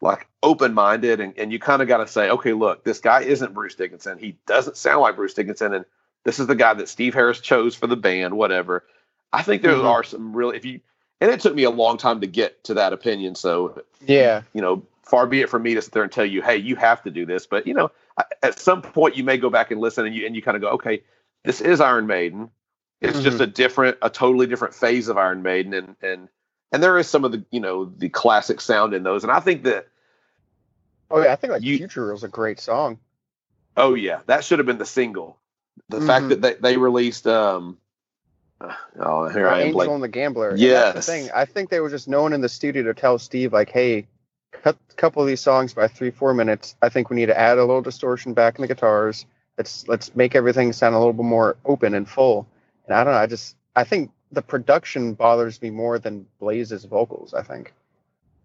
like 0.00 0.26
open 0.42 0.74
minded, 0.74 1.20
and, 1.20 1.36
and 1.38 1.52
you 1.52 1.58
kind 1.58 1.82
of 1.82 1.88
got 1.88 1.98
to 1.98 2.06
say, 2.06 2.30
okay, 2.30 2.52
look, 2.52 2.84
this 2.84 3.00
guy 3.00 3.22
isn't 3.22 3.54
Bruce 3.54 3.74
Dickinson. 3.74 4.18
He 4.18 4.36
doesn't 4.46 4.76
sound 4.76 5.00
like 5.00 5.16
Bruce 5.16 5.34
Dickinson, 5.34 5.74
and 5.74 5.84
this 6.24 6.38
is 6.38 6.46
the 6.46 6.54
guy 6.54 6.74
that 6.74 6.88
Steve 6.88 7.14
Harris 7.14 7.40
chose 7.40 7.74
for 7.74 7.86
the 7.86 7.96
band. 7.96 8.36
Whatever. 8.36 8.84
I 9.32 9.42
think 9.42 9.62
there 9.62 9.74
Mhm. 9.74 9.84
are 9.84 10.02
some 10.04 10.34
really 10.36 10.56
if 10.56 10.64
you 10.64 10.80
and 11.20 11.30
it 11.30 11.40
took 11.40 11.54
me 11.54 11.64
a 11.64 11.70
long 11.70 11.96
time 11.96 12.20
to 12.20 12.26
get 12.26 12.62
to 12.64 12.74
that 12.74 12.92
opinion. 12.92 13.34
So 13.34 13.82
yeah, 14.06 14.42
you 14.52 14.60
know, 14.60 14.82
far 15.02 15.26
be 15.26 15.40
it 15.40 15.48
from 15.48 15.62
me 15.62 15.74
to 15.74 15.82
sit 15.82 15.92
there 15.92 16.02
and 16.02 16.12
tell 16.12 16.26
you, 16.26 16.42
hey, 16.42 16.56
you 16.56 16.76
have 16.76 17.02
to 17.04 17.10
do 17.10 17.24
this. 17.26 17.46
But 17.46 17.66
you 17.66 17.74
know, 17.74 17.90
at 18.42 18.58
some 18.58 18.82
point 18.82 19.16
you 19.16 19.24
may 19.24 19.38
go 19.38 19.50
back 19.50 19.70
and 19.70 19.80
listen, 19.80 20.04
and 20.06 20.14
you 20.14 20.26
and 20.26 20.36
you 20.36 20.42
kind 20.42 20.56
of 20.56 20.60
go, 20.62 20.70
okay, 20.70 21.02
this 21.44 21.60
is 21.60 21.80
Iron 21.80 22.06
Maiden. 22.06 22.50
It's 23.00 23.20
just 23.20 23.40
a 23.40 23.46
different, 23.46 23.98
a 24.00 24.08
totally 24.08 24.46
different 24.46 24.74
phase 24.74 25.08
of 25.08 25.18
Iron 25.18 25.42
Maiden, 25.42 25.74
and 25.74 25.96
and 26.02 26.28
and 26.72 26.82
there 26.82 26.98
is 26.98 27.06
some 27.08 27.24
of 27.24 27.32
the 27.32 27.44
you 27.50 27.60
know 27.60 27.84
the 27.84 28.08
classic 28.08 28.60
sound 28.60 28.94
in 28.94 29.02
those, 29.02 29.22
and 29.22 29.30
I 29.30 29.40
think 29.40 29.64
that 29.64 29.86
oh 31.10 31.22
yeah. 31.22 31.32
I 31.32 31.36
think 31.36 31.52
like 31.52 31.62
You- 31.62 31.78
Futureal 31.78 32.16
is 32.16 32.24
a 32.24 32.28
great 32.28 32.60
song. 32.60 32.98
oh 33.76 33.94
yeah, 33.94 34.20
that 34.26 34.44
should 34.44 34.58
have 34.58 34.66
been 34.66 34.78
the 34.78 34.86
single. 34.86 35.38
The 35.88 35.98
Mhm. 35.98 36.06
fact 36.06 36.28
that 36.30 36.40
they, 36.42 36.54
they 36.54 36.76
released 36.76 37.26
um 37.26 37.78
oh 38.98 39.28
here 39.28 39.48
I 39.48 39.60
am 39.62 39.66
Angel 39.68 39.94
and 39.94 40.02
the 40.02 40.08
Gambler. 40.08 40.56
That's 40.56 41.06
the 41.06 41.12
thing. 41.12 41.30
I 41.34 41.44
think 41.44 41.68
they 41.70 41.80
were 41.80 41.90
just 41.90 42.08
known 42.08 42.32
in 42.32 42.40
the 42.40 42.48
studio 42.48 42.82
to 42.84 42.94
tell 42.94 43.18
Steve 43.18 43.52
like, 43.52 43.70
hey, 43.70 44.06
cut 44.52 44.76
a 44.90 44.94
couple 44.94 45.20
of 45.22 45.28
these 45.28 45.40
songs 45.40 45.74
by 45.74 45.88
three, 45.88 46.10
four 46.10 46.32
minutes. 46.32 46.74
I 46.80 46.88
think 46.88 47.10
we 47.10 47.16
need 47.16 47.26
to 47.26 47.38
add 47.38 47.58
a 47.58 47.64
little 47.64 47.82
distortion 47.82 48.32
back 48.34 48.56
in 48.56 48.62
the 48.62 48.68
guitars. 48.68 49.26
Let's 49.58 49.86
let's 49.88 50.14
make 50.16 50.34
everything 50.34 50.72
sound 50.72 50.94
a 50.94 50.98
little 50.98 51.12
bit 51.12 51.24
more 51.24 51.56
open 51.64 51.94
and 51.94 52.08
full. 52.08 52.46
And 52.86 52.94
I 52.94 53.04
don't 53.04 53.12
know. 53.12 53.18
I 53.18 53.26
just 53.26 53.56
I 53.74 53.84
think 53.84 54.10
the 54.32 54.42
production 54.42 55.14
bothers 55.14 55.60
me 55.60 55.70
more 55.70 55.98
than 55.98 56.26
Blaze's 56.40 56.84
vocals. 56.84 57.34
I 57.34 57.42
think. 57.42 57.74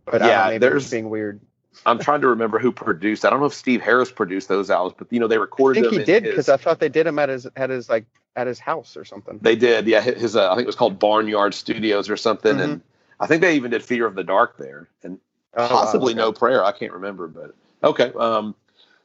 But 0.06 0.22
I 0.22 0.28
Yeah, 0.28 0.46
maybe 0.48 0.58
there's- 0.60 0.90
being 0.92 1.10
weird. 1.10 1.40
I'm 1.86 2.00
trying 2.00 2.22
to 2.22 2.28
remember 2.28 2.60
who 2.60 2.72
produced. 2.72 3.26
I 3.26 3.30
don't 3.30 3.40
know 3.40 3.46
if 3.46 3.54
Steve 3.54 3.82
Harris 3.82 4.12
produced 4.12 4.48
those 4.48 4.70
albums, 4.70 4.96
but 4.98 5.08
you 5.12 5.20
know 5.20 5.28
they 5.28 5.38
recorded. 5.38 5.80
I 5.80 5.90
think 5.90 5.92
them. 5.92 6.00
he 6.02 6.06
did 6.06 6.24
because 6.24 6.50
I 6.50 6.58
thought 6.58 6.80
they 6.80 6.90
did 6.90 7.08
him 7.08 7.18
at 7.20 7.30
his 7.30 7.48
at 7.56 7.70
his 7.70 7.90
like 7.90 8.06
at 8.36 8.48
his 8.48 8.60
house 8.60 8.96
or 8.98 9.06
something. 9.06 9.40
They 9.42 9.56
did, 9.56 9.88
yeah. 9.88 10.02
His, 10.02 10.36
uh, 10.36 10.52
I 10.52 10.56
think 10.56 10.64
it 10.64 10.68
was 10.68 10.76
called 10.76 11.00
Barnyard 11.00 11.54
Studios 11.54 12.10
or 12.10 12.18
something, 12.18 12.60
and 12.60 12.82
I 13.20 13.28
think 13.28 13.42
they 13.42 13.56
even 13.56 13.72
did 13.72 13.84
Fear 13.84 14.06
of 14.06 14.16
the 14.16 14.24
Dark 14.24 14.58
there, 14.58 14.88
and 15.04 15.20
Oh, 15.54 15.64
wow, 15.64 15.70
possibly 15.70 16.14
okay. 16.14 16.18
No 16.18 16.32
Prayer. 16.32 16.64
I 16.64 16.72
can't 16.72 16.94
remember, 16.94 17.28
but 17.28 17.54
okay. 17.84 18.12
Um, 18.18 18.56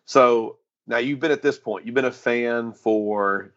so 0.04 0.56
now 0.86 0.98
you've 0.98 1.20
been 1.20 1.32
at 1.32 1.42
this 1.42 1.58
point, 1.58 1.86
you've 1.86 1.94
been 1.94 2.04
a 2.04 2.12
fan 2.12 2.72
for 2.72 3.52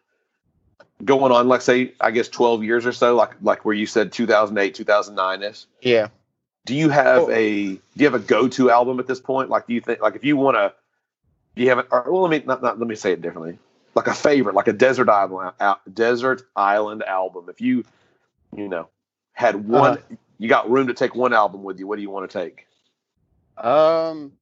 going 1.04 1.32
on, 1.32 1.48
like 1.48 1.60
say, 1.60 1.92
I 2.00 2.10
guess 2.10 2.28
twelve 2.28 2.64
years 2.64 2.86
or 2.86 2.92
so, 2.92 3.14
like 3.14 3.32
like 3.42 3.64
where 3.64 3.74
you 3.74 3.86
said 3.86 4.12
two 4.12 4.26
thousand 4.26 4.58
eight, 4.58 4.74
two 4.74 4.84
thousand 4.84 5.14
nine 5.14 5.42
ish. 5.42 5.66
Yeah. 5.80 6.08
Do 6.66 6.74
you 6.74 6.88
have 6.90 7.22
Oh. 7.22 7.30
a 7.30 7.74
do 7.74 7.80
you 7.96 8.04
have 8.06 8.14
a 8.14 8.24
go 8.24 8.48
to 8.48 8.70
album 8.70 9.00
at 9.00 9.06
this 9.06 9.20
point? 9.20 9.50
Like, 9.50 9.66
do 9.66 9.74
you 9.74 9.80
think 9.80 10.00
like 10.00 10.14
if 10.16 10.24
you 10.24 10.36
want 10.36 10.56
to, 10.56 10.74
do 11.56 11.62
you 11.62 11.70
have? 11.70 11.86
Or, 11.90 12.04
well, 12.12 12.22
let 12.22 12.30
me 12.30 12.42
not, 12.46 12.62
not 12.62 12.78
let 12.78 12.86
me 12.86 12.94
say 12.94 13.12
it 13.12 13.22
differently. 13.22 13.58
Like 13.94 14.06
a 14.06 14.14
favorite, 14.14 14.54
like 14.54 14.68
a 14.68 14.72
desert 14.72 15.08
island, 15.08 15.52
desert 15.92 16.42
island 16.54 17.02
album. 17.02 17.46
If 17.48 17.60
you, 17.60 17.84
you 18.56 18.68
know, 18.68 18.88
had 19.32 19.68
one, 19.68 19.94
Uh-huh. 19.98 20.16
you 20.38 20.48
got 20.48 20.70
room 20.70 20.86
to 20.88 20.94
take 20.94 21.14
one 21.14 21.32
album 21.32 21.62
with 21.64 21.78
you. 21.80 21.86
What 21.86 21.96
do 21.96 22.02
you 22.02 22.10
want 22.10 22.30
to 22.30 22.38
take? 22.38 22.66
Um. 23.56 24.32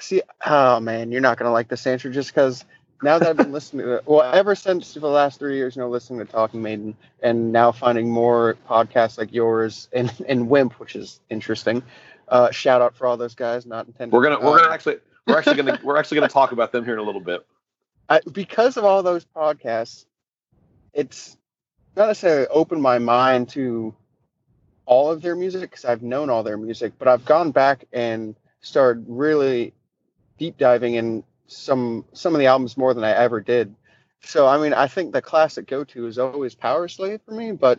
See, 0.00 0.22
oh 0.46 0.80
man, 0.80 1.10
you're 1.12 1.20
not 1.20 1.36
gonna 1.38 1.52
like 1.52 1.68
this 1.68 1.86
answer 1.86 2.10
just 2.10 2.30
because 2.34 2.64
now 3.04 3.18
that 3.18 3.28
I've 3.28 3.36
been 3.36 3.52
listening 3.52 3.86
to 3.86 3.92
it, 3.96 4.06
well, 4.06 4.22
ever 4.22 4.54
since 4.54 4.94
the 4.94 5.06
last 5.06 5.38
three 5.38 5.56
years, 5.56 5.76
you 5.76 5.82
know, 5.82 5.88
listening 5.88 6.24
to 6.24 6.24
Talking 6.24 6.62
Maiden, 6.62 6.96
and 7.22 7.52
now 7.52 7.70
finding 7.70 8.10
more 8.10 8.56
podcasts 8.68 9.18
like 9.18 9.32
yours 9.32 9.88
and 9.92 10.12
and 10.28 10.48
Wimp, 10.48 10.80
which 10.80 10.96
is 10.96 11.20
interesting. 11.30 11.82
Uh, 12.28 12.50
shout 12.50 12.82
out 12.82 12.96
for 12.96 13.06
all 13.06 13.16
those 13.16 13.34
guys. 13.34 13.66
Not 13.66 13.86
intended. 13.86 14.14
We're 14.14 14.24
gonna 14.24 14.40
we're 14.40 14.58
gonna 14.58 14.72
actually 14.72 14.96
we're 15.26 15.38
actually 15.38 15.56
gonna 15.56 15.80
we're 15.84 15.96
actually 15.96 16.16
gonna 16.16 16.28
talk 16.28 16.52
about 16.52 16.72
them 16.72 16.84
here 16.84 16.94
in 16.94 16.98
a 16.98 17.02
little 17.02 17.20
bit. 17.20 17.46
I, 18.08 18.20
because 18.32 18.76
of 18.76 18.84
all 18.84 19.02
those 19.02 19.24
podcasts, 19.24 20.06
it's 20.92 21.36
not 21.96 22.08
necessarily 22.08 22.46
opened 22.48 22.82
my 22.82 22.98
mind 22.98 23.50
to 23.50 23.94
all 24.86 25.10
of 25.10 25.22
their 25.22 25.36
music 25.36 25.70
because 25.70 25.84
I've 25.84 26.02
known 26.02 26.28
all 26.28 26.42
their 26.42 26.58
music, 26.58 26.94
but 26.98 27.08
I've 27.08 27.24
gone 27.24 27.50
back 27.50 27.84
and 27.92 28.34
started 28.60 29.04
really 29.08 29.72
deep 30.38 30.58
diving 30.58 30.94
in 30.94 31.24
some 31.46 32.04
some 32.12 32.34
of 32.34 32.38
the 32.38 32.46
albums 32.46 32.76
more 32.76 32.94
than 32.94 33.04
I 33.04 33.12
ever 33.12 33.40
did. 33.40 33.74
So 34.22 34.46
I 34.46 34.58
mean, 34.58 34.72
I 34.72 34.86
think 34.86 35.12
the 35.12 35.22
classic 35.22 35.66
go 35.66 35.84
to 35.84 36.06
is 36.06 36.18
always 36.18 36.54
Powerslave 36.54 37.20
for 37.24 37.32
me, 37.32 37.52
but 37.52 37.78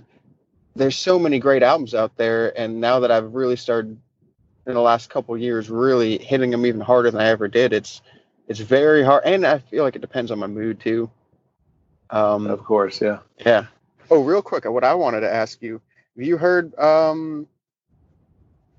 there's 0.76 0.98
so 0.98 1.18
many 1.18 1.40
great 1.40 1.64
albums 1.64 1.96
out 1.96 2.18
there, 2.18 2.58
and 2.60 2.82
now 2.82 3.00
that 3.00 3.12
I've 3.12 3.34
really 3.34 3.56
started 3.56 3.98
in 4.68 4.74
the 4.74 4.82
last 4.82 5.10
couple 5.10 5.38
years, 5.38 5.70
really 5.70 6.18
hitting 6.18 6.52
them 6.52 6.66
even 6.66 6.82
harder 6.82 7.12
than 7.12 7.22
I 7.22 7.28
ever 7.28 7.48
did, 7.48 7.74
it's 7.74 8.02
it's 8.48 8.60
very 8.60 9.04
hard, 9.04 9.24
and 9.26 9.46
I 9.46 9.60
feel 9.60 9.84
like 9.84 9.96
it 9.96 10.02
depends 10.02 10.32
on 10.32 10.40
my 10.40 10.48
mood 10.48 10.80
too. 10.80 11.10
Um, 12.10 12.48
Of 12.48 12.64
course, 12.64 13.02
yeah. 13.02 13.20
yeah. 13.44 13.66
Oh, 14.12 14.22
real 14.22 14.42
quick, 14.42 14.66
what 14.66 14.84
I 14.84 14.94
wanted 14.94 15.22
to 15.22 15.34
ask 15.34 15.62
you: 15.62 15.82
Have 16.16 16.26
you 16.26 16.38
heard 16.38 16.78
um, 16.78 17.48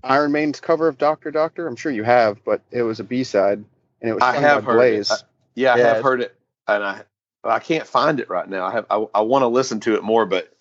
Iron 0.04 0.30
Maiden's 0.32 0.60
cover 0.60 0.86
of 0.86 0.98
Doctor 0.98 1.30
Doctor? 1.30 1.66
I'm 1.66 1.76
sure 1.76 1.90
you 1.90 2.04
have, 2.04 2.44
but 2.44 2.62
it 2.70 2.82
was 2.82 3.00
a 3.00 3.04
B 3.04 3.24
side, 3.24 3.64
and 4.06 4.12
it 4.12 4.14
was 4.14 4.22
I 4.22 4.36
have 4.36 4.62
heard 4.64 4.74
it. 4.74 4.76
Blaze. 4.78 5.10
I- 5.10 5.16
Yeah, 5.56 5.74
I 5.74 5.78
Yeah, 5.78 5.94
have 5.94 6.02
heard 6.02 6.20
it, 6.20 6.34
and 6.68 6.84
I 6.84 7.02
I 7.42 7.58
can't 7.58 7.86
find 7.86 8.20
it 8.20 8.28
right 8.28 8.48
now. 8.48 8.64
I 8.66 8.72
have 8.72 8.86
I, 8.90 9.04
I 9.14 9.20
want 9.22 9.42
to 9.42 9.48
listen 9.48 9.80
to 9.80 9.94
it 9.94 10.02
more, 10.04 10.26
but 10.26 10.52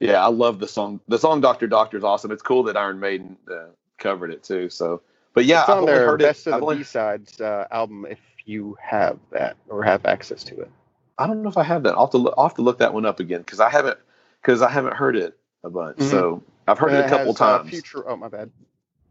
yeah, 0.00 0.22
I 0.24 0.28
love 0.28 0.58
the 0.58 0.68
song. 0.68 1.00
The 1.08 1.18
song 1.18 1.40
Doctor 1.40 1.66
Doctor 1.66 1.96
is 1.96 2.04
awesome. 2.04 2.30
It's 2.30 2.42
cool 2.42 2.62
that 2.64 2.76
Iron 2.76 3.00
Maiden 3.00 3.36
uh, 3.50 3.66
covered 3.98 4.30
it 4.32 4.42
too. 4.42 4.68
So, 4.68 5.00
but 5.34 5.44
yeah, 5.46 5.60
it's 5.60 5.70
I've 5.70 5.78
on 5.78 5.86
their 5.86 6.06
heard 6.06 6.20
Best 6.20 6.46
it. 6.46 6.50
I've 6.50 6.54
of 6.56 6.60
the 6.60 6.66
only- 6.66 6.76
B 6.78 6.84
sides 6.84 7.40
uh, 7.40 7.66
album. 7.70 8.06
If 8.08 8.18
you 8.44 8.76
have 8.82 9.18
that 9.30 9.56
or 9.68 9.82
have 9.82 10.04
access 10.06 10.42
to 10.44 10.60
it, 10.60 10.70
I 11.18 11.26
don't 11.26 11.42
know 11.42 11.48
if 11.48 11.56
I 11.58 11.62
have 11.62 11.82
that. 11.84 11.94
I'll 11.94 12.06
have 12.06 12.10
to 12.10 12.18
look, 12.18 12.34
I'll 12.36 12.48
have 12.48 12.56
to 12.56 12.62
look 12.62 12.78
that 12.78 12.92
one 12.92 13.06
up 13.06 13.20
again 13.20 13.40
because 13.40 13.60
I 13.60 13.70
haven't 13.70 13.98
because 14.42 14.60
I 14.62 14.68
haven't 14.70 14.94
heard 14.96 15.16
it 15.16 15.38
a 15.64 15.70
bunch. 15.70 15.98
Mhm. 15.98 16.10
So 16.10 16.42
I've 16.66 16.78
heard 16.78 16.92
And 16.92 17.00
it 17.00 17.06
a 17.06 17.08
couple 17.08 17.32
has, 17.32 17.40
uh, 17.40 17.58
times. 17.58 17.70
Future. 17.70 18.08
Oh, 18.08 18.16
my 18.16 18.28
bad. 18.28 18.50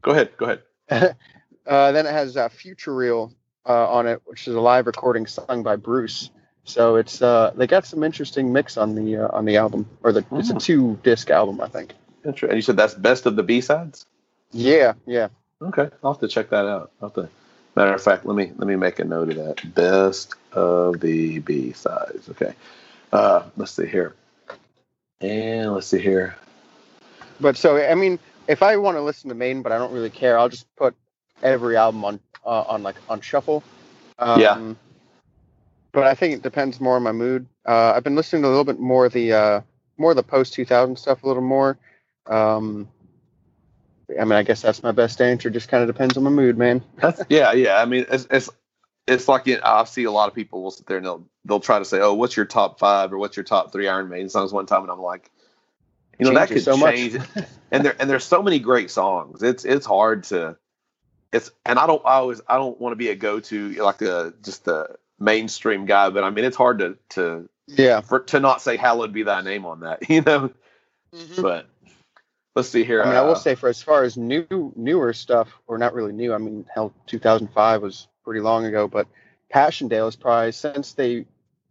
Go 0.02 0.12
ahead. 0.12 0.32
Go 0.38 0.58
ahead. 0.90 1.16
Uh, 1.68 1.92
then 1.92 2.08
it 2.08 2.12
has 2.12 2.36
uh, 2.36 2.50
Futureal 2.50 3.32
uh, 3.68 3.89
on 3.91 4.07
it, 4.07 4.22
which 4.26 4.47
is 4.47 4.55
a 4.55 4.60
live 4.62 4.88
recording 4.88 5.26
sung 5.28 5.64
by 5.64 5.76
Bruce. 5.76 6.30
So 6.66 6.97
it's 6.97 7.22
uh, 7.22 7.51
they 7.55 7.68
got 7.68 7.86
some 7.86 8.03
interesting 8.03 8.53
mix 8.53 8.78
on 8.78 8.95
the 8.95 9.18
uh, 9.26 9.36
on 9.36 9.45
the 9.45 9.57
album, 9.57 9.88
or 10.03 10.12
the 10.12 10.24
it's 10.34 10.49
a 10.49 10.53
Hmm. 10.53 10.57
two 10.60 10.99
disc 11.03 11.30
album, 11.30 11.62
I 11.62 11.68
think. 11.68 11.93
Inter- 12.24 12.47
And 12.47 12.55
you 12.55 12.62
said 12.62 12.78
that's 12.78 12.93
best 12.93 13.26
of 13.26 13.36
the 13.36 13.43
B 13.43 13.62
sides. 13.62 14.05
Yeah, 14.51 14.93
yeah. 15.05 15.30
Okay, 15.62 15.89
I'll 16.03 16.14
have 16.14 16.22
to 16.22 16.28
check 16.28 16.49
that 16.49 16.66
out. 16.66 16.91
I'll 17.01 17.10
have 17.10 17.16
to, 17.16 17.30
matter 17.76 17.93
of 17.93 18.01
fact, 18.03 18.26
let 18.26 18.36
me 18.36 18.51
let 18.57 18.68
me 18.68 18.76
make 18.76 18.99
a 18.99 19.03
note 19.03 19.30
of 19.30 19.36
that. 19.38 19.74
Best 19.74 20.36
of 20.53 20.99
the 20.99 21.39
B 21.39 21.72
sides. 21.74 22.30
Okay. 22.30 22.53
Uh, 23.12 23.43
let's 23.57 23.72
see 23.72 23.88
here. 23.88 24.16
And 25.22 25.74
let's 25.74 25.88
see 25.88 25.99
here. 25.99 26.36
But 27.41 27.57
so 27.57 27.78
I 27.78 27.95
mean, 27.95 28.20
if 28.47 28.62
I 28.62 28.78
want 28.78 28.97
to 28.97 29.01
listen 29.01 29.30
to 29.30 29.36
Maiden, 29.36 29.62
but 29.64 29.72
I 29.72 29.78
don't 29.78 29.91
really 29.93 30.10
care, 30.10 30.38
I'll 30.38 30.49
just 30.49 30.68
put 30.76 30.95
every 31.41 31.76
album 31.78 32.05
on 32.05 32.20
uh, 32.46 32.64
on 32.68 32.84
like 32.84 32.96
on 33.10 33.22
shuffle. 33.22 33.64
Um, 34.18 34.42
Yeah. 34.42 34.74
But 35.92 36.04
I 36.04 36.14
think 36.14 36.36
it 36.36 36.42
depends 36.44 36.80
more 36.80 36.96
on 36.96 37.04
my 37.04 37.12
mood. 37.12 37.48
Uh, 37.66 37.94
I've 37.96 38.04
been 38.04 38.16
listening 38.16 38.44
to 38.44 38.48
a 38.48 38.50
little 38.50 38.64
bit 38.64 38.80
more 38.80 39.08
of 39.08 39.14
the 39.14 39.34
uh, 39.34 39.62
more 39.98 40.12
of 40.12 40.18
the 40.18 40.24
post 40.24 40.54
two 40.54 40.66
thousand 40.66 40.98
stuff 40.98 41.24
a 41.24 41.28
little 41.28 41.42
more. 41.42 41.78
Um, 42.28 42.88
I 44.20 44.24
mean, 44.24 44.34
I 44.34 44.44
guess 44.44 44.62
that's 44.62 44.84
my 44.84 44.92
best 44.92 45.20
answer. 45.22 45.50
Just 45.50 45.68
kind 45.68 45.82
of 45.82 45.88
depends 45.88 46.16
on 46.18 46.24
my 46.24 46.30
mood, 46.30 46.58
man. 46.58 46.84
That's, 46.98 47.22
yeah, 47.30 47.54
yeah. 47.54 47.82
I 47.82 47.86
mean, 47.86 48.06
it's 48.10 48.28
it's 48.30 48.50
it's 49.08 49.28
like 49.28 49.48
it, 49.48 49.62
I 49.64 49.84
see 49.86 50.04
a 50.04 50.12
lot 50.12 50.30
of 50.30 50.36
people 50.36 50.62
will 50.62 50.72
sit 50.72 50.86
there 50.86 50.98
and 50.98 51.06
they'll 51.06 51.28
they'll 51.46 51.60
try 51.60 51.80
to 51.80 51.86
say, 51.86 52.00
"Oh, 52.00 52.14
what's 52.14 52.38
your 52.38 52.46
top 52.46 52.80
five 52.80 53.12
or 53.12 53.18
what's 53.18 53.36
your 53.36 53.44
top 53.44 53.72
three 53.72 53.88
Iron 53.88 54.10
Maiden 54.10 54.30
songs?" 54.30 54.54
One 54.54 54.68
time, 54.68 54.84
and 54.84 54.92
I'm 54.92 55.02
like, 55.02 55.32
you 56.20 56.26
know, 56.26 56.34
that 56.36 56.50
could 56.50 56.64
so 56.64 56.78
much. 56.78 56.96
change. 56.96 57.18
and 57.72 57.84
there 57.84 57.96
and 58.00 58.10
there's 58.10 58.26
so 58.26 58.44
many 58.44 58.60
great 58.60 58.92
songs. 58.92 59.42
It's 59.42 59.66
it's 59.66 59.86
hard 59.86 60.24
to 60.26 60.58
it's 61.32 61.51
and 61.65 61.77
I 61.80 61.88
don't 61.88 62.01
I 62.05 62.15
always 62.15 62.41
I 62.47 62.57
don't 62.57 62.80
want 62.80 62.91
to 62.93 62.97
be 62.97 63.09
a 63.09 63.15
go 63.15 63.39
to 63.39 63.69
like 63.84 64.01
a 64.01 64.34
just 64.41 64.67
a 64.67 64.95
mainstream 65.19 65.86
guy, 65.86 66.09
but 66.09 66.23
I 66.23 66.30
mean 66.30 66.45
it's 66.45 66.57
hard 66.57 66.80
to 66.80 66.97
to 67.09 67.49
Yeah. 67.67 68.01
for 68.01 68.19
to 68.21 68.39
not 68.39 68.61
say 68.61 68.77
hallowed 68.77 69.13
be 69.13 69.23
thy 69.23 69.41
name 69.41 69.65
on 69.65 69.82
that, 69.82 70.09
you 70.09 70.21
know. 70.21 70.51
But 71.41 71.67
let's 72.55 72.69
see 72.69 72.84
here. 72.84 73.01
I 73.01 73.05
mean, 73.05 73.15
I 73.15 73.21
will 73.21 73.32
uh, 73.32 73.36
say 73.36 73.55
for 73.55 73.69
as 73.69 73.82
far 73.82 74.03
as 74.03 74.17
new 74.17 74.73
newer 74.75 75.13
stuff, 75.13 75.49
or 75.67 75.77
not 75.77 75.93
really 75.93 76.13
new. 76.13 76.34
I 76.34 76.38
mean, 76.38 76.65
hell, 76.73 76.93
2005 77.07 77.82
was 77.82 78.07
pretty 78.23 78.41
long 78.41 78.65
ago, 78.65 78.88
but 78.88 79.07
Passchendaele 79.49 80.07
is 80.07 80.15
probably 80.15 80.51
since 80.51 80.93
they 80.93 81.25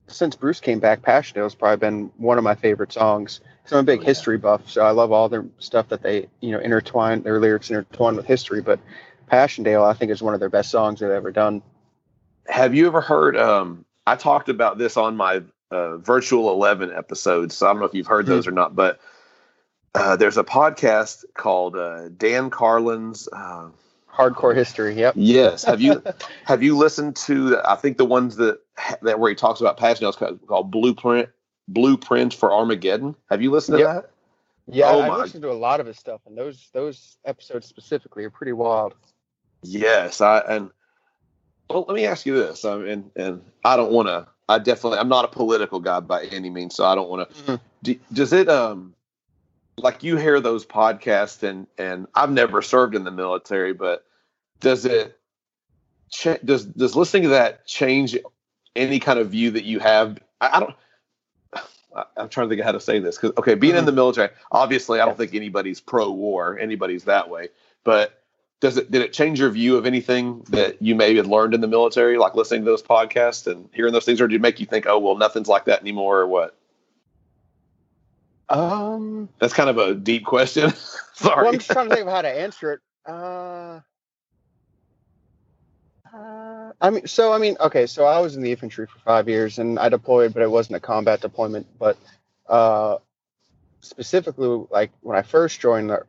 since 0.08 0.34
Bruce 0.34 0.60
came 0.60 0.78
back, 0.80 1.02
Passchendaele 1.02 1.44
has 1.44 1.54
probably 1.54 1.76
been 1.76 2.10
one 2.16 2.38
of 2.38 2.44
my 2.44 2.54
favorite 2.54 2.92
songs. 2.92 3.40
Because 3.62 3.74
I'm 3.76 3.80
a 3.80 3.82
big 3.84 4.00
Oh, 4.00 4.02
yeah. 4.02 4.06
history 4.06 4.38
buff, 4.38 4.70
so 4.70 4.82
I 4.82 4.90
love 4.90 5.12
all 5.12 5.28
their 5.28 5.44
stuff 5.58 5.88
that 5.88 6.02
they 6.02 6.28
you 6.40 6.52
know 6.52 6.58
intertwine 6.58 7.22
their 7.22 7.38
lyrics 7.38 7.70
intertwine 7.70 8.16
with 8.16 8.26
history. 8.26 8.62
But 8.62 8.80
Passchendaele, 9.28 9.84
I 9.84 9.92
think, 9.94 10.10
is 10.10 10.22
one 10.22 10.34
of 10.34 10.40
their 10.40 10.48
best 10.50 10.70
songs 10.70 11.00
they've 11.00 11.10
ever 11.10 11.30
done. 11.30 11.62
have 12.46 12.74
you 12.74 12.86
ever 12.86 13.00
heard 13.00 13.36
um 13.36 13.84
i 14.06 14.16
talked 14.16 14.48
about 14.48 14.78
this 14.78 14.96
on 14.96 15.16
my 15.16 15.42
uh, 15.70 15.98
virtual 15.98 16.50
11 16.50 16.90
episodes 16.92 17.54
so 17.54 17.66
i 17.66 17.70
don't 17.70 17.78
know 17.80 17.84
if 17.86 17.92
you've 17.94 18.06
heard 18.06 18.24
those 18.26 18.46
or 18.46 18.52
not 18.52 18.74
but 18.74 18.98
uh, 19.94 20.16
there's 20.16 20.38
a 20.38 20.44
podcast 20.44 21.24
called 21.34 21.76
uh, 21.76 22.08
dan 22.16 22.48
carlin's 22.50 23.28
uh, 23.32 23.68
Hardcore 24.12 24.54
history. 24.54 24.94
Yep. 24.94 25.14
yes 25.16 25.64
have 25.64 25.80
you 25.80 26.02
have 26.44 26.62
you 26.62 26.76
listened 26.76 27.16
to 27.16 27.50
the- 27.50 27.70
i 27.70 27.76
think 27.76 27.98
the 27.98 28.04
ones 28.06 28.36
that 28.36 28.60
that 29.02 29.20
where 29.20 29.28
he 29.28 29.34
talks 29.34 29.60
about 29.60 29.76
passion 29.76 30.10
called, 30.12 30.40
called 30.46 30.70
blueprint 30.70 31.28
blueprint 31.68 32.32
for 32.32 32.50
armageddon 32.52 33.14
have 33.28 33.42
you 33.42 33.50
listened 33.50 33.76
to 33.78 33.82
Yep. 33.84 33.94
that 33.94 34.10
Yeah, 34.74 34.90
Oh 34.90 35.02
I 35.02 35.08
my- 35.08 35.16
listened 35.18 35.42
to 35.42 35.50
a 35.50 35.60
lot 35.68 35.80
of 35.80 35.86
his 35.86 35.98
stuff, 35.98 36.20
and 36.26 36.36
those 36.36 36.68
those 36.72 37.18
episodes 37.24 37.66
specifically 37.66 38.24
are 38.24 38.30
pretty 38.30 38.52
wild. 38.52 38.94
Yes, 39.62 40.20
I 40.20 40.38
and 40.40 40.70
well, 41.68 41.84
let 41.86 41.94
me 41.94 42.06
ask 42.06 42.24
you 42.26 42.34
this. 42.34 42.64
I 42.64 42.76
mean, 42.76 43.10
and 43.16 43.42
I 43.64 43.76
don't 43.76 43.92
want 43.92 44.08
to. 44.08 44.26
I 44.48 44.58
definitely, 44.58 44.98
I'm 44.98 45.08
not 45.08 45.26
a 45.26 45.28
political 45.28 45.80
guy 45.80 46.00
by 46.00 46.24
any 46.24 46.48
means, 46.48 46.74
so 46.74 46.84
I 46.84 46.94
don't 46.94 47.10
want 47.10 47.28
to. 47.28 47.42
Mhm. 47.42 47.60
Do, 47.82 47.96
does 48.12 48.32
it 48.32 48.48
um 48.48 48.94
like 49.76 50.02
you 50.02 50.16
hear 50.16 50.40
those 50.40 50.64
podcasts 50.66 51.42
and 51.42 51.66
and 51.76 52.06
I've 52.14 52.30
never 52.30 52.62
served 52.62 52.94
in 52.94 53.04
the 53.04 53.10
military, 53.10 53.72
but 53.72 54.04
does 54.60 54.84
it 54.84 55.18
cha- 56.10 56.38
does 56.44 56.64
does 56.64 56.96
listening 56.96 57.24
to 57.24 57.28
that 57.30 57.66
change 57.66 58.16
any 58.74 58.98
kind 59.00 59.18
of 59.18 59.30
view 59.30 59.50
that 59.52 59.64
you 59.64 59.78
have? 59.80 60.18
I, 60.40 60.56
I 60.56 60.60
don't. 60.60 60.74
I'm 62.16 62.28
trying 62.28 62.46
to 62.46 62.48
think 62.48 62.60
of 62.60 62.66
how 62.66 62.72
to 62.72 62.80
say 62.80 62.98
this 63.00 63.16
because 63.16 63.36
okay, 63.38 63.54
being 63.54 63.76
in 63.76 63.84
the 63.84 63.92
military, 63.92 64.30
obviously, 64.52 65.00
I 65.00 65.04
don't 65.04 65.16
think 65.18 65.34
anybody's 65.34 65.80
pro-war, 65.80 66.58
anybody's 66.58 67.04
that 67.04 67.28
way. 67.28 67.48
But 67.84 68.17
does 68.60 68.76
it 68.76 68.90
did 68.90 69.02
it 69.02 69.12
change 69.12 69.38
your 69.38 69.50
view 69.50 69.76
of 69.76 69.86
anything 69.86 70.42
that 70.48 70.80
you 70.82 70.94
maybe 70.94 71.16
had 71.16 71.26
learned 71.26 71.54
in 71.54 71.60
the 71.60 71.68
military, 71.68 72.18
like 72.18 72.34
listening 72.34 72.62
to 72.62 72.64
those 72.64 72.82
podcasts 72.82 73.46
and 73.46 73.68
hearing 73.72 73.92
those 73.92 74.04
things, 74.04 74.20
or 74.20 74.26
did 74.26 74.36
it 74.36 74.42
make 74.42 74.58
you 74.60 74.66
think, 74.66 74.86
oh 74.86 74.98
well, 74.98 75.16
nothing's 75.16 75.48
like 75.48 75.66
that 75.66 75.80
anymore, 75.80 76.18
or 76.18 76.26
what? 76.26 76.56
Um, 78.48 79.28
That's 79.38 79.52
kind 79.52 79.70
of 79.70 79.78
a 79.78 79.94
deep 79.94 80.24
question. 80.24 80.72
Sorry. 81.14 81.36
Well, 81.36 81.48
I'm 81.48 81.58
just 81.58 81.70
trying 81.70 81.88
to 81.88 81.94
think 81.94 82.06
of 82.06 82.12
how 82.12 82.22
to 82.22 82.28
answer 82.28 82.72
it. 82.72 82.80
Uh, 83.06 83.80
uh, 86.12 86.72
I 86.80 86.90
mean, 86.90 87.06
so 87.06 87.32
I 87.32 87.38
mean, 87.38 87.56
okay, 87.60 87.86
so 87.86 88.06
I 88.06 88.18
was 88.20 88.36
in 88.36 88.42
the 88.42 88.50
infantry 88.50 88.86
for 88.86 88.98
five 89.00 89.28
years, 89.28 89.58
and 89.58 89.78
I 89.78 89.88
deployed, 89.88 90.34
but 90.34 90.42
it 90.42 90.50
wasn't 90.50 90.76
a 90.76 90.80
combat 90.80 91.20
deployment. 91.20 91.66
But 91.78 91.96
uh, 92.48 92.98
specifically, 93.80 94.66
like 94.70 94.90
when 95.02 95.16
I 95.16 95.22
first 95.22 95.60
joined, 95.60 95.90
the, 95.90 96.06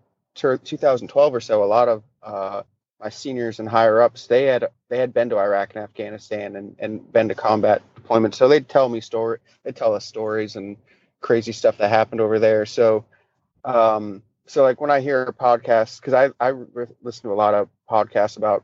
2012 0.64 1.36
or 1.36 1.42
so, 1.42 1.64
a 1.64 1.66
lot 1.66 1.90
of 1.90 2.04
uh, 2.24 2.64
my 3.00 3.10
seniors 3.10 3.60
and 3.60 3.68
higher 3.68 4.02
ups, 4.02 4.28
they 4.28 4.46
had 4.46 4.68
they 4.90 4.98
had 4.98 5.14
been 5.14 5.30
to 5.30 5.38
Iraq 5.38 5.76
and 5.76 5.84
Afghanistan 5.84 6.56
and 6.56 6.76
and 6.80 7.12
been 7.12 7.30
to 7.30 7.36
combat 7.36 7.82
deployments, 7.96 8.36
so 8.36 8.48
they'd 8.48 8.68
tell 8.68 8.90
me 8.90 9.02
story, 9.02 9.40
they'd 9.64 9.76
tell 9.76 9.94
us 9.94 10.06
stories 10.06 10.56
and 10.56 10.78
crazy 11.22 11.52
stuff 11.52 11.78
that 11.78 11.90
happened 11.90 12.22
over 12.22 12.40
there. 12.40 12.66
So, 12.66 13.06
um, 13.66 14.22
so 14.46 14.64
like 14.64 14.82
when 14.82 14.92
I 14.92 15.00
hear 15.00 15.34
podcasts, 15.40 16.00
because 16.00 16.14
I 16.14 16.30
I 16.40 16.50
re- 16.50 16.88
listen 17.02 17.24
to 17.24 17.34
a 17.34 17.36
lot 17.36 17.54
of 17.54 17.70
podcasts 17.90 18.38
about 18.38 18.64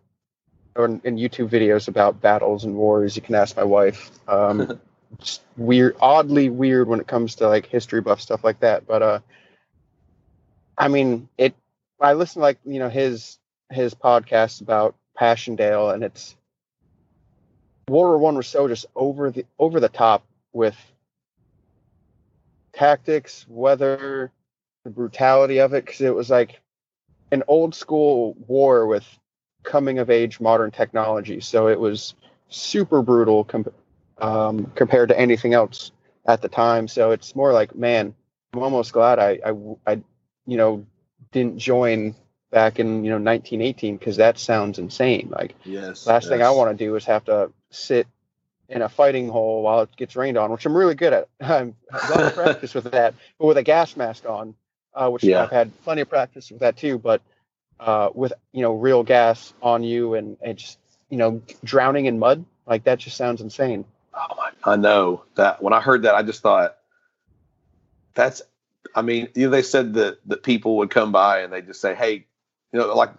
or 0.75 0.85
in, 0.85 1.01
in 1.03 1.15
YouTube 1.17 1.49
videos 1.49 1.87
about 1.87 2.21
battles 2.21 2.65
and 2.65 2.75
wars. 2.75 3.15
You 3.15 3.21
can 3.21 3.35
ask 3.35 3.55
my 3.55 3.63
wife. 3.63 4.11
Um, 4.27 4.79
just 5.19 5.41
weird, 5.57 5.95
oddly 6.01 6.49
weird 6.49 6.87
when 6.87 6.99
it 6.99 7.07
comes 7.07 7.35
to 7.35 7.47
like 7.47 7.65
history 7.65 8.01
buff 8.01 8.21
stuff 8.21 8.43
like 8.43 8.59
that. 8.59 8.85
But 8.85 9.01
uh, 9.01 9.19
I 10.77 10.87
mean, 10.87 11.29
it. 11.37 11.55
I 11.99 12.13
listen 12.13 12.41
to, 12.41 12.43
like 12.43 12.59
you 12.65 12.79
know 12.79 12.89
his 12.89 13.37
his 13.71 13.93
podcast 13.93 14.61
about 14.61 14.95
Passchendaele, 15.17 15.91
and 15.91 16.03
it's 16.03 16.35
World 17.87 18.09
War 18.09 18.17
One 18.17 18.35
was 18.35 18.47
so 18.47 18.67
just 18.67 18.85
over 18.95 19.31
the 19.31 19.45
over 19.59 19.79
the 19.79 19.89
top 19.89 20.23
with 20.53 20.75
tactics, 22.73 23.45
weather, 23.47 24.31
the 24.83 24.89
brutality 24.89 25.59
of 25.59 25.73
it, 25.73 25.85
because 25.85 26.01
it 26.01 26.13
was 26.13 26.29
like 26.29 26.59
an 27.31 27.43
old 27.47 27.75
school 27.75 28.35
war 28.47 28.85
with 28.87 29.05
coming 29.63 29.99
of 29.99 30.09
age 30.09 30.39
modern 30.39 30.71
technology. 30.71 31.39
So 31.41 31.67
it 31.67 31.79
was 31.79 32.15
super 32.49 33.01
brutal 33.01 33.43
com- 33.43 33.65
um, 34.19 34.71
compared 34.75 35.09
to 35.09 35.19
anything 35.19 35.53
else 35.53 35.91
at 36.25 36.41
the 36.41 36.49
time. 36.49 36.87
So 36.87 37.11
it's 37.11 37.35
more 37.35 37.51
like, 37.51 37.75
man, 37.75 38.13
I'm 38.53 38.63
almost 38.63 38.93
glad 38.93 39.19
I, 39.19 39.39
I, 39.45 39.51
I 39.85 40.01
you 40.45 40.57
know, 40.57 40.85
didn't 41.31 41.57
join 41.57 42.15
back 42.51 42.79
in 42.79 43.03
you 43.03 43.09
know 43.09 43.17
1918 43.17 43.97
because 43.97 44.17
that 44.17 44.37
sounds 44.37 44.79
insane. 44.79 45.29
Like 45.31 45.55
Yes. 45.63 46.05
last 46.05 46.29
thing 46.29 46.41
I 46.41 46.51
want 46.51 46.77
to 46.77 46.85
do 46.85 46.95
is 46.95 47.05
have 47.05 47.25
to 47.25 47.51
sit 47.71 48.07
in 48.69 48.81
a 48.81 48.89
fighting 48.89 49.29
hole 49.29 49.61
while 49.61 49.81
it 49.81 49.95
gets 49.95 50.15
rained 50.15 50.37
on, 50.37 50.51
which 50.51 50.65
I'm 50.65 50.75
really 50.75 50.95
good 50.95 51.13
at. 51.13 51.27
I'm 51.41 51.75
I've 51.91 52.07
got 52.07 52.33
practice 52.35 52.73
with 52.73 52.91
that, 52.91 53.13
but 53.39 53.47
with 53.47 53.57
a 53.57 53.63
gas 53.63 53.95
mask 53.95 54.25
on, 54.25 54.55
uh, 54.93 55.09
which 55.09 55.23
Yeah. 55.23 55.43
I've 55.43 55.51
had 55.51 55.71
plenty 55.83 56.01
of 56.01 56.09
practice 56.09 56.49
with 56.51 56.61
that 56.61 56.77
too. 56.77 56.97
But 56.97 57.21
uh, 57.79 58.09
with 58.13 58.33
you 58.51 58.61
know 58.61 58.73
real 58.73 59.03
gas 59.03 59.53
on 59.61 59.83
you 59.83 60.13
and, 60.15 60.37
and 60.41 60.57
just 60.57 60.79
you 61.09 61.17
know 61.17 61.41
drowning 61.63 62.05
in 62.05 62.19
mud, 62.19 62.45
like 62.65 62.83
that 62.85 62.99
just 62.99 63.17
sounds 63.17 63.41
insane. 63.41 63.85
Oh 64.13 64.35
my, 64.37 64.51
I 64.63 64.75
know 64.77 65.23
that 65.35 65.61
when 65.61 65.73
I 65.73 65.81
heard 65.81 66.03
that, 66.03 66.15
I 66.15 66.23
just 66.23 66.41
thought 66.41 66.77
that's, 68.13 68.41
I 68.95 69.01
mean, 69.01 69.27
you 69.35 69.45
know, 69.45 69.49
they 69.49 69.61
said 69.61 69.93
that, 69.95 70.19
that 70.27 70.41
people 70.41 70.77
would 70.77 70.89
come 70.89 71.11
by 71.11 71.41
and 71.41 71.51
they 71.51 71.61
just 71.61 71.81
say, 71.81 71.93
Hey, 71.93 72.25
you 72.75 72.81
know, 72.81 72.93
like 72.93 73.11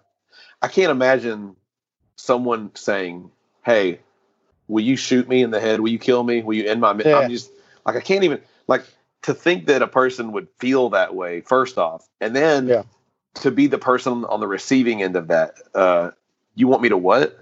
I 0.61 0.69
can't 0.69 0.91
imagine 0.91 1.57
someone 2.17 2.73
saying, 2.75 3.31
Hey, 3.65 4.01
will 4.69 4.85
you 4.85 4.97
shoot 4.97 5.27
me 5.29 5.43
in 5.43 5.51
the 5.51 5.61
head? 5.61 5.81
Will 5.81 5.89
you 5.89 5.99
kill 5.99 6.23
me? 6.23 6.43
Will 6.43 6.55
you 6.55 6.69
end 6.69 6.81
my, 6.81 6.93
mi-" 6.93 7.05
Yeah. 7.07 7.19
I'm 7.21 7.31
just 7.31 7.51
like, 7.87 7.97
I 7.97 8.01
can't 8.01 8.25
even 8.25 8.41
like 8.67 8.85
to 9.23 9.33
think 9.33 9.67
that 9.67 9.81
a 9.81 9.89
person 9.89 10.33
would 10.33 10.49
feel 10.59 10.91
that 10.91 11.15
way 11.15 11.41
first 11.41 11.79
off. 11.79 12.07
And 12.21 12.37
then 12.37 12.69
Yeah. 12.69 12.83
to 13.37 13.51
be 13.51 13.67
the 13.67 13.79
person 13.79 14.27
on 14.27 14.41
the 14.41 14.47
receiving 14.47 15.03
end 15.03 15.17
of 15.17 15.29
that, 15.29 15.55
uh, 15.75 16.11
you 16.55 16.69
want 16.69 16.83
me 16.83 16.91
to 16.91 16.99
what? 16.99 17.39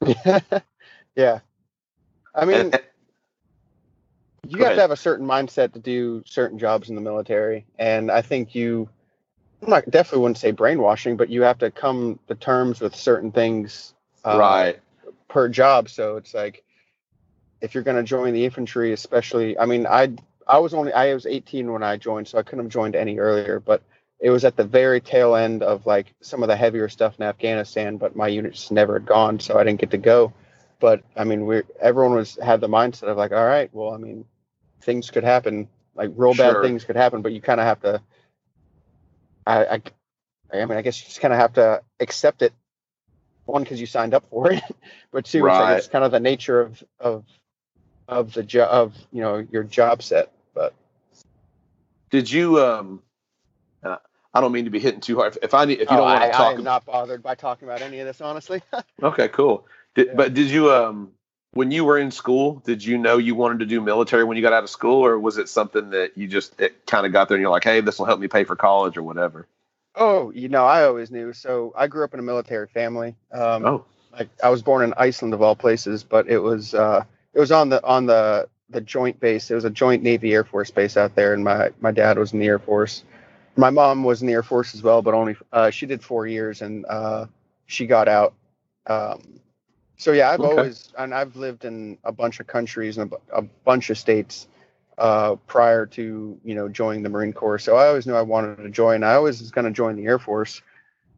yeah, 1.16 1.40
I 2.34 2.44
mean. 2.44 2.72
And- 2.72 2.80
you 4.48 4.58
Go 4.58 4.64
have 4.64 4.66
ahead. 4.66 4.76
to 4.76 4.80
have 4.82 4.90
a 4.92 4.96
certain 4.96 5.26
mindset 5.26 5.72
to 5.72 5.80
do 5.80 6.22
certain 6.24 6.56
jobs 6.60 6.88
in 6.88 6.94
the 6.94 7.00
military 7.00 7.66
and 7.80 8.12
i 8.12 8.22
think 8.22 8.54
you 8.54 8.88
i'm 9.66 9.70
not 9.70 9.90
definitely 9.90 10.20
wouldn't 10.20 10.38
say 10.38 10.52
brainwashing 10.52 11.16
but 11.16 11.28
you 11.28 11.42
have 11.42 11.58
to 11.58 11.70
come 11.70 12.18
to 12.28 12.34
terms 12.34 12.80
with 12.80 12.94
certain 12.94 13.32
things 13.32 13.94
uh, 14.24 14.38
right. 14.38 14.80
per 15.28 15.48
job. 15.48 15.88
So 15.88 16.16
it's 16.16 16.34
like 16.34 16.64
if 17.60 17.74
you're 17.74 17.84
going 17.84 17.96
to 17.96 18.02
join 18.02 18.34
the 18.34 18.44
infantry 18.44 18.92
especially 18.92 19.58
i 19.58 19.64
mean 19.64 19.86
i 19.86 20.12
i 20.46 20.58
was 20.58 20.74
only 20.74 20.92
i 20.92 21.12
was 21.14 21.26
18 21.26 21.72
when 21.72 21.82
i 21.82 21.96
joined 21.96 22.28
so 22.28 22.38
i 22.38 22.42
couldn't 22.42 22.64
have 22.64 22.72
joined 22.72 22.94
any 22.94 23.18
earlier 23.18 23.60
but 23.60 23.82
it 24.20 24.30
was 24.30 24.44
at 24.44 24.56
the 24.56 24.64
very 24.64 25.00
tail 25.00 25.34
end 25.34 25.62
of 25.62 25.86
like 25.86 26.14
some 26.20 26.42
of 26.42 26.48
the 26.48 26.56
heavier 26.56 26.88
stuff 26.88 27.16
in 27.18 27.24
afghanistan 27.24 27.96
but 27.96 28.14
my 28.14 28.28
unit 28.28 28.52
just 28.52 28.72
never 28.72 28.94
had 28.94 29.06
gone 29.06 29.40
so 29.40 29.58
i 29.58 29.64
didn't 29.64 29.80
get 29.80 29.90
to 29.90 29.98
go. 29.98 30.32
But 30.78 31.02
i 31.16 31.24
mean 31.24 31.46
we 31.46 31.62
everyone 31.80 32.14
was 32.14 32.38
had 32.42 32.60
the 32.60 32.68
mindset 32.68 33.04
of 33.04 33.16
like 33.16 33.32
all 33.32 33.46
right 33.46 33.70
well 33.72 33.94
i 33.94 33.96
mean 33.96 34.26
things 34.82 35.10
could 35.10 35.24
happen 35.24 35.66
like 35.94 36.10
real 36.14 36.34
bad 36.34 36.60
things 36.62 36.84
could 36.84 36.96
happen 36.96 37.22
but 37.22 37.32
you 37.32 37.40
kind 37.40 37.58
of 37.58 37.66
have 37.66 37.80
to 37.80 38.02
I, 39.46 39.64
I 39.66 39.82
i 40.52 40.64
mean 40.64 40.78
i 40.78 40.82
guess 40.82 41.00
you 41.00 41.06
just 41.06 41.20
kind 41.20 41.34
of 41.34 41.40
have 41.40 41.54
to 41.54 41.82
accept 42.00 42.42
it 42.42 42.52
one 43.46 43.62
because 43.62 43.80
you 43.80 43.86
signed 43.86 44.14
up 44.14 44.26
for 44.30 44.52
it 44.52 44.62
but 45.12 45.24
two 45.26 45.46
it's, 45.46 45.58
Right. 45.58 45.78
it's 45.78 45.88
kind 45.88 46.04
of 46.04 46.12
the 46.12 46.20
nature 46.20 46.60
of 46.60 46.82
of 47.00 47.24
of 48.08 48.32
the 48.34 48.42
job 48.42 48.68
of 48.70 48.94
you 49.12 49.22
know 49.22 49.46
your 49.50 49.64
job 49.64 50.02
set 50.02 50.32
but 50.54 50.74
Did 52.10 52.30
you 52.30 52.60
um 52.62 53.02
uh, 53.82 53.96
I 54.34 54.40
don't 54.40 54.52
mean 54.52 54.64
to 54.66 54.70
be 54.70 54.80
hitting 54.80 55.00
too 55.00 55.16
hard. 55.16 55.38
If, 55.42 55.54
I 55.54 55.64
need, 55.64 55.80
if 55.80 55.90
you 55.90 55.96
Oh, 55.96 56.02
don't 56.02 56.10
want 56.10 56.22
I, 56.22 56.26
to 56.26 56.30
I 56.30 56.36
talk, 56.36 56.54
am 56.58 56.64
not 56.64 56.84
bothered 56.86 57.22
by 57.22 57.34
talking 57.36 57.68
about 57.68 57.82
any 57.82 58.00
of 58.00 58.06
this 58.06 58.20
honestly 58.20 58.62
okay, 59.02 59.28
cool. 59.28 59.66
Did, 59.94 60.08
Yeah. 60.08 60.14
But 60.16 60.34
did 60.34 60.50
you 60.50 60.72
um 60.72 61.12
when 61.56 61.70
you 61.70 61.84
were 61.84 61.98
in 61.98 62.10
school, 62.10 62.62
did 62.64 62.84
you 62.84 62.98
know 62.98 63.18
you 63.18 63.34
wanted 63.34 63.60
to 63.60 63.66
do 63.66 63.80
military 63.80 64.24
when 64.24 64.36
you 64.36 64.42
got 64.42 64.52
out 64.52 64.62
of 64.62 64.70
school, 64.70 65.04
or 65.04 65.18
was 65.18 65.38
it 65.38 65.48
something 65.48 65.90
that 65.90 66.16
you 66.16 66.28
just 66.28 66.60
it 66.60 66.86
kind 66.86 67.06
of 67.06 67.12
got 67.12 67.28
there 67.28 67.36
and 67.36 67.42
you're 67.42 67.50
like, 67.50 67.64
hey, 67.64 67.80
this 67.80 67.98
will 67.98 68.06
help 68.06 68.20
me 68.20 68.28
pay 68.28 68.44
for 68.44 68.54
college 68.56 68.96
or 68.96 69.02
whatever? 69.02 69.46
oh 69.98 70.30
you 70.32 70.50
know 70.50 70.66
i 70.66 70.84
always 70.84 71.10
knew 71.10 71.32
so 71.32 71.72
i 71.74 71.86
grew 71.86 72.04
up 72.04 72.12
in 72.12 72.20
a 72.20 72.22
military 72.22 72.66
family 72.66 73.16
um 73.32 73.64
Oh, 73.64 73.84
like 74.18 74.28
I 74.42 74.48
was 74.48 74.62
born 74.62 74.82
in 74.82 74.94
Iceland 74.96 75.34
of 75.34 75.42
all 75.42 75.54
places, 75.54 76.02
but 76.02 76.28
it 76.28 76.38
was 76.38 76.74
uh, 76.74 77.04
it 77.34 77.40
was 77.40 77.52
on 77.52 77.68
the 77.68 77.84
on 77.84 78.06
the 78.06 78.48
the 78.70 78.80
joint 78.80 79.20
base. 79.20 79.50
It 79.50 79.54
was 79.54 79.64
a 79.64 79.70
joint 79.70 80.02
Navy 80.02 80.32
Air 80.32 80.44
Force 80.44 80.70
base 80.70 80.96
out 80.96 81.14
there, 81.14 81.34
and 81.34 81.44
my 81.44 81.70
my 81.80 81.90
dad 81.90 82.18
was 82.18 82.32
in 82.32 82.38
the 82.38 82.46
Air 82.46 82.58
Force. 82.58 83.04
My 83.56 83.70
mom 83.70 84.04
was 84.04 84.20
in 84.20 84.26
the 84.26 84.34
Air 84.34 84.42
Force 84.42 84.74
as 84.74 84.82
well, 84.82 85.02
but 85.02 85.14
only 85.14 85.36
uh, 85.52 85.70
she 85.70 85.86
did 85.86 86.02
four 86.02 86.26
years, 86.26 86.62
and 86.62 86.84
uh, 86.86 87.26
she 87.66 87.86
got 87.86 88.08
out. 88.08 88.34
Um, 88.86 89.40
so 89.98 90.12
yeah, 90.12 90.30
I've 90.30 90.40
Okay. 90.40 90.44
always 90.44 90.92
and 90.98 91.14
I've 91.14 91.36
lived 91.36 91.64
in 91.64 91.98
a 92.04 92.12
bunch 92.12 92.40
of 92.40 92.46
countries 92.46 92.98
and 92.98 93.12
a, 93.32 93.38
a 93.38 93.42
bunch 93.42 93.90
of 93.90 93.98
states 93.98 94.48
uh, 94.98 95.36
prior 95.46 95.86
to 95.86 96.38
you 96.44 96.54
know 96.54 96.68
joining 96.68 97.02
the 97.02 97.10
Marine 97.10 97.32
Corps. 97.32 97.58
So 97.60 97.76
I 97.76 97.88
always 97.88 98.06
knew 98.06 98.14
I 98.14 98.22
wanted 98.22 98.58
to 98.58 98.70
join. 98.70 99.04
I 99.04 99.14
always 99.14 99.40
was 99.40 99.50
going 99.52 99.66
to 99.66 99.70
join 99.72 99.96
the 99.96 100.06
Air 100.06 100.18
Force, 100.18 100.62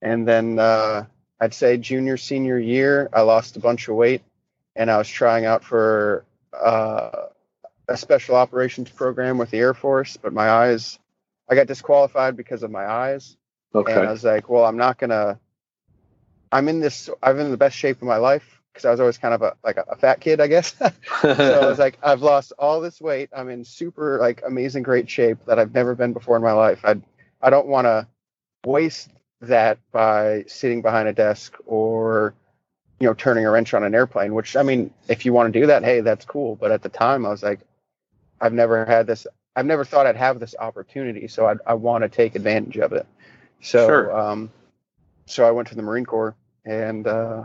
and 0.02 0.28
then. 0.28 0.58
Uh, 0.58 1.06
I'd 1.40 1.54
say 1.54 1.76
junior 1.76 2.16
senior 2.16 2.58
year, 2.58 3.10
I 3.12 3.22
lost 3.22 3.56
a 3.56 3.60
bunch 3.60 3.88
of 3.88 3.96
weight, 3.96 4.22
and 4.76 4.90
I 4.90 4.98
was 4.98 5.08
trying 5.08 5.46
out 5.46 5.64
for 5.64 6.24
uh, 6.52 7.26
a 7.88 7.96
special 7.96 8.36
operations 8.36 8.90
program 8.90 9.38
with 9.38 9.50
the 9.50 9.58
Air 9.58 9.74
Force, 9.74 10.16
but 10.16 10.32
my 10.32 10.50
eyes, 10.50 10.98
I 11.50 11.54
got 11.54 11.66
disqualified 11.68 12.36
because 12.36 12.62
of 12.62 12.70
my 12.70 12.86
eyes, 12.86 13.36
and 13.86 14.04
I 14.06 14.12
was 14.12 14.24
like, 14.24 14.48
well, 14.48 14.64
I'm 14.64 14.78
not 14.78 14.98
gonna. 14.98 15.38
I'm 16.52 16.68
in 16.68 16.80
this. 16.80 17.10
I'm 17.22 17.38
in 17.40 17.50
the 17.50 17.56
best 17.58 17.76
shape 17.76 17.98
of 17.98 18.08
my 18.08 18.16
life 18.18 18.57
because 18.78 18.86
I 18.88 18.92
was 18.92 19.00
always 19.00 19.18
kind 19.18 19.34
of 19.34 19.42
a 19.42 19.56
like 19.64 19.76
a, 19.76 19.84
a 19.90 19.96
fat 19.96 20.20
kid, 20.20 20.40
I 20.40 20.46
guess. 20.46 20.74
so 21.42 21.64
I 21.64 21.66
was 21.66 21.78
like, 21.80 21.98
I've 22.02 22.22
lost 22.22 22.52
all 22.58 22.80
this 22.80 23.00
weight. 23.00 23.28
I'm 23.36 23.48
in 23.50 23.64
super 23.64 24.18
like 24.20 24.42
amazing 24.46 24.84
great 24.84 25.10
shape 25.10 25.38
that 25.46 25.58
I've 25.58 25.74
never 25.74 25.94
been 25.96 26.12
before 26.12 26.36
in 26.36 26.42
my 26.42 26.52
life. 26.52 26.80
I 26.84 26.96
I 27.42 27.50
don't 27.50 27.66
want 27.66 27.86
to 27.86 28.06
waste 28.64 29.10
that 29.40 29.78
by 29.92 30.44
sitting 30.46 30.82
behind 30.82 31.08
a 31.08 31.12
desk 31.12 31.56
or 31.66 32.34
you 33.00 33.08
know 33.08 33.14
turning 33.14 33.46
a 33.46 33.50
wrench 33.50 33.74
on 33.74 33.82
an 33.82 33.94
airplane. 33.94 34.32
Which 34.34 34.56
I 34.56 34.62
mean, 34.62 34.92
if 35.08 35.26
you 35.26 35.32
want 35.32 35.52
to 35.52 35.60
do 35.60 35.66
that, 35.66 35.84
hey, 35.84 36.00
that's 36.00 36.24
cool. 36.24 36.54
But 36.56 36.70
at 36.70 36.82
the 36.82 36.88
time, 36.88 37.26
I 37.26 37.30
was 37.30 37.42
like, 37.42 37.60
I've 38.40 38.52
never 38.52 38.84
had 38.84 39.06
this. 39.08 39.26
I've 39.56 39.66
never 39.66 39.84
thought 39.84 40.06
I'd 40.06 40.16
have 40.16 40.38
this 40.38 40.54
opportunity, 40.60 41.26
so 41.28 41.46
I 41.48 41.56
I 41.66 41.74
want 41.74 42.02
to 42.02 42.08
take 42.08 42.36
advantage 42.36 42.78
of 42.78 42.92
it. 42.92 43.06
So 43.60 43.86
Sure. 43.88 44.18
um, 44.18 44.50
so 45.26 45.46
I 45.46 45.50
went 45.50 45.68
to 45.68 45.74
the 45.74 45.82
Marine 45.82 46.06
Corps, 46.06 46.36
and 46.64 47.06
uh, 47.06 47.44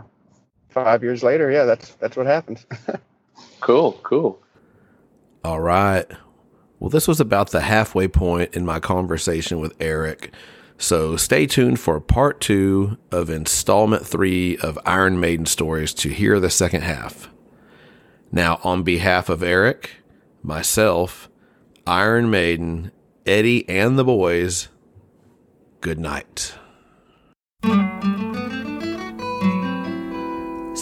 five 0.74 1.02
years 1.02 1.22
later, 1.22 1.50
yeah, 1.50 1.64
that's 1.64 1.94
that's 1.94 2.16
what 2.16 2.26
happened. 2.26 2.64
cool, 3.60 3.92
cool. 4.02 4.42
All 5.44 5.60
right. 5.60 6.06
Well, 6.80 6.90
this 6.90 7.08
was 7.08 7.20
about 7.20 7.50
the 7.50 7.62
halfway 7.62 8.08
point 8.08 8.54
in 8.54 8.66
my 8.66 8.80
conversation 8.80 9.60
with 9.60 9.72
Eric. 9.80 10.34
So 10.76 11.16
stay 11.16 11.46
tuned 11.46 11.78
for 11.80 11.98
part 12.00 12.40
two 12.40 12.98
of 13.12 13.30
installment 13.30 14.04
three 14.06 14.58
of 14.58 14.78
Iron 14.84 15.20
Maiden 15.20 15.46
stories 15.46 15.94
to 15.94 16.08
hear 16.10 16.40
the 16.40 16.50
second 16.50 16.82
half. 16.82 17.30
Now, 18.32 18.58
on 18.64 18.82
behalf 18.82 19.28
of 19.28 19.42
Eric, 19.42 20.02
myself, 20.42 21.30
Iron 21.86 22.28
Maiden, 22.30 22.90
Eddie, 23.24 23.68
and 23.68 23.96
the 23.96 24.04
boys, 24.04 24.68
good 25.80 26.00
night. 26.00 26.54